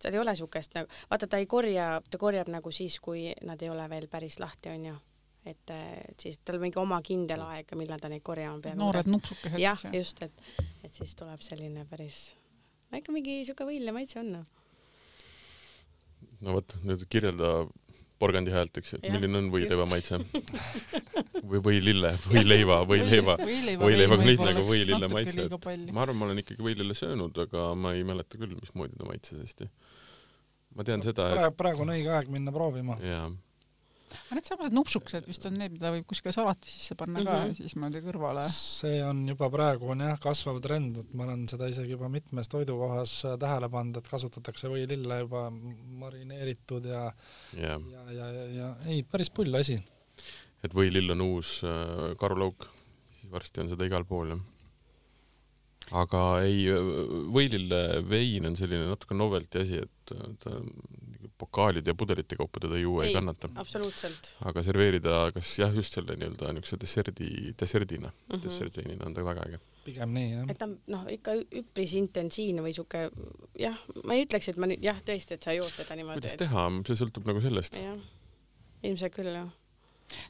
seal 0.00 0.16
ei 0.16 0.22
ole 0.22 0.34
siukest 0.38 0.76
nagu, 0.78 0.90
vaata 1.10 1.28
ta 1.30 1.40
ei 1.40 1.48
korja, 1.50 1.92
ta 2.10 2.18
korjab 2.18 2.50
nagu 2.52 2.72
siis, 2.74 2.98
kui 3.02 3.28
nad 3.46 3.62
ei 3.62 3.70
ole 3.72 3.86
veel 3.90 4.08
päris 4.12 4.38
lahti, 4.40 4.72
onju. 4.74 4.96
et 5.50 5.72
eh, 5.72 6.00
et 6.10 6.20
siis 6.20 6.38
tal 6.44 6.58
on 6.58 6.66
mingi 6.66 6.78
oma 6.78 7.00
kindel 7.02 7.42
aeg, 7.46 7.72
millal 7.80 8.00
ta 8.00 8.10
neid 8.12 8.22
korjama 8.22 8.60
peab. 8.60 8.78
noored 8.78 9.08
nupsukesed 9.08 9.58
jah, 9.60 9.80
siis 9.80 9.96
just, 9.96 10.22
et, 10.22 10.64
et 10.84 10.94
siis 10.94 11.14
tuleb 11.16 11.40
selline 11.44 11.84
päris, 11.88 12.36
no 12.90 13.00
ikka 13.00 13.14
mingi 13.16 13.40
siuke 13.48 13.64
võiline 13.68 13.94
maitse 13.96 14.20
on. 14.20 14.32
noh. 14.38 14.48
no 16.40 16.58
vot, 16.58 16.76
nüüd 16.84 17.06
kirjelda 17.08 17.54
porgandi 18.20 18.52
häält, 18.54 18.76
eks 18.80 18.94
ju, 18.94 19.00
et 19.00 19.12
milline 19.14 19.38
on 19.40 19.48
võileiva 19.52 19.86
maitse 19.88 20.18
või 21.50 21.62
võilille, 21.64 22.12
võileiva, 22.26 22.80
võileiva, 22.88 23.36
võileivaga 23.40 24.26
nii 24.26 24.40
nagu 24.40 24.64
võilille 24.68 25.10
maitse, 25.12 25.46
et 25.46 25.92
ma 25.94 26.04
arvan, 26.04 26.18
ma 26.20 26.28
olen 26.28 26.42
ikkagi 26.44 26.64
võilille 26.64 26.96
söönud, 26.96 27.40
aga 27.46 27.70
ma 27.80 27.94
ei 27.96 28.04
mäleta 28.06 28.40
küll, 28.40 28.56
mismoodi 28.60 28.98
ta 28.98 29.08
maitses 29.08 29.40
hästi. 29.40 29.70
ma 30.76 30.86
tean 30.86 31.04
seda, 31.06 31.30
praegu, 31.36 31.56
praegu 31.62 31.86
on 31.86 31.94
õige 31.96 32.12
aeg 32.16 32.28
minna 32.32 32.52
proovima. 32.54 32.98
Et. 33.00 33.08
jaa, 33.10 33.30
aga 34.10 34.36
needsamad 34.38 34.74
nupsukesed 34.74 35.26
vist 35.28 35.44
on 35.46 35.54
need, 35.60 35.74
mida 35.76 35.92
võib 35.94 36.06
kuskile 36.10 36.32
salati 36.34 36.70
sisse 36.72 36.96
panna 36.98 37.22
ka 37.24 37.36
Mhm. 37.36 37.48
ja 37.50 37.54
siis 37.54 37.74
niimoodi 37.76 38.02
kõrvale. 38.04 38.44
see 38.50 39.02
on 39.04 39.22
juba 39.28 39.50
praegu 39.50 39.90
on 39.94 40.00
jah 40.06 40.18
kasvav 40.20 40.60
trend, 40.64 40.98
et 41.02 41.14
ma 41.14 41.24
olen 41.28 41.46
seda 41.48 41.68
isegi 41.70 41.94
juba 41.96 42.08
mitmes 42.12 42.48
toidukohas 42.52 43.14
äh, 43.24 43.36
tähele 43.38 43.68
pannud, 43.70 43.96
et 44.00 44.08
kasutatakse 44.08 44.68
võilille 44.72 45.20
juba 45.22 45.46
marineeritud 45.50 46.84
ja, 46.90 47.06
jaa. 47.54 47.78
ja, 47.78 48.04
ja, 48.18 48.30
ja, 48.38 48.46
ja 48.58 48.70
ei, 48.86 49.02
päris 49.02 49.30
pull 49.30 49.54
asi. 49.54 49.78
et 50.62 50.74
võilill 50.76 51.14
on 51.14 51.20
uus 51.30 51.60
äh, 51.64 52.14
karulauk, 52.20 52.66
siis 53.18 53.30
varsti 53.32 53.62
on 53.64 53.70
seda 53.72 53.86
igal 53.88 54.04
pool 54.08 54.34
jah. 54.34 54.42
aga 56.02 56.24
ei, 56.46 56.66
võilille 57.34 57.80
vein 58.08 58.46
on 58.46 58.56
selline 58.58 58.86
natuke 58.90 59.14
novelty 59.16 59.64
asi, 59.64 59.80
et 59.86 60.14
äh, 60.14 60.28
ta 60.42 60.58
pokaalide 61.40 61.90
ja 61.90 61.94
pudelite 61.98 62.36
kaupa 62.36 62.60
teda 62.60 62.78
juua 62.78 63.04
ei, 63.04 63.10
Ei. 63.10 63.14
kannata. 63.18 63.50
absoluutselt 63.64 64.30
aga 64.50 64.62
serveerida 64.66 65.16
kas 65.34 65.52
jah, 65.62 65.74
just 65.74 65.96
selle 65.98 66.16
nii-öelda 66.20 66.52
niisuguse 66.54 66.80
desserdi, 66.84 67.30
desserdina 67.60 68.08
mm. 68.12 68.34
-hmm. 68.36 68.44
dessertveinina 68.46 69.06
on 69.06 69.14
ta 69.14 69.24
väga 69.24 69.46
äge. 69.48 69.60
pigem 69.84 70.12
nii 70.14 70.30
jah 70.32 70.50
et. 70.54 70.58
ta 70.58 70.68
noh, 70.68 71.06
ikka 71.16 71.34
üpris 71.62 71.94
intensiivne 71.98 72.62
või 72.66 72.74
sihuke 72.76 73.06
jah, 73.58 73.78
ma 74.04 74.14
ei 74.18 74.26
ütleks, 74.26 74.50
et 74.52 74.60
ma 74.60 74.68
nüüd 74.70 74.84
jah, 74.84 75.00
tõesti, 75.06 75.34
et 75.38 75.42
sa 75.48 75.54
jood 75.56 75.72
teda 75.76 75.96
niimoodi. 75.96 76.20
kuidas 76.20 76.36
teha, 76.44 76.66
see 76.86 76.98
sõltub 77.04 77.26
nagu 77.30 77.40
sellest. 77.40 77.80
jah, 77.80 77.96
ilmselt 78.82 79.14
küll 79.16 79.32
jah. 79.34 79.48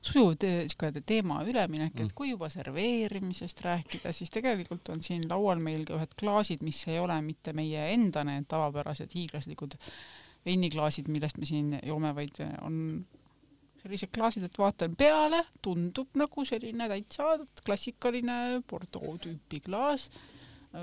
sujuv 0.04 0.34
te- 0.38 0.68
siuke 0.68 0.90
teema 1.06 1.38
üleminek, 1.48 1.94
Mm. 1.94 2.06
et 2.06 2.12
kui 2.14 2.30
juba 2.30 2.48
serveerimisest 2.52 3.60
rääkida, 3.64 4.12
siis 4.12 4.30
tegelikult 4.30 4.88
on 4.92 5.02
siin 5.02 5.22
laual 5.28 5.58
meil 5.58 5.84
ka 5.88 5.94
ühed 5.96 6.14
klaasid, 6.20 6.62
mis 6.62 6.82
ei 6.88 6.98
ole 7.00 7.16
mitte 7.22 7.52
meie 7.56 7.86
enda 7.94 8.24
need 8.24 8.44
tavapärased 8.48 9.10
hiiglaslikud 9.14 9.74
veiniklaasid, 10.46 11.08
millest 11.12 11.38
me 11.38 11.48
siin 11.48 11.78
joome, 11.86 12.12
vaid 12.16 12.40
on 12.62 12.76
sellised 13.80 14.12
klaasid, 14.12 14.44
et 14.44 14.58
vaatan 14.60 14.96
peale, 14.98 15.42
tundub 15.64 16.16
nagu 16.20 16.44
selline 16.44 16.88
täitsa 16.90 17.36
klassikaline 17.64 18.36
Bordeaux 18.68 19.20
tüüpi 19.24 19.62
klaas. 19.64 20.10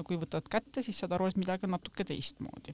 kui 0.04 0.18
võtad 0.20 0.50
kätte, 0.52 0.82
siis 0.84 0.98
saad 1.00 1.14
aru, 1.16 1.30
et 1.30 1.38
midagi 1.40 1.64
on 1.64 1.72
natuke 1.72 2.04
teistmoodi. 2.04 2.74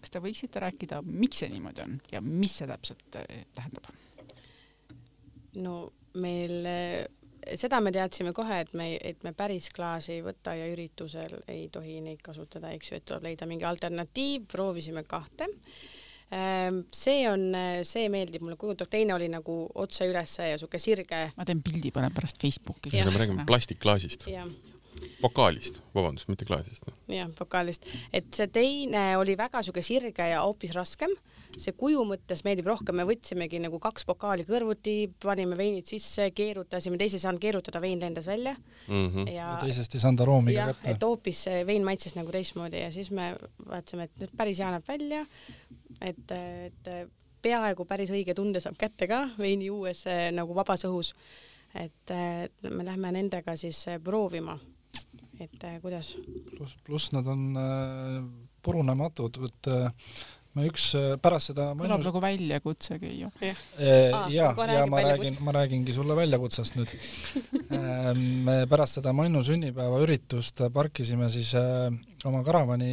kas 0.00 0.10
te 0.10 0.20
võiksite 0.22 0.60
rääkida, 0.62 1.00
miks 1.02 1.42
see 1.42 1.48
niimoodi 1.50 1.82
on 1.82 1.98
ja 2.12 2.20
mis 2.20 2.54
see 2.58 2.68
täpselt 2.70 3.18
eh, 3.18 3.46
tähendab? 3.54 3.88
no 5.54 5.92
meil 6.14 6.66
seda 7.58 7.80
me 7.82 7.92
teadsime 7.92 8.32
kohe, 8.36 8.60
et 8.64 8.74
me, 8.78 8.86
et 9.02 9.24
me 9.26 9.32
päris 9.36 9.68
klaasi 9.74 10.16
ei 10.16 10.22
võta 10.24 10.54
ja 10.56 10.68
üritusel 10.70 11.40
ei 11.50 11.66
tohi 11.72 11.98
neid 12.04 12.22
kasutada, 12.24 12.70
eks 12.76 12.92
ju, 12.92 13.00
et 13.00 13.06
tuleb 13.08 13.26
leida 13.30 13.48
mingi 13.50 13.66
alternatiiv, 13.66 14.46
proovisime 14.52 15.04
kahte. 15.08 15.48
See 16.32 17.22
on, 17.28 17.42
see 17.84 18.08
meeldib 18.08 18.44
mulle 18.44 18.56
kujutab, 18.56 18.88
teine 18.88 19.12
oli 19.14 19.28
nagu 19.28 19.56
otse 19.84 20.06
ülesse 20.08 20.46
ja 20.48 20.58
sihuke 20.60 20.80
sirge 20.80 21.24
ma 21.36 21.44
teen 21.48 21.60
pildi, 21.62 21.92
panen 21.92 22.14
pärast 22.14 22.40
Facebooki. 22.40 22.92
Me 22.96 23.18
räägime 23.20 23.44
plastikklaasist, 23.48 24.30
ja 24.32 24.46
pokaalist, 25.22 25.80
vabandust, 25.94 26.28
mitte 26.30 26.46
klaasist. 26.46 26.88
jah, 27.10 27.30
pokaalist, 27.38 27.86
et 28.14 28.30
see 28.34 28.48
teine 28.52 29.04
oli 29.20 29.36
väga 29.38 29.62
sihuke 29.62 29.84
sirge 29.84 30.26
ja 30.32 30.42
hoopis 30.44 30.74
raskem. 30.76 31.14
see 31.52 31.74
kuju 31.76 32.00
mõttes 32.08 32.40
meeldib 32.46 32.70
rohkem, 32.70 32.96
me 32.96 33.04
võtsimegi 33.04 33.58
nagu 33.60 33.76
kaks 33.82 34.06
pokaali 34.08 34.46
kõrvuti, 34.48 35.10
panime 35.20 35.56
veinid 35.58 35.84
sisse, 35.84 36.30
keerutasime, 36.32 36.96
teises 36.96 37.18
ei 37.20 37.24
saanud 37.26 37.42
keerutada, 37.42 37.80
vein 37.80 38.00
lendas 38.00 38.26
välja 38.26 38.56
Mm 38.88 39.10
-hmm. 39.10 39.28
ja 39.28 39.34
ja 39.34 39.58
teisest 39.60 39.94
ei 39.94 40.00
saanud 40.00 40.20
aroomi 40.20 40.54
ka 40.54 40.58
jah, 40.58 40.68
kätte 40.72 40.90
et. 40.90 41.02
hoopis 41.02 41.44
see 41.44 41.66
vein 41.66 41.84
maitses 41.84 42.14
nagu 42.16 42.32
teistmoodi 42.32 42.80
ja 42.80 42.90
siis 42.90 43.10
me 43.10 43.36
vaatasime, 43.68 44.04
et 44.04 44.10
nüüd 44.18 44.32
päris 44.36 44.58
hea 44.58 44.70
näeb 44.70 44.88
välja, 44.88 45.26
et, 46.02 46.34
et 46.34 46.92
peaaegu 47.42 47.86
päris 47.88 48.12
õige 48.14 48.34
tunde 48.38 48.62
saab 48.62 48.78
kätte 48.80 49.08
ka 49.10 49.24
veini 49.40 49.70
juues 49.70 50.04
eh, 50.10 50.28
nagu 50.34 50.54
vabas 50.56 50.86
õhus. 50.88 51.14
et 51.74 52.12
eh, 52.14 52.46
me 52.70 52.84
lähme 52.84 53.12
nendega 53.16 53.56
siis 53.56 53.86
eh, 53.88 53.98
proovima, 54.02 54.58
et 55.40 55.66
kuidas. 55.82 56.14
pluss, 56.52 56.76
pluss 56.84 57.12
nad 57.16 57.26
on 57.26 57.48
äh, 57.56 58.22
purunematud, 58.62 59.40
et 59.48 59.70
äh, 59.72 60.12
me 60.56 60.66
üks 60.68 60.90
äh, 60.98 61.14
pärast 61.22 61.50
seda 61.50 61.70
mõnus 61.78 62.06
nagu 62.06 62.22
väljakutse, 62.22 62.98
Keiu. 63.02 63.30
äh, 63.40 63.56
ja, 63.82 64.20
ja 64.30 64.52
räägib 64.52 64.92
ma 64.92 65.02
räägin, 65.06 65.38
ma 65.40 65.56
räägingi 65.56 65.96
sulle 65.96 66.16
väljakutsest 66.18 66.76
nüüd. 66.78 66.92
me 68.46 68.58
pärast 68.70 69.00
seda 69.00 69.14
Mannu 69.16 69.42
sünnipäevaüritust 69.46 70.66
parkisime 70.74 71.30
siis 71.32 71.54
äh, 71.58 71.88
oma 72.28 72.44
karavani 72.46 72.92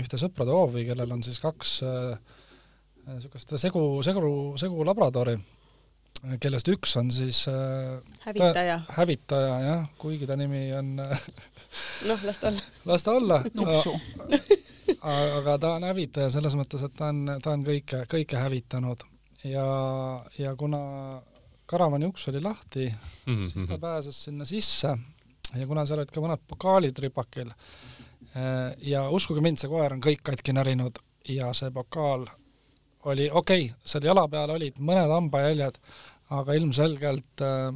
ühte 0.00 0.20
sõprade 0.20 0.52
hoovi, 0.54 0.84
kellel 0.88 1.16
on 1.16 1.24
siis 1.24 1.40
kaks 1.42 1.80
niisugust 3.14 3.56
segu, 3.60 3.82
segu, 4.06 4.32
segu 4.60 4.84
labradori, 4.86 5.36
kellest 6.42 6.68
üks 6.72 6.96
on 7.00 7.10
siis 7.14 7.42
äh, 7.48 8.00
hävitaja, 8.26 8.80
hävitaja 8.98 9.54
jah, 9.64 9.86
kuigi 10.00 10.28
ta 10.28 10.36
nimi 10.36 10.66
on 10.76 10.98
äh, 11.00 11.28
noh, 12.08 12.24
las 12.26 12.40
ta 12.40 12.50
olla. 12.50 12.66
las 12.90 13.06
ta 13.06 13.14
olla, 13.16 13.40
nupsu. 13.54 13.94
aga 15.00 15.56
ta 15.62 15.74
on 15.78 15.86
hävitaja 15.88 16.32
selles 16.34 16.56
mõttes, 16.58 16.84
et 16.86 16.96
ta 16.98 17.10
on, 17.14 17.24
ta 17.42 17.54
on 17.54 17.64
kõike, 17.66 18.04
kõike 18.10 18.40
hävitanud 18.40 19.06
ja, 19.48 19.66
ja 20.38 20.54
kuna 20.58 20.82
karavani 21.70 22.10
uks 22.10 22.28
oli 22.32 22.42
lahti, 22.42 22.90
siis 23.24 23.68
ta 23.70 23.78
pääses 23.80 24.24
sinna 24.26 24.44
sisse 24.44 24.96
ja 25.54 25.66
kuna 25.66 25.86
seal 25.86 26.02
olid 26.02 26.10
ka 26.12 26.22
mõned 26.22 26.42
pokaalid 26.50 26.98
ripakil 27.00 27.52
ja 28.84 29.06
uskuge 29.14 29.40
mind, 29.42 29.62
see 29.62 29.70
koer 29.70 29.94
on 29.94 30.02
kõik 30.04 30.20
katki 30.26 30.54
närinud 30.54 30.98
ja 31.30 31.52
see 31.56 31.70
pokaal 31.74 32.26
oli 33.04 33.30
okei 33.30 33.64
okay,, 33.70 33.76
seal 33.84 34.04
jala 34.04 34.26
peal 34.28 34.50
olid 34.56 34.80
mõned 34.80 35.12
hambajäljed, 35.14 35.78
aga 36.40 36.58
ilmselgelt 36.58 37.44
äh, 37.44 37.70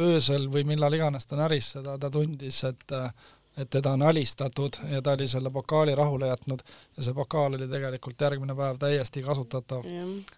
öösel 0.00 0.48
või 0.52 0.66
millal 0.68 0.94
iganes 0.98 1.28
ta 1.28 1.38
näris 1.40 1.72
seda, 1.76 1.98
ta 1.98 2.10
tundis, 2.12 2.64
et 2.68 2.96
äh, 2.96 3.12
et 3.56 3.70
teda 3.70 3.92
on 3.92 4.02
alistatud 4.02 4.76
ja 4.90 5.02
ta 5.02 5.12
oli 5.12 5.26
selle 5.28 5.50
pokaali 5.50 5.94
rahule 5.94 6.26
jätnud. 6.26 6.62
Ja 6.96 7.02
see 7.04 7.14
pokaal 7.14 7.58
oli 7.58 7.68
tegelikult 7.68 8.20
järgmine 8.20 8.54
päev 8.56 8.78
täiesti 8.80 9.22
kasutatav, 9.22 9.84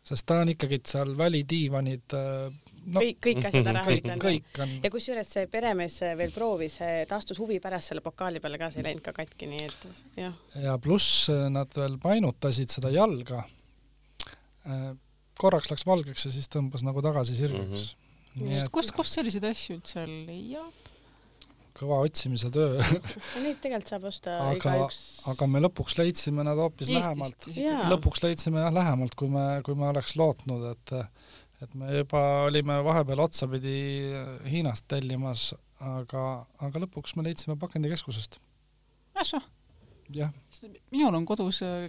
sest 0.02 0.26
ta 0.26 0.40
on 0.42 0.50
ikkagi 0.50 0.80
seal 0.86 1.14
välidiivanid 1.18 2.16
äh, 2.18 2.48
no 2.86 3.04
kõik, 3.04 3.20
kõik 3.28 3.48
asjad 3.48 3.70
ära 3.70 3.84
kõik, 3.86 4.50
on 4.58 4.76
ja 4.82 4.90
kusjuures 4.92 5.30
see 5.36 5.46
peremees 5.52 6.00
veel 6.18 6.34
proovis, 6.34 6.80
ta 7.08 7.20
astus 7.20 7.38
huvi 7.38 7.60
pärast 7.62 7.92
selle 7.92 8.02
pokaali 8.04 8.42
peale 8.42 8.58
ka, 8.60 8.70
see 8.74 8.82
ei 8.82 8.90
läinud 8.90 9.04
ka 9.06 9.14
katki, 9.16 9.48
nii 9.50 9.66
et 9.68 9.86
jah, 10.18 10.34
ja 10.66 10.78
pluss 10.82 11.28
nad 11.54 11.70
veel 11.78 11.98
painutasid 12.02 12.74
seda 12.74 12.90
jalga. 12.94 13.44
Korraks 15.40 15.70
läks 15.72 15.86
valgeks 15.88 16.28
ja 16.28 16.32
siis 16.34 16.48
tõmbas 16.52 16.84
nagu 16.86 17.02
tagasi 17.04 17.36
sirgeks 17.36 17.94
mm. 18.36 18.46
-hmm. 18.46 18.56
et 18.62 18.72
kust, 18.74 18.94
kust 18.96 19.18
selliseid 19.18 19.46
asju 19.50 19.78
üldse 19.78 20.06
leiab? 20.08 20.84
kõva 21.74 21.98
otsimise 22.06 22.50
töö, 22.54 22.78
ja 22.78 23.40
neid 23.42 23.58
tegelikult 23.62 23.90
saab 23.90 24.04
osta 24.10 24.36
aga 24.44 24.58
igaüks, 24.60 24.98
aga 25.32 25.48
me 25.50 25.62
lõpuks 25.64 25.96
leidsime 25.98 26.44
nad 26.46 26.60
hoopis 26.60 26.90
lähemalt 26.92 27.34
Eestist. 27.34 27.58
ikkagi. 27.58 27.88
lõpuks 27.90 28.22
leidsime 28.22 28.62
jah 28.62 28.74
lähemalt, 28.74 29.16
kui 29.18 29.32
me, 29.32 29.46
kui 29.66 29.74
me 29.78 29.88
oleks 29.90 30.14
lootnud, 30.20 30.68
et 30.70 30.94
et 31.64 31.74
me 31.78 31.90
juba 31.96 32.20
olime 32.44 32.76
vahepeal 32.84 33.24
otsapidi 33.24 33.76
Hiinast 34.50 34.86
tellimas, 34.90 35.52
aga, 35.80 36.44
aga 36.62 36.82
lõpuks 36.84 37.16
me 37.16 37.26
leidsime 37.26 37.58
pakendikeskusest. 37.58 38.38
ahsoo, 39.18 39.42
minul 40.92 41.16
on 41.16 41.24
kodus 41.28 41.62
äh, 41.64 41.88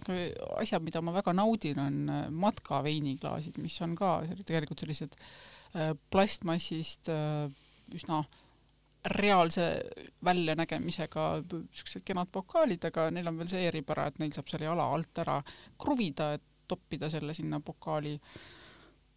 asjad, 0.60 0.84
mida 0.86 1.02
ma 1.04 1.14
väga 1.16 1.34
naudin, 1.36 1.80
on 1.82 2.00
äh, 2.10 2.24
matkaveiniklaasid, 2.32 3.60
mis 3.64 3.76
on 3.84 3.96
ka 4.00 4.18
tegelikult 4.46 4.84
sellised 4.84 5.16
äh, 5.20 5.94
plastmassist 6.12 7.12
äh, 7.12 7.46
üsna 7.96 8.24
reaalse 9.06 9.66
väljanägemisega 10.26 11.26
siuksed 11.46 12.06
kenad 12.08 12.32
pokaalid, 12.34 12.88
aga 12.90 13.12
neil 13.14 13.30
on 13.30 13.38
veel 13.38 13.52
see 13.52 13.68
eripära, 13.68 14.08
et 14.10 14.18
neil 14.22 14.34
saab 14.34 14.50
selle 14.50 14.66
jala 14.66 14.88
alt 14.96 15.22
ära 15.22 15.38
kruvida, 15.82 16.32
et 16.38 16.46
toppida 16.66 17.12
selle 17.14 17.36
sinna 17.38 17.60
pokaali 17.62 18.16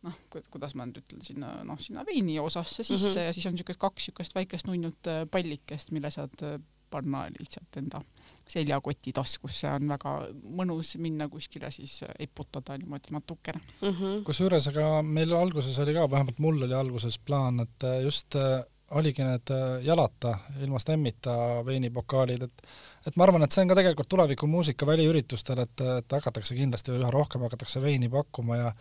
noh, 0.05 0.19
kuidas 0.53 0.75
ma 0.77 0.85
nüüd 0.85 1.01
ütlen, 1.01 1.23
sinna 1.25 1.55
noh, 1.65 1.79
sinna 1.81 2.05
veini 2.07 2.37
osasse 2.43 2.85
sisse 2.85 3.09
mm. 3.09 3.15
-hmm. 3.15 3.31
ja 3.31 3.33
siis 3.33 3.47
on 3.49 3.57
niisugust 3.57 3.81
kaks 3.81 4.03
niisugust 4.03 4.35
väikest 4.37 4.69
nunnut 4.69 5.09
pallikest, 5.31 5.91
mille 5.97 6.11
saad 6.13 6.45
panna 6.91 7.25
lihtsalt 7.39 7.81
enda 7.81 8.03
seljakoti 8.49 9.13
taskusse, 9.17 9.69
on 9.71 9.93
väga 9.93 10.15
mõnus 10.59 10.95
minna 11.03 11.29
kuskile 11.33 11.71
siis 11.75 12.01
äh, 12.07 12.15
eputada 12.29 12.79
niimoodi 12.79 13.15
natukene. 13.15 13.61
Mhm. 13.83 14.25
kusjuures 14.27 14.71
aga 14.73 15.03
meil 15.03 15.35
alguses 15.37 15.79
oli 15.85 15.95
ka, 15.97 16.09
vähemalt 16.11 16.43
mul 16.43 16.67
oli 16.67 16.75
alguses 16.75 17.19
plaan, 17.19 17.61
et 17.65 17.89
äh, 17.89 18.03
just 18.07 18.37
äh, 18.37 18.61
oligi 18.97 19.21
need 19.21 19.51
jalata, 19.85 20.39
ilma 20.65 20.79
stemmita 20.81 21.35
veinipokaalid, 21.67 22.47
et 22.47 22.71
et 23.07 23.17
ma 23.17 23.27
arvan, 23.27 23.45
et 23.45 23.53
see 23.53 23.63
on 23.63 23.69
ka 23.69 23.77
tegelikult 23.77 24.09
tulevikumuusika 24.09 24.87
väliüritustel, 24.89 25.61
et, 25.61 25.83
et 25.99 26.17
hakatakse 26.17 26.57
kindlasti 26.57 26.95
üha 26.97 27.11
rohkem 27.13 27.45
hakatakse 27.45 27.83
veini 27.85 28.09
pakkuma 28.13 28.57
ja 28.57 28.73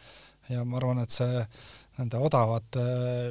ja 0.50 0.64
ma 0.64 0.80
arvan, 0.80 1.02
et 1.04 1.12
see 1.12 1.44
nende 1.98 2.20
odavate, 2.22 2.84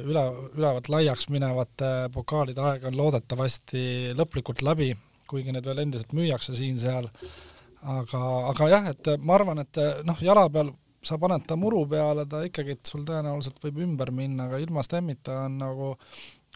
üle, 0.05 0.23
ülevalt 0.57 0.89
laiaks 0.91 1.29
minevate 1.33 1.91
pokaalide 2.13 2.61
aeg 2.61 2.87
on 2.89 2.97
loodetavasti 2.99 3.83
lõplikult 4.17 4.61
läbi, 4.65 4.91
kuigi 5.29 5.53
need 5.53 5.67
veel 5.67 5.83
endiselt 5.85 6.15
müüakse 6.17 6.55
siin-seal. 6.57 7.09
aga, 7.87 8.21
aga 8.51 8.67
jah, 8.71 8.91
et 8.91 9.13
ma 9.21 9.37
arvan, 9.37 9.61
et 9.63 9.79
noh, 10.07 10.19
jala 10.25 10.47
peal 10.49 10.73
sa 11.07 11.17
paned 11.21 11.45
ta 11.47 11.55
muru 11.55 11.85
peale, 11.89 12.25
ta 12.29 12.41
ikkagi, 12.47 12.79
sul 12.87 13.05
tõenäoliselt 13.07 13.61
võib 13.63 13.79
ümber 13.85 14.11
minna, 14.11 14.47
aga 14.47 14.59
ilma 14.63 14.83
stemmita 14.83 15.43
on 15.45 15.59
nagu 15.61 15.91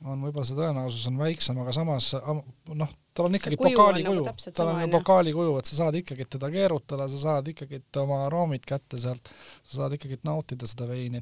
on 0.02 0.24
võib-olla 0.26 0.47
see 0.47 0.58
tõenäosus 0.58 1.06
on 1.10 1.20
väiksem, 1.22 1.60
aga 1.62 1.74
samas 1.76 2.10
noh, 2.18 2.93
tal 3.14 3.28
on 3.28 3.38
ikkagi 3.38 3.58
pokaali 3.60 4.04
kuju, 4.06 4.24
nagu 4.26 4.54
tal 4.58 4.72
on 4.72 4.93
pokaali 4.93 5.34
kuju, 5.36 5.54
et 5.62 5.70
sa 5.70 5.78
saad 5.82 5.97
ikkagi 5.99 6.26
teda 6.38 6.49
keerutada, 6.54 7.08
sa 7.12 7.22
saad 7.22 7.52
ikkagi 7.52 7.82
oma 8.02 8.24
aroomid 8.26 8.66
kätte 8.68 8.99
sealt, 9.02 9.30
sa 9.62 9.82
saad 9.82 9.97
ikkagi 9.97 10.18
nautida 10.28 10.70
seda 10.70 10.88
veini. 10.89 11.22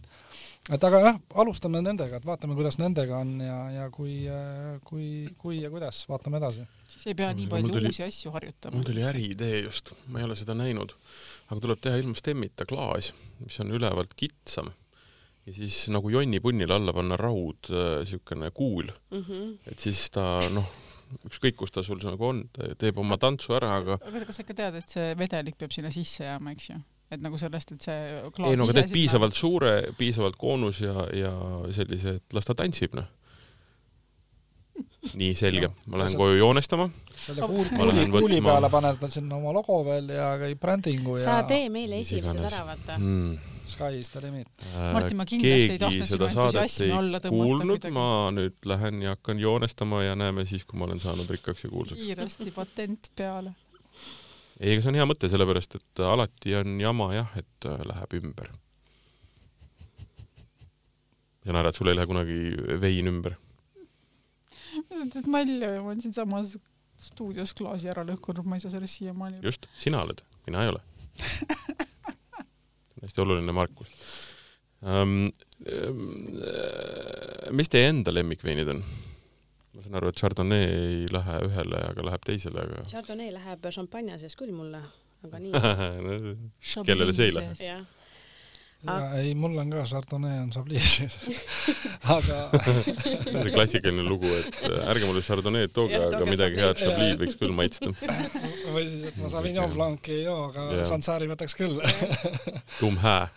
et 0.71 0.87
aga 0.89 1.03
jah, 1.03 1.21
alustame 1.43 1.81
nendega, 1.83 2.21
et 2.21 2.27
vaatame, 2.29 2.55
kuidas 2.59 2.79
nendega 2.79 3.19
on 3.19 3.35
ja, 3.43 3.59
ja 3.75 3.87
kui, 3.93 4.21
kui, 4.87 5.09
kui 5.37 5.61
ja 5.63 5.71
kuidas, 5.73 6.05
vaatame 6.09 6.39
edasi. 6.39 6.67
siis 6.87 7.11
ei 7.11 7.17
pea 7.19 7.33
nii 7.35 7.49
palju 7.51 7.73
tuli, 7.75 7.91
uusi 7.91 8.05
asju 8.07 8.35
harjutama. 8.35 8.77
mul 8.77 8.87
tuli 8.87 9.03
äriidee 9.03 9.63
just, 9.65 9.91
ma 10.07 10.23
ei 10.23 10.29
ole 10.29 10.39
seda 10.39 10.55
näinud, 10.57 10.95
aga 11.49 11.59
tuleb 11.67 11.83
teha 11.83 11.99
ilma 11.99 12.15
stemmita 12.15 12.69
klaas, 12.69 13.11
mis 13.43 13.59
on 13.59 13.75
ülevalt 13.75 14.15
kitsam 14.15 14.71
ja 15.49 15.55
siis 15.55 15.87
nagu 15.93 16.11
jonnipunnile 16.13 16.77
alla 16.77 16.93
panna 16.93 17.17
raud 17.17 17.71
niisugune 17.71 18.51
kuul 18.53 18.85
mm, 18.85 19.23
-hmm. 19.23 19.57
et 19.71 19.79
siis 19.79 20.05
ta 20.13 20.25
noh, 20.53 20.69
ükskõik 21.25 21.57
kus 21.57 21.73
ta 21.73 21.83
sul 21.83 22.01
nagu 22.05 22.25
on, 22.25 22.43
ta 22.53 22.69
teeb 22.77 22.97
oma 23.01 23.17
tantsu 23.17 23.55
ära, 23.57 23.73
aga 23.81 23.97
aga 23.97 24.25
kas 24.27 24.39
sa 24.39 24.45
ikka 24.45 24.57
tead, 24.61 24.79
et 24.81 24.95
see 24.95 25.13
vedelik 25.17 25.57
peab 25.57 25.73
sinna 25.73 25.91
sisse 25.93 26.27
jääma, 26.27 26.53
eks 26.53 26.69
ju? 26.69 26.79
et 27.09 27.21
nagu 27.25 27.39
sellest, 27.41 27.73
et 27.73 27.87
see 27.89 28.01
ei 28.45 28.59
no 28.59 28.67
aga 28.67 28.77
teed 28.81 28.93
piisavalt 28.93 29.33
sinna... 29.33 29.41
suure, 29.41 29.73
piisavalt 29.97 30.37
koonus 30.37 30.83
ja, 30.85 31.07
ja 31.17 31.33
sellise, 31.73 32.19
et 32.19 32.37
las 32.37 32.45
ta 32.45 32.57
tantsib, 32.57 32.93
noh 32.99 33.09
nii 35.19 35.35
selge, 35.35 35.69
ma 35.89 35.99
lähen 35.99 36.17
koju 36.17 36.37
joonestama. 36.37 36.89
selle 37.25 37.47
kuuli, 37.47 37.69
kuuli, 37.75 38.05
kuuli 38.13 38.41
peale 38.41 38.69
paned 38.71 39.05
sinna 39.11 39.35
oma 39.35 39.53
logo 39.53 39.81
veel 39.85 40.11
ja 40.13 40.33
brändingu 40.59 41.17
ja. 41.17 41.25
sa 41.25 41.39
tee 41.47 41.69
meile 41.73 41.99
esimesed 42.03 42.39
ära, 42.39 42.61
vaata 42.67 42.97
mm.. 42.99 43.58
Sky 43.69 43.99
is 43.99 44.09
the 44.13 44.21
limit 44.23 44.49
äh,. 44.69 44.91
Martin, 44.95 45.17
ma 45.19 45.25
kindlasti 45.29 45.75
ei 45.75 45.81
tahtnud 45.81 46.09
sinu 46.09 46.29
entusiasmi 46.29 46.91
alla 46.97 47.21
tõmmata. 47.23 47.91
ma 47.95 48.07
nüüd 48.35 48.69
lähen 48.69 49.01
ja 49.05 49.15
hakkan 49.15 49.41
joonestama 49.41 50.03
ja 50.05 50.15
näeme 50.19 50.45
siis, 50.49 50.65
kui 50.67 50.79
ma 50.79 50.87
olen 50.89 51.01
saanud 51.03 51.29
rikkaks 51.29 51.65
ja 51.67 51.73
kuulsaks. 51.73 52.01
kiiresti 52.01 52.53
patent 52.55 53.11
peale. 53.15 53.53
ei, 54.59 54.73
aga 54.73 54.81
see 54.85 54.93
on 54.93 55.01
hea 55.01 55.09
mõte, 55.09 55.29
sellepärast 55.31 55.77
et 55.79 56.03
alati 56.05 56.57
on 56.61 56.79
jama 56.81 57.11
jah, 57.17 57.37
et 57.39 57.69
äh, 57.69 57.85
läheb 57.91 58.17
ümber. 58.21 58.49
sa 61.45 61.55
naerad, 61.55 61.77
sul 61.77 61.89
ei 61.89 61.97
lähe 61.97 62.09
kunagi 62.09 62.41
vein 62.81 63.13
ümber 63.13 63.37
teed 65.13 65.29
nalja 65.29 65.73
ja 65.75 65.81
ma 65.81 65.91
olen 65.91 66.01
siinsamas 66.03 66.57
stuudios 66.99 67.53
klaasi 67.57 67.89
ära 67.91 68.03
lõhkunud, 68.07 68.45
ma 68.47 68.57
ei 68.57 68.63
saa 68.63 68.73
sellest 68.75 68.99
siiamaani 68.99 69.41
just, 69.45 69.69
sina 69.79 70.03
oled, 70.05 70.23
mina 70.47 70.65
ei 70.65 70.73
ole 70.73 70.83
hästi 73.03 73.23
oluline 73.25 73.55
markus 73.55 73.91
um,. 74.81 75.29
mis 77.51 77.71
teie 77.71 77.91
enda 77.91 78.13
lemmikveinid 78.15 78.73
on? 78.75 78.83
ma 79.75 79.83
saan 79.83 79.99
aru, 79.99 80.11
et 80.11 80.19
Chardonnay 80.19 80.65
ei 80.65 81.05
lähe 81.13 81.37
ühele, 81.47 81.83
aga 81.91 82.07
läheb 82.09 82.25
teisele, 82.27 82.65
aga 82.65 82.87
Chardonnay 82.89 83.31
läheb 83.35 83.69
šampanja 83.75 84.19
sees 84.21 84.35
küll 84.39 84.51
mulle, 84.55 84.81
aga 85.27 85.41
nii 85.43 85.63
kellele 86.87 87.15
see 87.15 87.29
ei 87.29 87.37
lähe? 87.37 87.79
Ja 88.85 88.97
ei, 89.19 89.33
mul 89.35 89.57
on 89.59 89.71
ka 89.73 89.83
Chardonnay 89.89 90.39
on 90.43 90.51
Sabliis 90.55 90.93
aga 92.15 92.37
see 93.43 93.51
klassikaline 93.53 94.05
lugu, 94.07 94.29
et 94.37 94.61
äh, 94.69 94.85
ärge 94.91 95.09
mulle 95.09 95.23
Chardonnay'd 95.25 95.73
tooge, 95.75 95.99
aga 95.99 96.21
midagi 96.27 96.61
head 96.61 96.79
Chablis 96.79 97.19
võiks 97.19 97.39
küll 97.41 97.55
maitsta. 97.55 97.91
või 98.75 98.85
siis, 98.87 99.09
et 99.11 99.19
ma 99.19 99.31
Sauvignon 99.33 99.73
Blanc'i 99.73 100.15
ei 100.19 100.23
joo, 100.27 100.47
aga 100.49 100.85
Sansari 100.87 101.27
võtaks 101.31 101.57
küll. 101.59 101.81
Tumm 102.79 103.01
hää. 103.03 103.27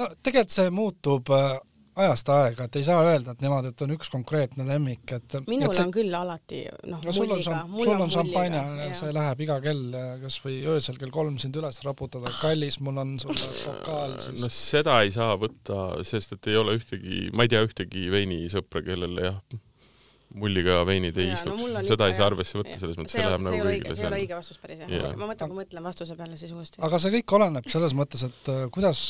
no 0.00 0.08
tegelikult 0.22 0.56
see 0.56 0.72
muutub 0.74 1.34
äh, 1.34 1.58
ajast 1.94 2.30
aega, 2.34 2.66
et 2.66 2.76
ei 2.78 2.86
saa 2.86 3.02
öelda, 3.06 3.34
et 3.34 3.42
niimoodi, 3.44 3.70
et 3.70 3.82
on 3.86 3.92
üks 3.94 4.10
konkreetne 4.12 4.66
lemmik, 4.66 5.04
et 5.14 5.36
minul 5.46 5.68
et 5.68 5.76
see... 5.78 5.84
on 5.86 5.92
küll 5.94 6.16
alati 6.18 6.62
noh 6.90 7.04
no, 7.04 7.14
sul 7.14 7.34
on, 7.36 7.42
sul 7.44 7.92
on 7.94 8.12
šampanja, 8.12 8.62
see 8.98 9.12
läheb 9.14 9.44
iga 9.46 9.58
kell, 9.64 9.98
kas 10.24 10.40
või 10.44 10.58
öösel 10.74 10.98
kell 11.00 11.14
kolm 11.14 11.38
sind 11.42 11.56
üles 11.60 11.78
raputada, 11.86 12.32
kallis, 12.40 12.80
mul 12.84 12.98
on 13.04 13.14
sulle 13.22 13.50
pokaal 13.66 14.16
siis. 14.22 14.42
no 14.42 14.50
seda 14.52 14.98
ei 15.04 15.14
saa 15.14 15.38
võtta, 15.40 15.84
sest 16.06 16.34
et 16.38 16.50
ei 16.50 16.58
ole 16.60 16.78
ühtegi, 16.80 17.28
ma 17.34 17.46
ei 17.46 17.54
tea 17.54 17.62
ühtegi 17.66 18.08
veinisõpra, 18.14 18.82
kellele 18.86 19.30
jah, 19.30 19.40
mulliga 20.38 20.80
veinid 20.88 21.18
ei 21.20 21.28
ja, 21.30 21.38
istuks 21.38 21.62
no, 21.62 21.82
seda 21.86 22.08
ei 22.10 22.16
saa 22.18 22.26
arvesse 22.30 22.58
võtta, 22.58 22.76
selles 22.80 22.98
mõttes 22.98 23.14
see, 23.14 23.22
see 23.22 23.28
läheb 23.28 23.44
nagu 23.46 23.60
kõigile. 23.60 23.94
see 23.94 24.04
ei 24.04 24.08
ole 24.08 24.20
õige 24.24 24.38
vastus 24.38 24.60
päris 24.62 24.82
jah 24.82 24.90
yeah., 24.90 25.16
ma 25.18 25.28
mõtlen, 25.30 25.52
kui 25.52 25.60
mõtlen 25.60 25.86
vastuse 25.86 26.16
peale 26.18 26.38
siis 26.40 26.54
uuesti. 26.56 26.80
aga 26.88 27.00
see 27.02 27.14
kõik 27.14 27.36
oleneb 27.38 27.68
selles 27.70 27.94
mõttes, 27.98 28.24
et 28.26 28.50
äh, 28.52 28.62
kuidas, 28.74 29.00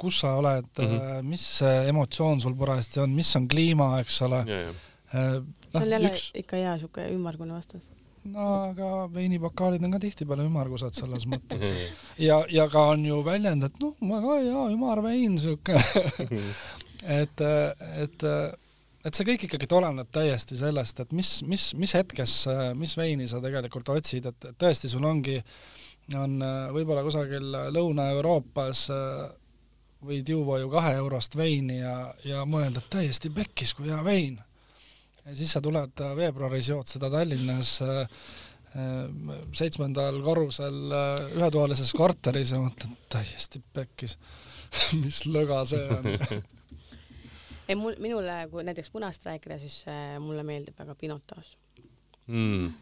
kus 0.00 0.20
sa 0.24 0.34
oled 0.40 0.66
mm, 0.66 0.94
-hmm. 0.94 1.30
mis 1.34 1.46
emotsioon 1.94 2.42
sul 2.42 2.56
parajasti 2.58 3.04
on, 3.04 3.14
mis 3.14 3.30
on 3.38 3.48
kliima, 3.50 3.92
eks 4.02 4.22
ole 4.28 4.44
yeah,. 4.48 4.72
Yeah. 5.14 5.44
No, 5.74 5.78
see 5.78 5.84
on 5.84 5.92
jälle 5.94 6.10
üks... 6.10 6.30
ikka 6.34 6.58
hea 6.58 6.78
siuke 6.80 7.04
ümmargune 7.12 7.54
vastus 7.54 7.84
no 8.24 8.48
aga 8.70 8.90
veinipokaalid 9.14 9.84
on 9.84 9.94
ka 9.94 10.00
tihtipeale 10.02 10.46
ümmargused 10.48 10.96
selles 10.96 11.26
mõttes. 11.28 11.70
ja, 12.28 12.40
ja 12.50 12.66
ka 12.72 12.88
on 12.94 13.04
ju 13.06 13.20
väljend, 13.26 13.68
et 13.68 13.80
noh, 13.82 13.94
väga 14.00 14.38
hea 14.40 14.66
ümarvein 14.74 15.38
siuke 15.38 15.78
et, 17.20 17.44
et 18.02 18.26
et 19.04 19.14
see 19.14 19.26
kõik 19.28 19.46
ikkagi 19.46 19.68
oleneb 19.76 20.08
täiesti 20.14 20.56
sellest, 20.56 21.00
et 21.04 21.12
mis, 21.12 21.36
mis, 21.48 21.70
mis 21.76 21.94
hetkes, 21.96 22.36
mis 22.78 22.96
veini 22.96 23.28
sa 23.28 23.40
tegelikult 23.44 23.90
otsid, 23.94 24.30
et 24.30 24.46
tõesti, 24.60 24.88
sul 24.92 25.04
ongi, 25.04 25.38
on 26.12 26.36
äh, 26.44 26.68
võib-olla 26.74 27.04
kusagil 27.04 27.46
Lõuna-Euroopas 27.72 28.86
äh, 28.92 29.26
võid 30.04 30.28
juua 30.28 30.58
ju 30.60 30.68
kahe 30.72 30.96
eurost 30.98 31.36
veini 31.38 31.78
ja, 31.78 31.96
ja 32.28 32.44
mõelda, 32.48 32.82
et 32.82 32.90
täiesti 32.92 33.32
pekkis, 33.32 33.72
kui 33.76 33.88
hea 33.88 34.02
vein. 34.04 34.36
ja 35.24 35.36
siis 35.36 35.54
sa 35.56 35.62
tuled 35.64 36.04
äh, 36.04 36.16
veebruaris, 36.16 36.68
jood 36.74 36.90
seda 36.90 37.12
Tallinnas 37.12 37.78
seitsmendal 39.54 40.16
korrusel 40.26 40.90
ühetoalises 41.36 41.92
korteris 41.94 42.50
ja 42.50 42.58
mõtled, 42.58 42.96
täiesti 43.12 43.60
pekkis 43.72 44.16
mis 45.04 45.20
lõga 45.30 45.60
see 45.70 45.84
on 45.94 46.08
ei 47.68 47.76
mul, 47.78 47.94
minule, 48.02 48.38
kui 48.50 48.64
näiteks 48.64 48.90
punast 48.90 49.26
rääkida, 49.26 49.58
siis 49.58 49.84
äh, 49.88 50.16
mulle 50.20 50.42
meeldib 50.46 50.78
väga 50.78 50.94
Pinotage 50.94 51.56
mm.. 52.26 52.72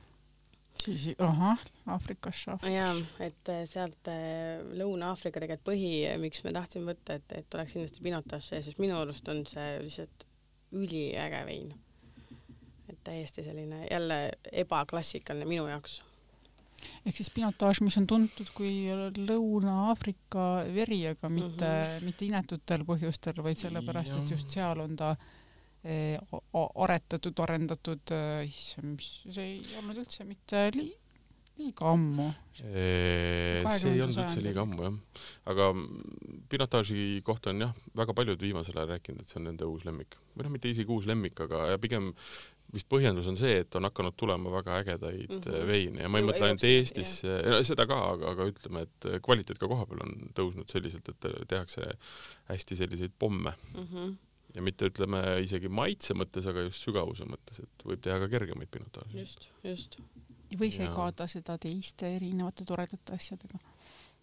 siis, 0.84 1.08
ahah, 1.18 1.62
Aafrikast 1.94 2.46
šaf. 2.48 2.66
jaa, 2.66 2.94
et 3.22 3.52
äh, 3.52 3.62
sealt 3.70 4.10
äh, 4.10 4.60
Lõuna-Aafrika 4.80 5.42
tegelikult 5.42 5.72
põhi, 5.72 5.94
miks 6.22 6.44
me 6.46 6.54
tahtsime 6.56 6.92
võtta, 6.92 7.18
et, 7.20 7.38
et 7.38 7.58
oleks 7.58 7.76
kindlasti 7.76 8.04
Pinotage 8.04 8.48
sees, 8.48 8.68
sest 8.70 8.82
minu 8.82 8.98
arust 9.00 9.28
on 9.32 9.44
see 9.48 9.78
lihtsalt 9.84 10.26
üliäge 10.72 11.42
vein. 11.46 11.74
et 12.88 12.98
täiesti 13.04 13.44
selline 13.44 13.86
jälle 13.90 14.22
ebaklassikaline 14.64 15.46
minu 15.48 15.68
jaoks 15.68 16.00
ehk 17.04 17.16
siis 17.16 17.30
pinotaaž, 17.34 17.82
mis 17.86 17.98
on 18.00 18.08
tuntud 18.10 18.50
kui 18.56 18.72
Lõuna-Aafrika 19.16 20.46
veri, 20.74 21.02
aga 21.12 21.30
mitte 21.32 21.68
mm, 21.68 21.92
-hmm. 21.98 22.08
mitte 22.08 22.26
inetutel 22.28 22.86
põhjustel, 22.88 23.42
vaid 23.44 23.60
sellepärast, 23.60 24.16
et 24.18 24.34
just 24.36 24.50
seal 24.50 24.80
on 24.84 24.96
ta 24.96 25.14
eh, 25.84 26.18
aretatud, 26.86 27.44
arendatud 27.46 28.14
eh,, 28.16 28.48
issand, 28.48 28.96
mis 28.96 29.14
see 29.28 29.54
ei 29.54 29.78
olnud 29.78 30.02
üldse 30.04 30.26
mitte 30.28 30.68
li-, 30.76 30.92
liiga 31.60 31.92
ammu. 31.92 32.28
see 32.56 33.92
ei 33.92 34.02
olnud 34.02 34.18
üldse 34.24 34.42
liiga 34.44 34.64
ammu 34.64 34.86
jah, 34.86 34.96
aga 35.52 35.68
pinotaaži 36.52 37.22
kohta 37.26 37.52
on 37.52 37.66
jah, 37.66 37.74
väga 37.98 38.16
paljud 38.16 38.42
viimasel 38.42 38.78
ajal 38.78 38.94
rääkinud, 38.94 39.22
et 39.22 39.32
see 39.32 39.40
on 39.40 39.48
nende 39.50 39.68
uus 39.68 39.86
lemmik 39.88 40.16
või 40.36 40.46
noh, 40.46 40.54
mitte 40.54 40.72
isegi 40.72 40.92
uus 40.92 41.08
lemmik, 41.08 41.38
aga 41.44 41.76
pigem 41.82 42.12
vist 42.72 42.88
põhjendus 42.92 43.28
on 43.30 43.36
see, 43.38 43.60
et 43.62 43.76
on 43.78 43.86
hakanud 43.88 44.16
tulema 44.18 44.52
väga 44.54 44.78
ägedaid 44.80 45.28
mm 45.28 45.40
-hmm. 45.44 45.66
veine 45.68 46.02
ja 46.04 46.08
ma 46.08 46.20
ei 46.20 46.26
mõtle 46.26 46.48
ainult 46.48 46.64
Eestis, 46.68 47.14
seda 47.68 47.86
ka, 47.88 47.98
aga, 48.14 48.32
aga 48.32 48.48
ütleme, 48.48 48.84
et 48.88 49.08
kvaliteet 49.26 49.60
ka 49.60 49.68
kohapeal 49.70 50.04
on 50.06 50.14
tõusnud 50.38 50.72
selliselt, 50.72 51.08
et 51.08 51.48
tehakse 51.48 51.88
hästi 52.50 52.78
selliseid 52.82 53.16
pomme 53.18 53.52
mm. 53.74 53.84
-hmm. 53.84 54.14
ja 54.56 54.62
mitte 54.62 54.88
ütleme 54.88 55.22
isegi 55.44 55.68
maitse 55.68 56.16
mõttes, 56.16 56.48
aga 56.48 56.66
just 56.68 56.88
sügavuse 56.88 57.28
mõttes, 57.28 57.62
et 57.62 57.86
võib 57.86 58.00
teha 58.00 58.18
ka 58.24 58.28
kergemaid 58.28 58.70
pinotaaže. 58.70 59.18
just, 59.18 59.50
just. 59.64 60.00
või 60.58 60.72
segada 60.72 61.26
seda 61.28 61.58
teiste 61.58 62.16
erinevate 62.16 62.64
toredate 62.64 63.20
asjadega 63.20 63.60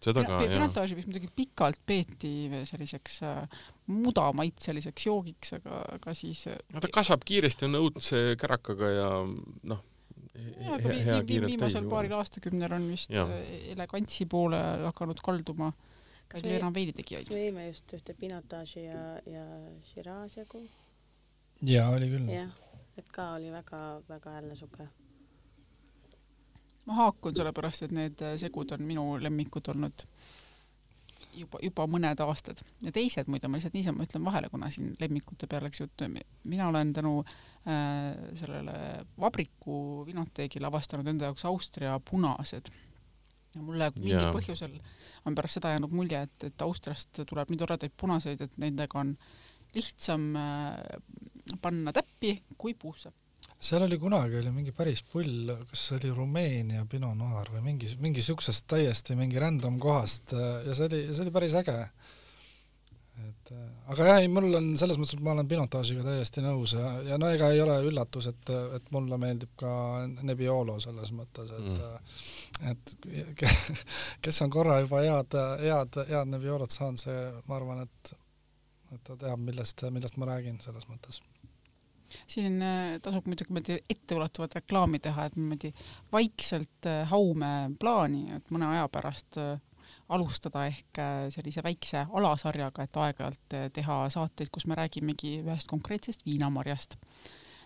seda 0.00 0.24
ka, 0.24 0.38
jah. 0.40 0.54
pinotaaži 0.54 0.96
vist 0.96 1.10
muidugi 1.10 1.28
pikalt 1.36 1.80
peeti 1.86 2.32
selliseks 2.68 3.20
äh, 3.28 3.60
mudamaitseliseks 3.90 5.06
joogiks, 5.06 5.54
aga, 5.58 5.82
aga 5.96 6.14
siis 6.16 6.46
äh, 6.50 6.58
no 6.74 6.82
ta 6.82 6.90
kasvab 6.92 7.24
kiiresti, 7.26 7.68
on 7.68 7.78
õudse 7.80 8.22
kärakaga 8.40 8.90
ja 8.94 9.10
noh, 9.72 9.84
hea, 10.34 10.80
hea 10.80 11.20
kiirelt 11.26 11.52
viimasel 11.52 11.88
paaril 11.90 12.16
aastakümnel 12.18 12.74
on 12.78 12.90
vist 12.92 13.14
ja. 13.14 13.26
Äh, 13.26 13.70
elegantsi 13.74 14.26
poole 14.30 14.60
hakanud 14.86 15.22
kalduma 15.24 15.72
kas 16.30 16.44
meil 16.46 16.60
enam 16.60 16.74
veinitegijaid? 16.74 17.26
kas 17.26 17.34
me 17.34 17.44
jõime 17.44 17.66
just 17.68 17.94
ühte 17.96 18.14
Pinotage'i 18.18 18.86
ja, 18.86 19.04
ja 19.26 19.44
Shiraz 19.90 20.36
jagu? 20.38 20.62
jaa, 21.66 21.88
oli 21.96 22.10
küll. 22.12 22.30
jah, 22.30 22.50
et 23.00 23.10
ka 23.14 23.32
oli 23.38 23.50
väga-väga 23.52 24.36
häälle 24.36 24.58
sihuke. 24.58 24.86
ma 26.86 27.00
haakun 27.02 27.36
sellepärast, 27.36 27.88
et 27.88 27.96
need 27.96 28.26
segud 28.42 28.76
on 28.76 28.86
minu 28.86 29.06
lemmikud 29.22 29.72
olnud 29.74 30.06
juba, 31.36 31.60
juba 31.62 31.86
mõned 31.90 32.20
aastad 32.24 32.60
ja 32.84 32.92
teised 32.94 33.30
muide, 33.30 33.48
ma 33.48 33.58
lihtsalt 33.58 33.76
niisama 33.76 34.04
ütlen 34.06 34.24
vahele, 34.26 34.50
kuna 34.52 34.70
siin 34.72 34.92
lemmikute 35.00 35.48
peale 35.50 35.68
läks 35.68 35.82
juttu, 35.82 36.08
mina 36.44 36.68
olen 36.68 36.92
tänu 36.96 37.14
äh, 37.22 38.14
sellele 38.40 38.76
vabriku 39.20 40.06
vinoteegile 40.06 40.70
avastanud 40.70 41.10
enda 41.10 41.30
jaoks 41.30 41.44
Austria 41.48 41.98
punased. 42.10 42.72
ja 43.54 43.62
mulle 43.62 43.90
mingil 43.96 44.20
yeah. 44.20 44.34
põhjusel 44.34 44.76
on 45.26 45.34
pärast 45.34 45.58
seda 45.58 45.74
jäänud 45.74 45.94
mulje, 45.94 46.22
et, 46.22 46.44
et 46.50 46.62
Austriast 46.62 47.22
tuleb 47.26 47.50
nii 47.50 47.58
toredaid 47.58 47.94
punaseid, 47.96 48.40
et 48.40 48.58
nendega 48.62 49.00
on 49.00 49.16
lihtsam 49.74 50.30
äh, 50.36 50.76
panna 51.62 51.92
täppi 51.92 52.36
kui 52.58 52.74
puusse 52.74 53.12
seal 53.60 53.82
oli 53.84 53.98
kunagi 54.00 54.38
oli 54.40 54.52
mingi 54.54 54.72
päris 54.76 55.02
pull, 55.04 55.50
kas 55.68 55.82
see 55.88 55.98
oli 55.98 56.14
Rumeenia 56.16 56.86
Pinot 56.88 57.16
Noir 57.18 57.50
või 57.52 57.64
mingi, 57.64 57.90
mingi 58.00 58.24
siuksest 58.24 58.64
täiesti 58.70 59.16
mingi 59.18 59.40
random 59.42 59.76
kohast 59.82 60.32
äh, 60.36 60.62
ja 60.68 60.76
see 60.76 60.88
oli, 60.88 61.00
see 61.10 61.26
oli 61.26 61.34
päris 61.34 61.56
äge. 61.60 61.76
et 63.20 63.52
äh, 63.52 63.66
aga 63.92 64.06
jah, 64.08 64.20
ei 64.22 64.30
mul 64.32 64.56
on 64.56 64.70
selles 64.80 64.96
mõttes, 64.96 65.12
et 65.18 65.24
ma 65.26 65.34
olen 65.34 65.50
Pinotage'iga 65.50 66.06
täiesti 66.06 66.44
nõus 66.44 66.72
ja, 66.78 66.94
ja 67.10 67.20
no 67.20 67.28
ega 67.36 67.50
ei 67.52 67.60
ole 67.60 67.76
üllatus, 67.90 68.30
et, 68.32 68.52
et 68.78 68.88
mulle 68.96 69.20
meeldib 69.20 69.52
ka 69.60 69.72
Nebbiolo 70.22 70.78
selles 70.80 71.12
mõttes, 71.12 71.52
et 71.58 71.68
mm. 71.68 72.72
et 72.72 72.94
kes 74.24 74.40
on 74.46 74.56
korra 74.56 74.80
juba 74.80 75.04
head, 75.04 75.36
head, 75.66 76.00
head 76.08 76.32
Nebbiolot 76.32 76.72
saanud, 76.72 77.04
see, 77.04 77.20
ma 77.44 77.60
arvan, 77.60 77.84
et 77.84 78.16
et 78.90 79.04
ta 79.06 79.14
teab, 79.14 79.38
millest, 79.38 79.84
millest 79.94 80.16
ma 80.18 80.32
räägin 80.32 80.56
selles 80.64 80.88
mõttes 80.90 81.20
siin 82.26 82.60
äh, 82.62 82.98
tasub 83.02 83.26
muidugi 83.28 83.50
niimoodi 83.50 83.78
etteulatuvat 83.90 84.54
reklaami 84.60 85.00
teha, 85.02 85.26
et 85.26 85.36
niimoodi 85.38 85.72
vaikselt 86.12 86.88
äh, 86.90 87.02
haume 87.10 87.52
plaani, 87.80 88.26
et 88.36 88.54
mõne 88.54 88.70
aja 88.74 88.86
pärast 88.92 89.40
äh, 89.40 89.58
alustada 90.10 90.64
ehk 90.66 90.98
sellise 91.30 91.62
väikse 91.62 92.00
alasarjaga, 92.18 92.82
et 92.82 92.96
aeg-ajalt 92.98 93.54
teha 93.76 93.98
saateid, 94.10 94.50
kus 94.50 94.66
me 94.66 94.74
räägimegi 94.78 95.36
ühest 95.44 95.70
konkreetsest 95.70 96.26
viinamarjast. 96.26 96.96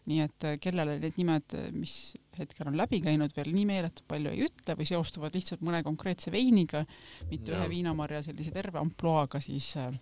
nii 0.05 0.19
et 0.21 0.45
kellele 0.61 0.99
need 1.01 1.17
nimed, 1.17 1.55
mis 1.73 1.95
hetkel 2.37 2.69
on 2.69 2.77
läbi 2.77 2.99
käinud, 3.01 3.33
veel 3.33 3.49
nii 3.57 3.65
meeletult 3.71 4.05
palju 4.11 4.35
ei 4.35 4.45
ütle 4.45 4.77
või 4.77 4.87
seostuvad 4.91 5.33
lihtsalt 5.33 5.63
mõne 5.65 5.81
konkreetse 5.87 6.33
veiniga, 6.35 6.85
mitte 7.31 7.55
ja. 7.55 7.63
ühe 7.63 7.71
viinamarja 7.71 8.21
sellise 8.27 8.53
terve 8.53 8.83
ampluaaga, 8.83 9.41
siis 9.41 9.71
äh, 9.81 9.97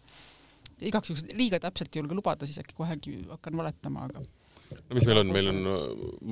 igaks 0.80 1.10
juhuks 1.10 1.26
liiga 1.36 1.60
täpselt 1.62 1.92
ei 1.92 2.02
julge 2.02 2.16
lubada, 2.18 2.48
siis 2.48 2.62
äkki 2.62 2.76
kohegi 2.78 3.18
hakkan 3.30 3.56
valetama, 3.58 4.06
aga 4.08 4.22
no 4.72 4.96
mis 4.96 5.06
meil 5.08 5.20
on, 5.22 5.30
meil 5.34 5.50
on, 5.50 5.60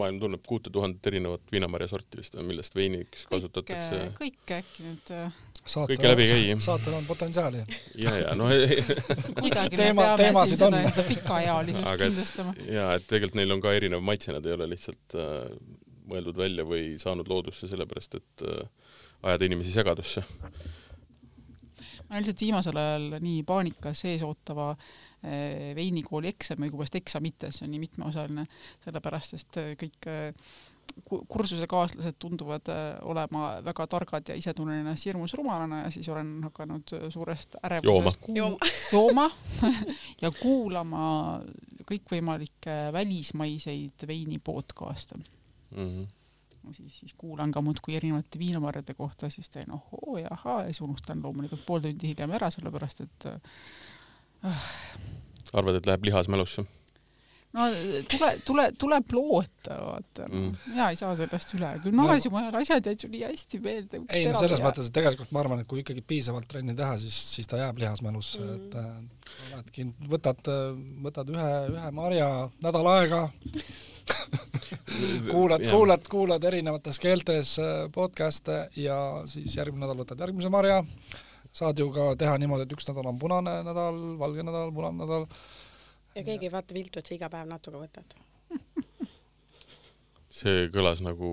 maailm 0.01 0.19
tunneb 0.23 0.43
kuute 0.47 0.73
tuhandet 0.73 1.07
erinevat 1.11 1.53
viinamarja 1.53 1.91
sorti 1.93 2.21
vist, 2.21 2.37
millest 2.47 2.77
veiniks 2.77 3.27
kasutatakse. 3.31 4.01
kõike 4.19 4.59
äkki 4.61 4.87
nüüd 4.87 5.13
äh, 5.17 5.39
kõike 5.75 6.09
läbi 6.09 6.27
ei 6.27 6.47
käi. 6.49 6.57
saatel 6.65 6.97
on 6.99 7.07
potentsiaali. 7.09 7.63
ja, 8.05 8.17
ja 8.25 8.35
no 8.39 8.49
kuidagi 9.41 9.81
me 9.81 10.09
peame 10.21 10.47
siin 10.47 10.63
seda 10.63 10.83
enda 10.87 11.07
pikaealisust 11.11 11.93
kindlustama. 12.05 12.57
ja, 12.67 12.91
et 12.97 13.07
tegelikult 13.11 13.39
neil 13.41 13.57
on 13.57 13.65
ka 13.65 13.77
erinev 13.77 14.05
maitse, 14.05 14.33
nad 14.37 14.47
ei 14.47 14.57
ole 14.57 14.71
lihtsalt 14.73 15.19
äh, 15.19 15.47
mõeldud 16.11 16.39
välja 16.41 16.67
või 16.67 16.95
saanud 17.03 17.29
loodusse 17.31 17.69
sellepärast, 17.71 18.19
et 18.19 18.47
äh, 18.49 18.95
ajada 19.31 19.51
inimesi 19.51 19.75
segadusse 19.75 20.25
ma 22.11 22.17
olen 22.17 22.25
lihtsalt 22.25 22.43
viimasel 22.43 22.81
ajal 22.81 23.05
nii 23.23 23.45
paanikas 23.47 24.03
ees 24.11 24.25
ootava 24.27 24.73
eh, 24.75 25.71
veinikooli 25.79 26.33
eksami, 26.33 26.67
õigupoolest 26.67 26.99
eksamite, 26.99 27.53
see 27.55 27.69
on 27.69 27.71
nii 27.71 27.85
mitmeosaline, 27.85 28.45
sellepärast 28.83 29.37
sest 29.37 29.61
eh, 29.63 29.71
kõik 29.79 30.11
eh, 30.11 30.51
kursusekaaslased 31.07 32.17
tunduvad 32.19 32.67
olema 33.07 33.61
väga 33.63 33.87
targad 33.87 34.33
ja 34.33 34.35
ise 34.35 34.51
tunnen 34.59 34.81
ennast 34.83 35.07
hirmus 35.07 35.37
rumalana 35.39 35.85
ja 35.85 35.93
siis 35.95 36.09
olen 36.11 36.33
hakanud 36.49 36.97
suurest 37.15 37.55
ärevusest 37.63 38.27
jooma, 38.35 38.59
jooma. 38.97 39.29
ja 40.21 40.33
kuulama 40.35 41.05
kõikvõimalikke 41.87 42.81
välismaiseid 42.93 44.09
veini 44.11 44.43
podcast'e 44.43 45.21
mm. 45.21 45.77
-hmm 45.77 46.09
siis, 46.73 46.99
siis 47.01 47.15
kuulan 47.19 47.53
ka 47.53 47.63
muudkui 47.65 47.97
erinevate 47.97 48.39
viinamarjade 48.39 48.95
kohta, 48.95 49.31
siis 49.31 49.51
teen 49.51 49.73
ohoo 49.75 50.19
ja 50.19 50.29
ahaa 50.37 50.61
ja 50.65 50.73
siis 50.73 50.85
unustan 50.87 51.23
loomulikult 51.23 51.65
pool 51.67 51.81
tundi 51.85 52.13
hiljem 52.13 52.37
ära, 52.39 52.51
sellepärast 52.55 53.07
et 53.07 53.31
äh, 53.31 54.61
arvad, 55.53 55.81
et 55.81 55.89
läheb 55.91 56.05
lihasmälusse? 56.11 56.67
no 57.57 57.67
tule, 58.11 58.31
tule, 58.47 58.65
tuleb 58.79 59.13
loota, 59.17 59.77
vaata 59.83 60.27
mm.. 60.29 60.51
mina 60.71 60.91
ei 60.93 60.99
saa 60.99 61.17
sellest 61.19 61.55
üle. 61.57 61.71
gümnaasiumi 61.83 62.39
ajal 62.39 62.55
no. 62.55 62.63
asjad 62.63 62.89
jäid 62.91 63.05
ju 63.05 63.11
nii 63.11 63.23
hästi 63.27 63.61
meelde. 63.65 64.03
ei 64.15 64.29
no 64.31 64.39
selles 64.39 64.63
mõttes, 64.63 64.91
et 64.91 64.95
tegelikult 64.95 65.33
ma 65.35 65.43
arvan, 65.43 65.63
et 65.63 65.71
kui 65.71 65.83
ikkagi 65.83 66.05
piisavalt 66.07 66.47
trenni 66.51 66.77
teha, 66.79 66.95
siis, 67.03 67.17
siis 67.35 67.51
ta 67.51 67.59
jääb 67.59 67.83
lihasmälusse 67.83 68.45
mm., 68.45 68.61
et 68.61 68.79
äh, 68.79 69.57
oledki, 69.57 69.89
võtad, 70.15 70.53
võtad 71.07 71.35
ühe, 71.35 71.51
ühe 71.75 71.91
marja 71.97 72.31
nädal 72.63 72.93
aega 72.95 73.25
kuulad, 75.33 75.65
kuulad, 75.71 76.07
kuulad 76.11 76.45
erinevates 76.45 77.01
keeltes 77.03 77.57
äh, 77.63 77.87
podcast'e 77.95 78.59
ja 78.77 78.97
siis 79.31 79.57
järgmine 79.57 79.87
nädal 79.87 80.03
võtad 80.03 80.21
järgmise 80.21 80.53
marja. 80.53 80.83
saad 81.53 81.79
ju 81.79 81.91
ka 81.91 82.15
teha 82.19 82.39
niimoodi, 82.39 82.67
et 82.67 82.75
üks 82.77 82.89
nädal 82.89 83.11
on 83.11 83.19
punane 83.19 83.61
nädal, 83.67 84.01
valge 84.19 84.45
nädal, 84.47 84.73
punane 84.75 85.03
nädal. 85.05 85.27
ja 86.15 86.25
keegi 86.25 86.51
ei 86.51 86.53
vaata 86.53 86.75
viltu, 86.75 86.99
et 86.99 87.07
sa 87.07 87.15
iga 87.15 87.31
päev 87.33 87.49
natuke 87.51 87.81
võtad 87.81 88.19
see 90.41 90.69
kõlas 90.75 91.03
nagu 91.05 91.31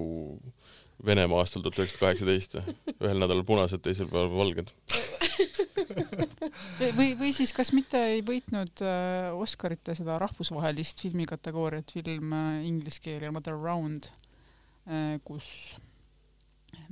Venemaa 1.05 1.43
aastal 1.43 1.61
tuhat 1.61 1.77
üheksasada 1.77 2.07
kaheksateist, 2.07 2.55
ühel 2.97 3.19
nädalal 3.21 3.43
punased, 3.45 3.83
teisel 3.85 4.09
päeval 4.09 4.33
valged 4.39 4.71
või, 6.97 7.11
või 7.19 7.31
siis 7.35 7.53
kas 7.55 7.71
mitte 7.75 7.99
ei 8.13 8.21
võitnud 8.25 8.83
äh, 8.85 9.33
Oscarite 9.35 9.95
seda 9.97 10.17
rahvusvahelist 10.21 11.01
filmikategooriat 11.05 11.93
film 11.95 12.33
äh, 12.35 12.61
inglise 12.67 13.01
keel 13.03 13.27
Another 13.29 13.57
Round 13.57 14.09
äh,, 14.87 15.17
kus 15.27 15.49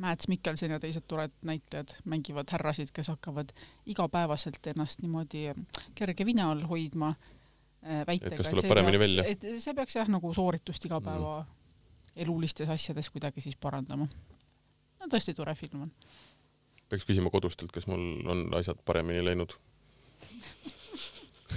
Mads 0.01 0.28
Mikkelson 0.32 0.74
ja 0.76 0.80
teised 0.82 1.06
toredad 1.08 1.36
näitlejad 1.45 1.93
mängivad 2.10 2.51
härrasid, 2.51 2.91
kes 2.95 3.12
hakkavad 3.14 3.51
igapäevaselt 3.91 4.68
ennast 4.72 5.03
niimoodi 5.03 5.47
kerge 5.95 6.26
vina 6.28 6.49
all 6.51 6.66
hoidma 6.68 7.14
väitega, 8.08 8.39
et 8.41 8.62
see 8.64 8.72
peaks, 8.72 9.18
et 9.30 9.43
see 9.62 9.76
peaks 9.78 9.95
jah, 9.99 10.08
nagu 10.10 10.32
sooritust 10.34 10.88
igapäeva 10.89 11.36
mm. 11.43 11.51
elulistes 12.26 12.72
asjades 12.74 13.12
kuidagi 13.14 13.43
siis 13.45 13.60
parandama. 13.62 14.08
no 14.99 15.12
tõesti 15.12 15.36
tore 15.38 15.53
film 15.60 15.86
on 15.86 15.91
peaks 16.92 17.08
küsima 17.08 17.32
kodustelt, 17.34 17.72
kas 17.76 17.88
mul 17.90 18.04
on 18.32 18.46
asjad 18.58 18.80
paremini 18.86 19.24
läinud. 19.26 19.56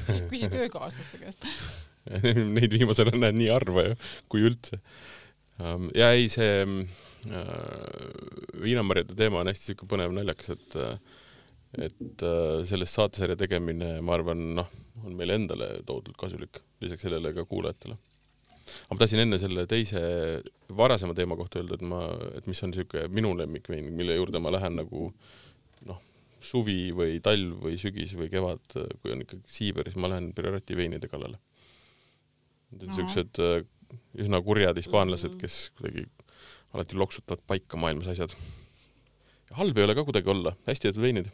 Küsi 0.30 0.48
töökaaslaste 0.52 1.20
käest. 1.20 1.46
Neid 2.56 2.72
viimasel 2.72 3.10
ajal 3.10 3.22
näen 3.22 3.38
nii 3.40 3.50
harva 3.52 3.88
ju, 3.90 4.00
kui 4.32 4.44
üldse. 4.48 4.80
Ähm, 5.60 5.90
ja 5.98 6.10
ei, 6.16 6.28
see 6.32 6.62
äh, 6.64 7.46
viinamarjade 8.62 9.16
teema 9.18 9.42
on 9.42 9.50
hästi 9.50 9.72
siuke 9.72 9.88
põnev, 9.90 10.14
naljakas, 10.16 10.54
et 10.56 10.78
et 11.76 12.22
äh, 12.24 12.62
sellest 12.64 12.96
saatesarja 12.96 13.36
tegemine, 13.36 13.98
ma 14.00 14.14
arvan, 14.16 14.40
noh, 14.56 14.70
on 15.04 15.16
meile 15.18 15.36
endale 15.36 15.66
tohutult 15.86 16.16
kasulik, 16.16 16.62
lisaks 16.80 17.04
sellele 17.04 17.34
ka 17.36 17.44
kuulajatele 17.50 17.98
aga 18.86 18.96
ma 18.96 19.00
tahtsin 19.02 19.22
enne 19.24 19.38
selle 19.40 19.64
teise 19.70 20.02
varasema 20.76 21.16
teema 21.16 21.36
kohta 21.38 21.60
öelda, 21.62 21.78
et 21.78 21.84
ma, 21.86 22.02
et 22.38 22.48
mis 22.50 22.62
on 22.64 22.72
niisugune 22.72 23.08
minu 23.14 23.32
lemmikvein, 23.38 23.90
mille 23.94 24.18
juurde 24.18 24.42
ma 24.42 24.52
lähen 24.54 24.78
nagu 24.80 25.08
noh, 25.88 26.00
suvi 26.44 26.92
või 26.96 27.18
talv 27.24 27.64
või 27.64 27.78
sügis 27.80 28.14
või 28.18 28.30
kevad, 28.32 28.78
kui 29.02 29.14
on 29.14 29.24
ikkagi 29.24 29.58
siiber, 29.58 29.88
siis 29.88 30.00
ma 30.00 30.12
lähen 30.12 30.30
Priority 30.36 30.76
veinide 30.78 31.10
kallale. 31.10 31.40
Need 32.72 32.84
on 32.84 32.92
niisugused 32.92 33.42
äh, 33.42 33.58
üsna 34.20 34.40
kurjad 34.44 34.76
hispaanlased, 34.76 35.34
mm. 35.34 35.42
kes 35.42 35.60
kuidagi 35.78 36.06
alati 36.76 36.98
loksutavad 37.00 37.44
paika 37.48 37.80
maailmas 37.80 38.10
asjad. 38.12 38.34
halb 39.56 39.78
ei 39.78 39.84
ole 39.86 39.94
ka 39.96 40.04
kuidagi 40.04 40.28
olla, 40.28 40.52
hästi 40.66 40.90
tehtud 40.90 41.02
veinid 41.02 41.30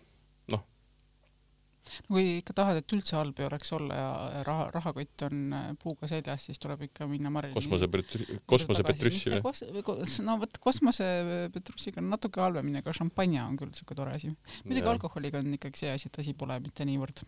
kui 2.09 2.39
ikka 2.41 2.55
tahad, 2.61 2.81
et 2.81 2.95
üldse 2.97 3.17
halb 3.17 3.41
ei 3.41 3.47
oleks 3.49 3.73
olla 3.77 3.99
ja 3.99 4.43
raha, 4.47 4.67
rahakott 4.75 5.25
on 5.29 5.41
äh, 5.57 5.67
puuga 5.81 6.09
seljas, 6.11 6.47
siis 6.49 6.61
tuleb 6.63 6.87
ikka 6.89 7.09
minna 7.11 7.33
Marilini 7.35 7.59
kosmose 7.59 7.89
Petri-, 7.93 8.39
kosmose 8.51 8.87
Petrussi 8.87 9.33
või? 9.35 9.97
no 10.27 10.39
vot, 10.43 10.61
kosmose 10.63 11.09
Petrussiga 11.55 12.03
on 12.03 12.11
natuke 12.13 12.43
halvemini, 12.45 12.83
aga 12.83 12.95
šampanja 12.97 13.49
on 13.49 13.59
küll 13.61 13.73
niisugune 13.73 14.01
tore 14.01 14.15
asi. 14.17 14.33
muidugi 14.65 14.93
alkoholiga 14.95 15.43
on 15.43 15.53
ikkagi 15.59 15.85
see 15.85 15.93
asi, 15.95 16.11
et 16.11 16.23
asi 16.25 16.37
pole 16.39 16.59
mitte 16.65 16.87
niivõrd, 16.89 17.25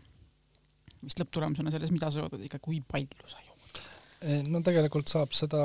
mis 1.06 1.18
lõpptulemusena 1.20 1.74
selles, 1.74 1.92
mida 1.94 2.10
sa 2.12 2.24
jood, 2.24 2.38
ikka 2.48 2.62
kui 2.62 2.80
palju 2.86 3.30
sa 3.30 3.42
jood. 3.44 3.84
no 4.50 4.62
tegelikult 4.66 5.12
saab 5.12 5.36
seda 5.36 5.62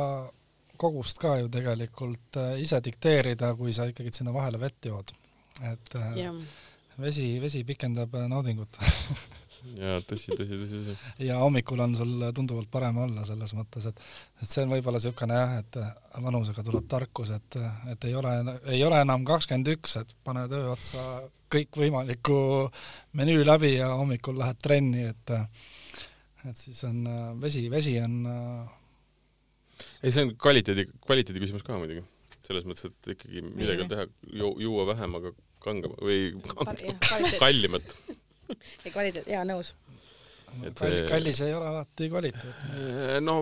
kogust 0.82 1.22
ka 1.22 1.36
ju 1.38 1.50
tegelikult 1.54 2.42
äh, 2.42 2.58
ise 2.64 2.82
dikteerida, 2.84 3.54
kui 3.58 3.74
sa 3.76 3.86
ikkagi 3.90 4.14
sinna 4.16 4.34
vahele 4.36 4.62
vett 4.62 4.90
jood. 4.90 5.14
et 5.62 5.96
yeah. 6.18 6.36
Äh, 6.92 7.02
vesi, 7.02 7.40
vesi 7.42 7.64
pikendab 7.68 8.16
äh, 8.16 8.28
naudingut 8.30 8.78
ja 9.82 10.00
tõsi, 10.08 10.34
tõsi, 10.36 10.58
tõsi, 10.58 10.80
tõsi. 10.80 10.96
ja 11.28 11.38
hommikul 11.42 11.80
on 11.84 11.96
sul 11.96 12.26
tunduvalt 12.36 12.72
parem 12.72 12.98
olla 13.04 13.26
selles 13.28 13.54
mõttes, 13.58 13.88
et, 13.92 14.02
et 14.42 14.48
see 14.50 14.66
on 14.66 14.74
võib-olla 14.74 15.00
niisugune 15.00 15.38
jah, 15.38 15.54
et 15.62 15.78
vanusega 16.24 16.66
tuleb 16.66 16.88
tarkus, 16.92 17.34
et, 17.36 17.60
et 17.94 18.10
ei 18.10 18.16
ole, 18.18 18.34
ei 18.74 18.82
ole 18.88 19.02
enam 19.04 19.26
kakskümmend 19.28 19.70
üks, 19.76 20.00
et 20.02 20.16
pane 20.26 20.48
töö 20.52 20.72
otsa 20.74 21.06
kõikvõimaliku 21.52 22.38
menüü 23.20 23.44
läbi 23.46 23.76
ja 23.76 23.92
hommikul 24.00 24.40
lähed 24.40 24.60
trenni, 24.64 25.06
et 25.12 25.36
et 26.42 26.58
siis 26.58 26.80
on 26.88 27.04
vesi, 27.38 27.68
vesi 27.70 28.00
on 28.02 28.16
ei, 30.02 30.10
see 30.10 30.26
on 30.26 30.34
kvaliteedi, 30.42 30.88
kvaliteedi 31.06 31.44
küsimus 31.44 31.66
ka 31.66 31.78
muidugi. 31.78 32.02
selles 32.42 32.66
mõttes, 32.66 32.90
et 32.90 33.14
ikkagi 33.14 33.44
midagi 33.46 33.84
on 33.84 33.92
teha, 33.92 34.08
juua 34.34 34.88
vähem, 34.90 35.20
aga 35.20 35.36
kangem 35.62 35.96
või 36.02 36.34
kang, 36.48 36.76
kallimat 37.40 37.96
ja 38.86 38.92
kvaliteet, 38.92 39.30
jaa, 39.32 39.44
nõus. 39.48 39.74
et 40.68 40.82
kallis 41.10 41.42
ei 41.46 41.54
ole 41.56 41.68
alati 41.72 42.10
kvaliteet. 42.12 42.66
Äh, 42.76 43.18
no 43.24 43.38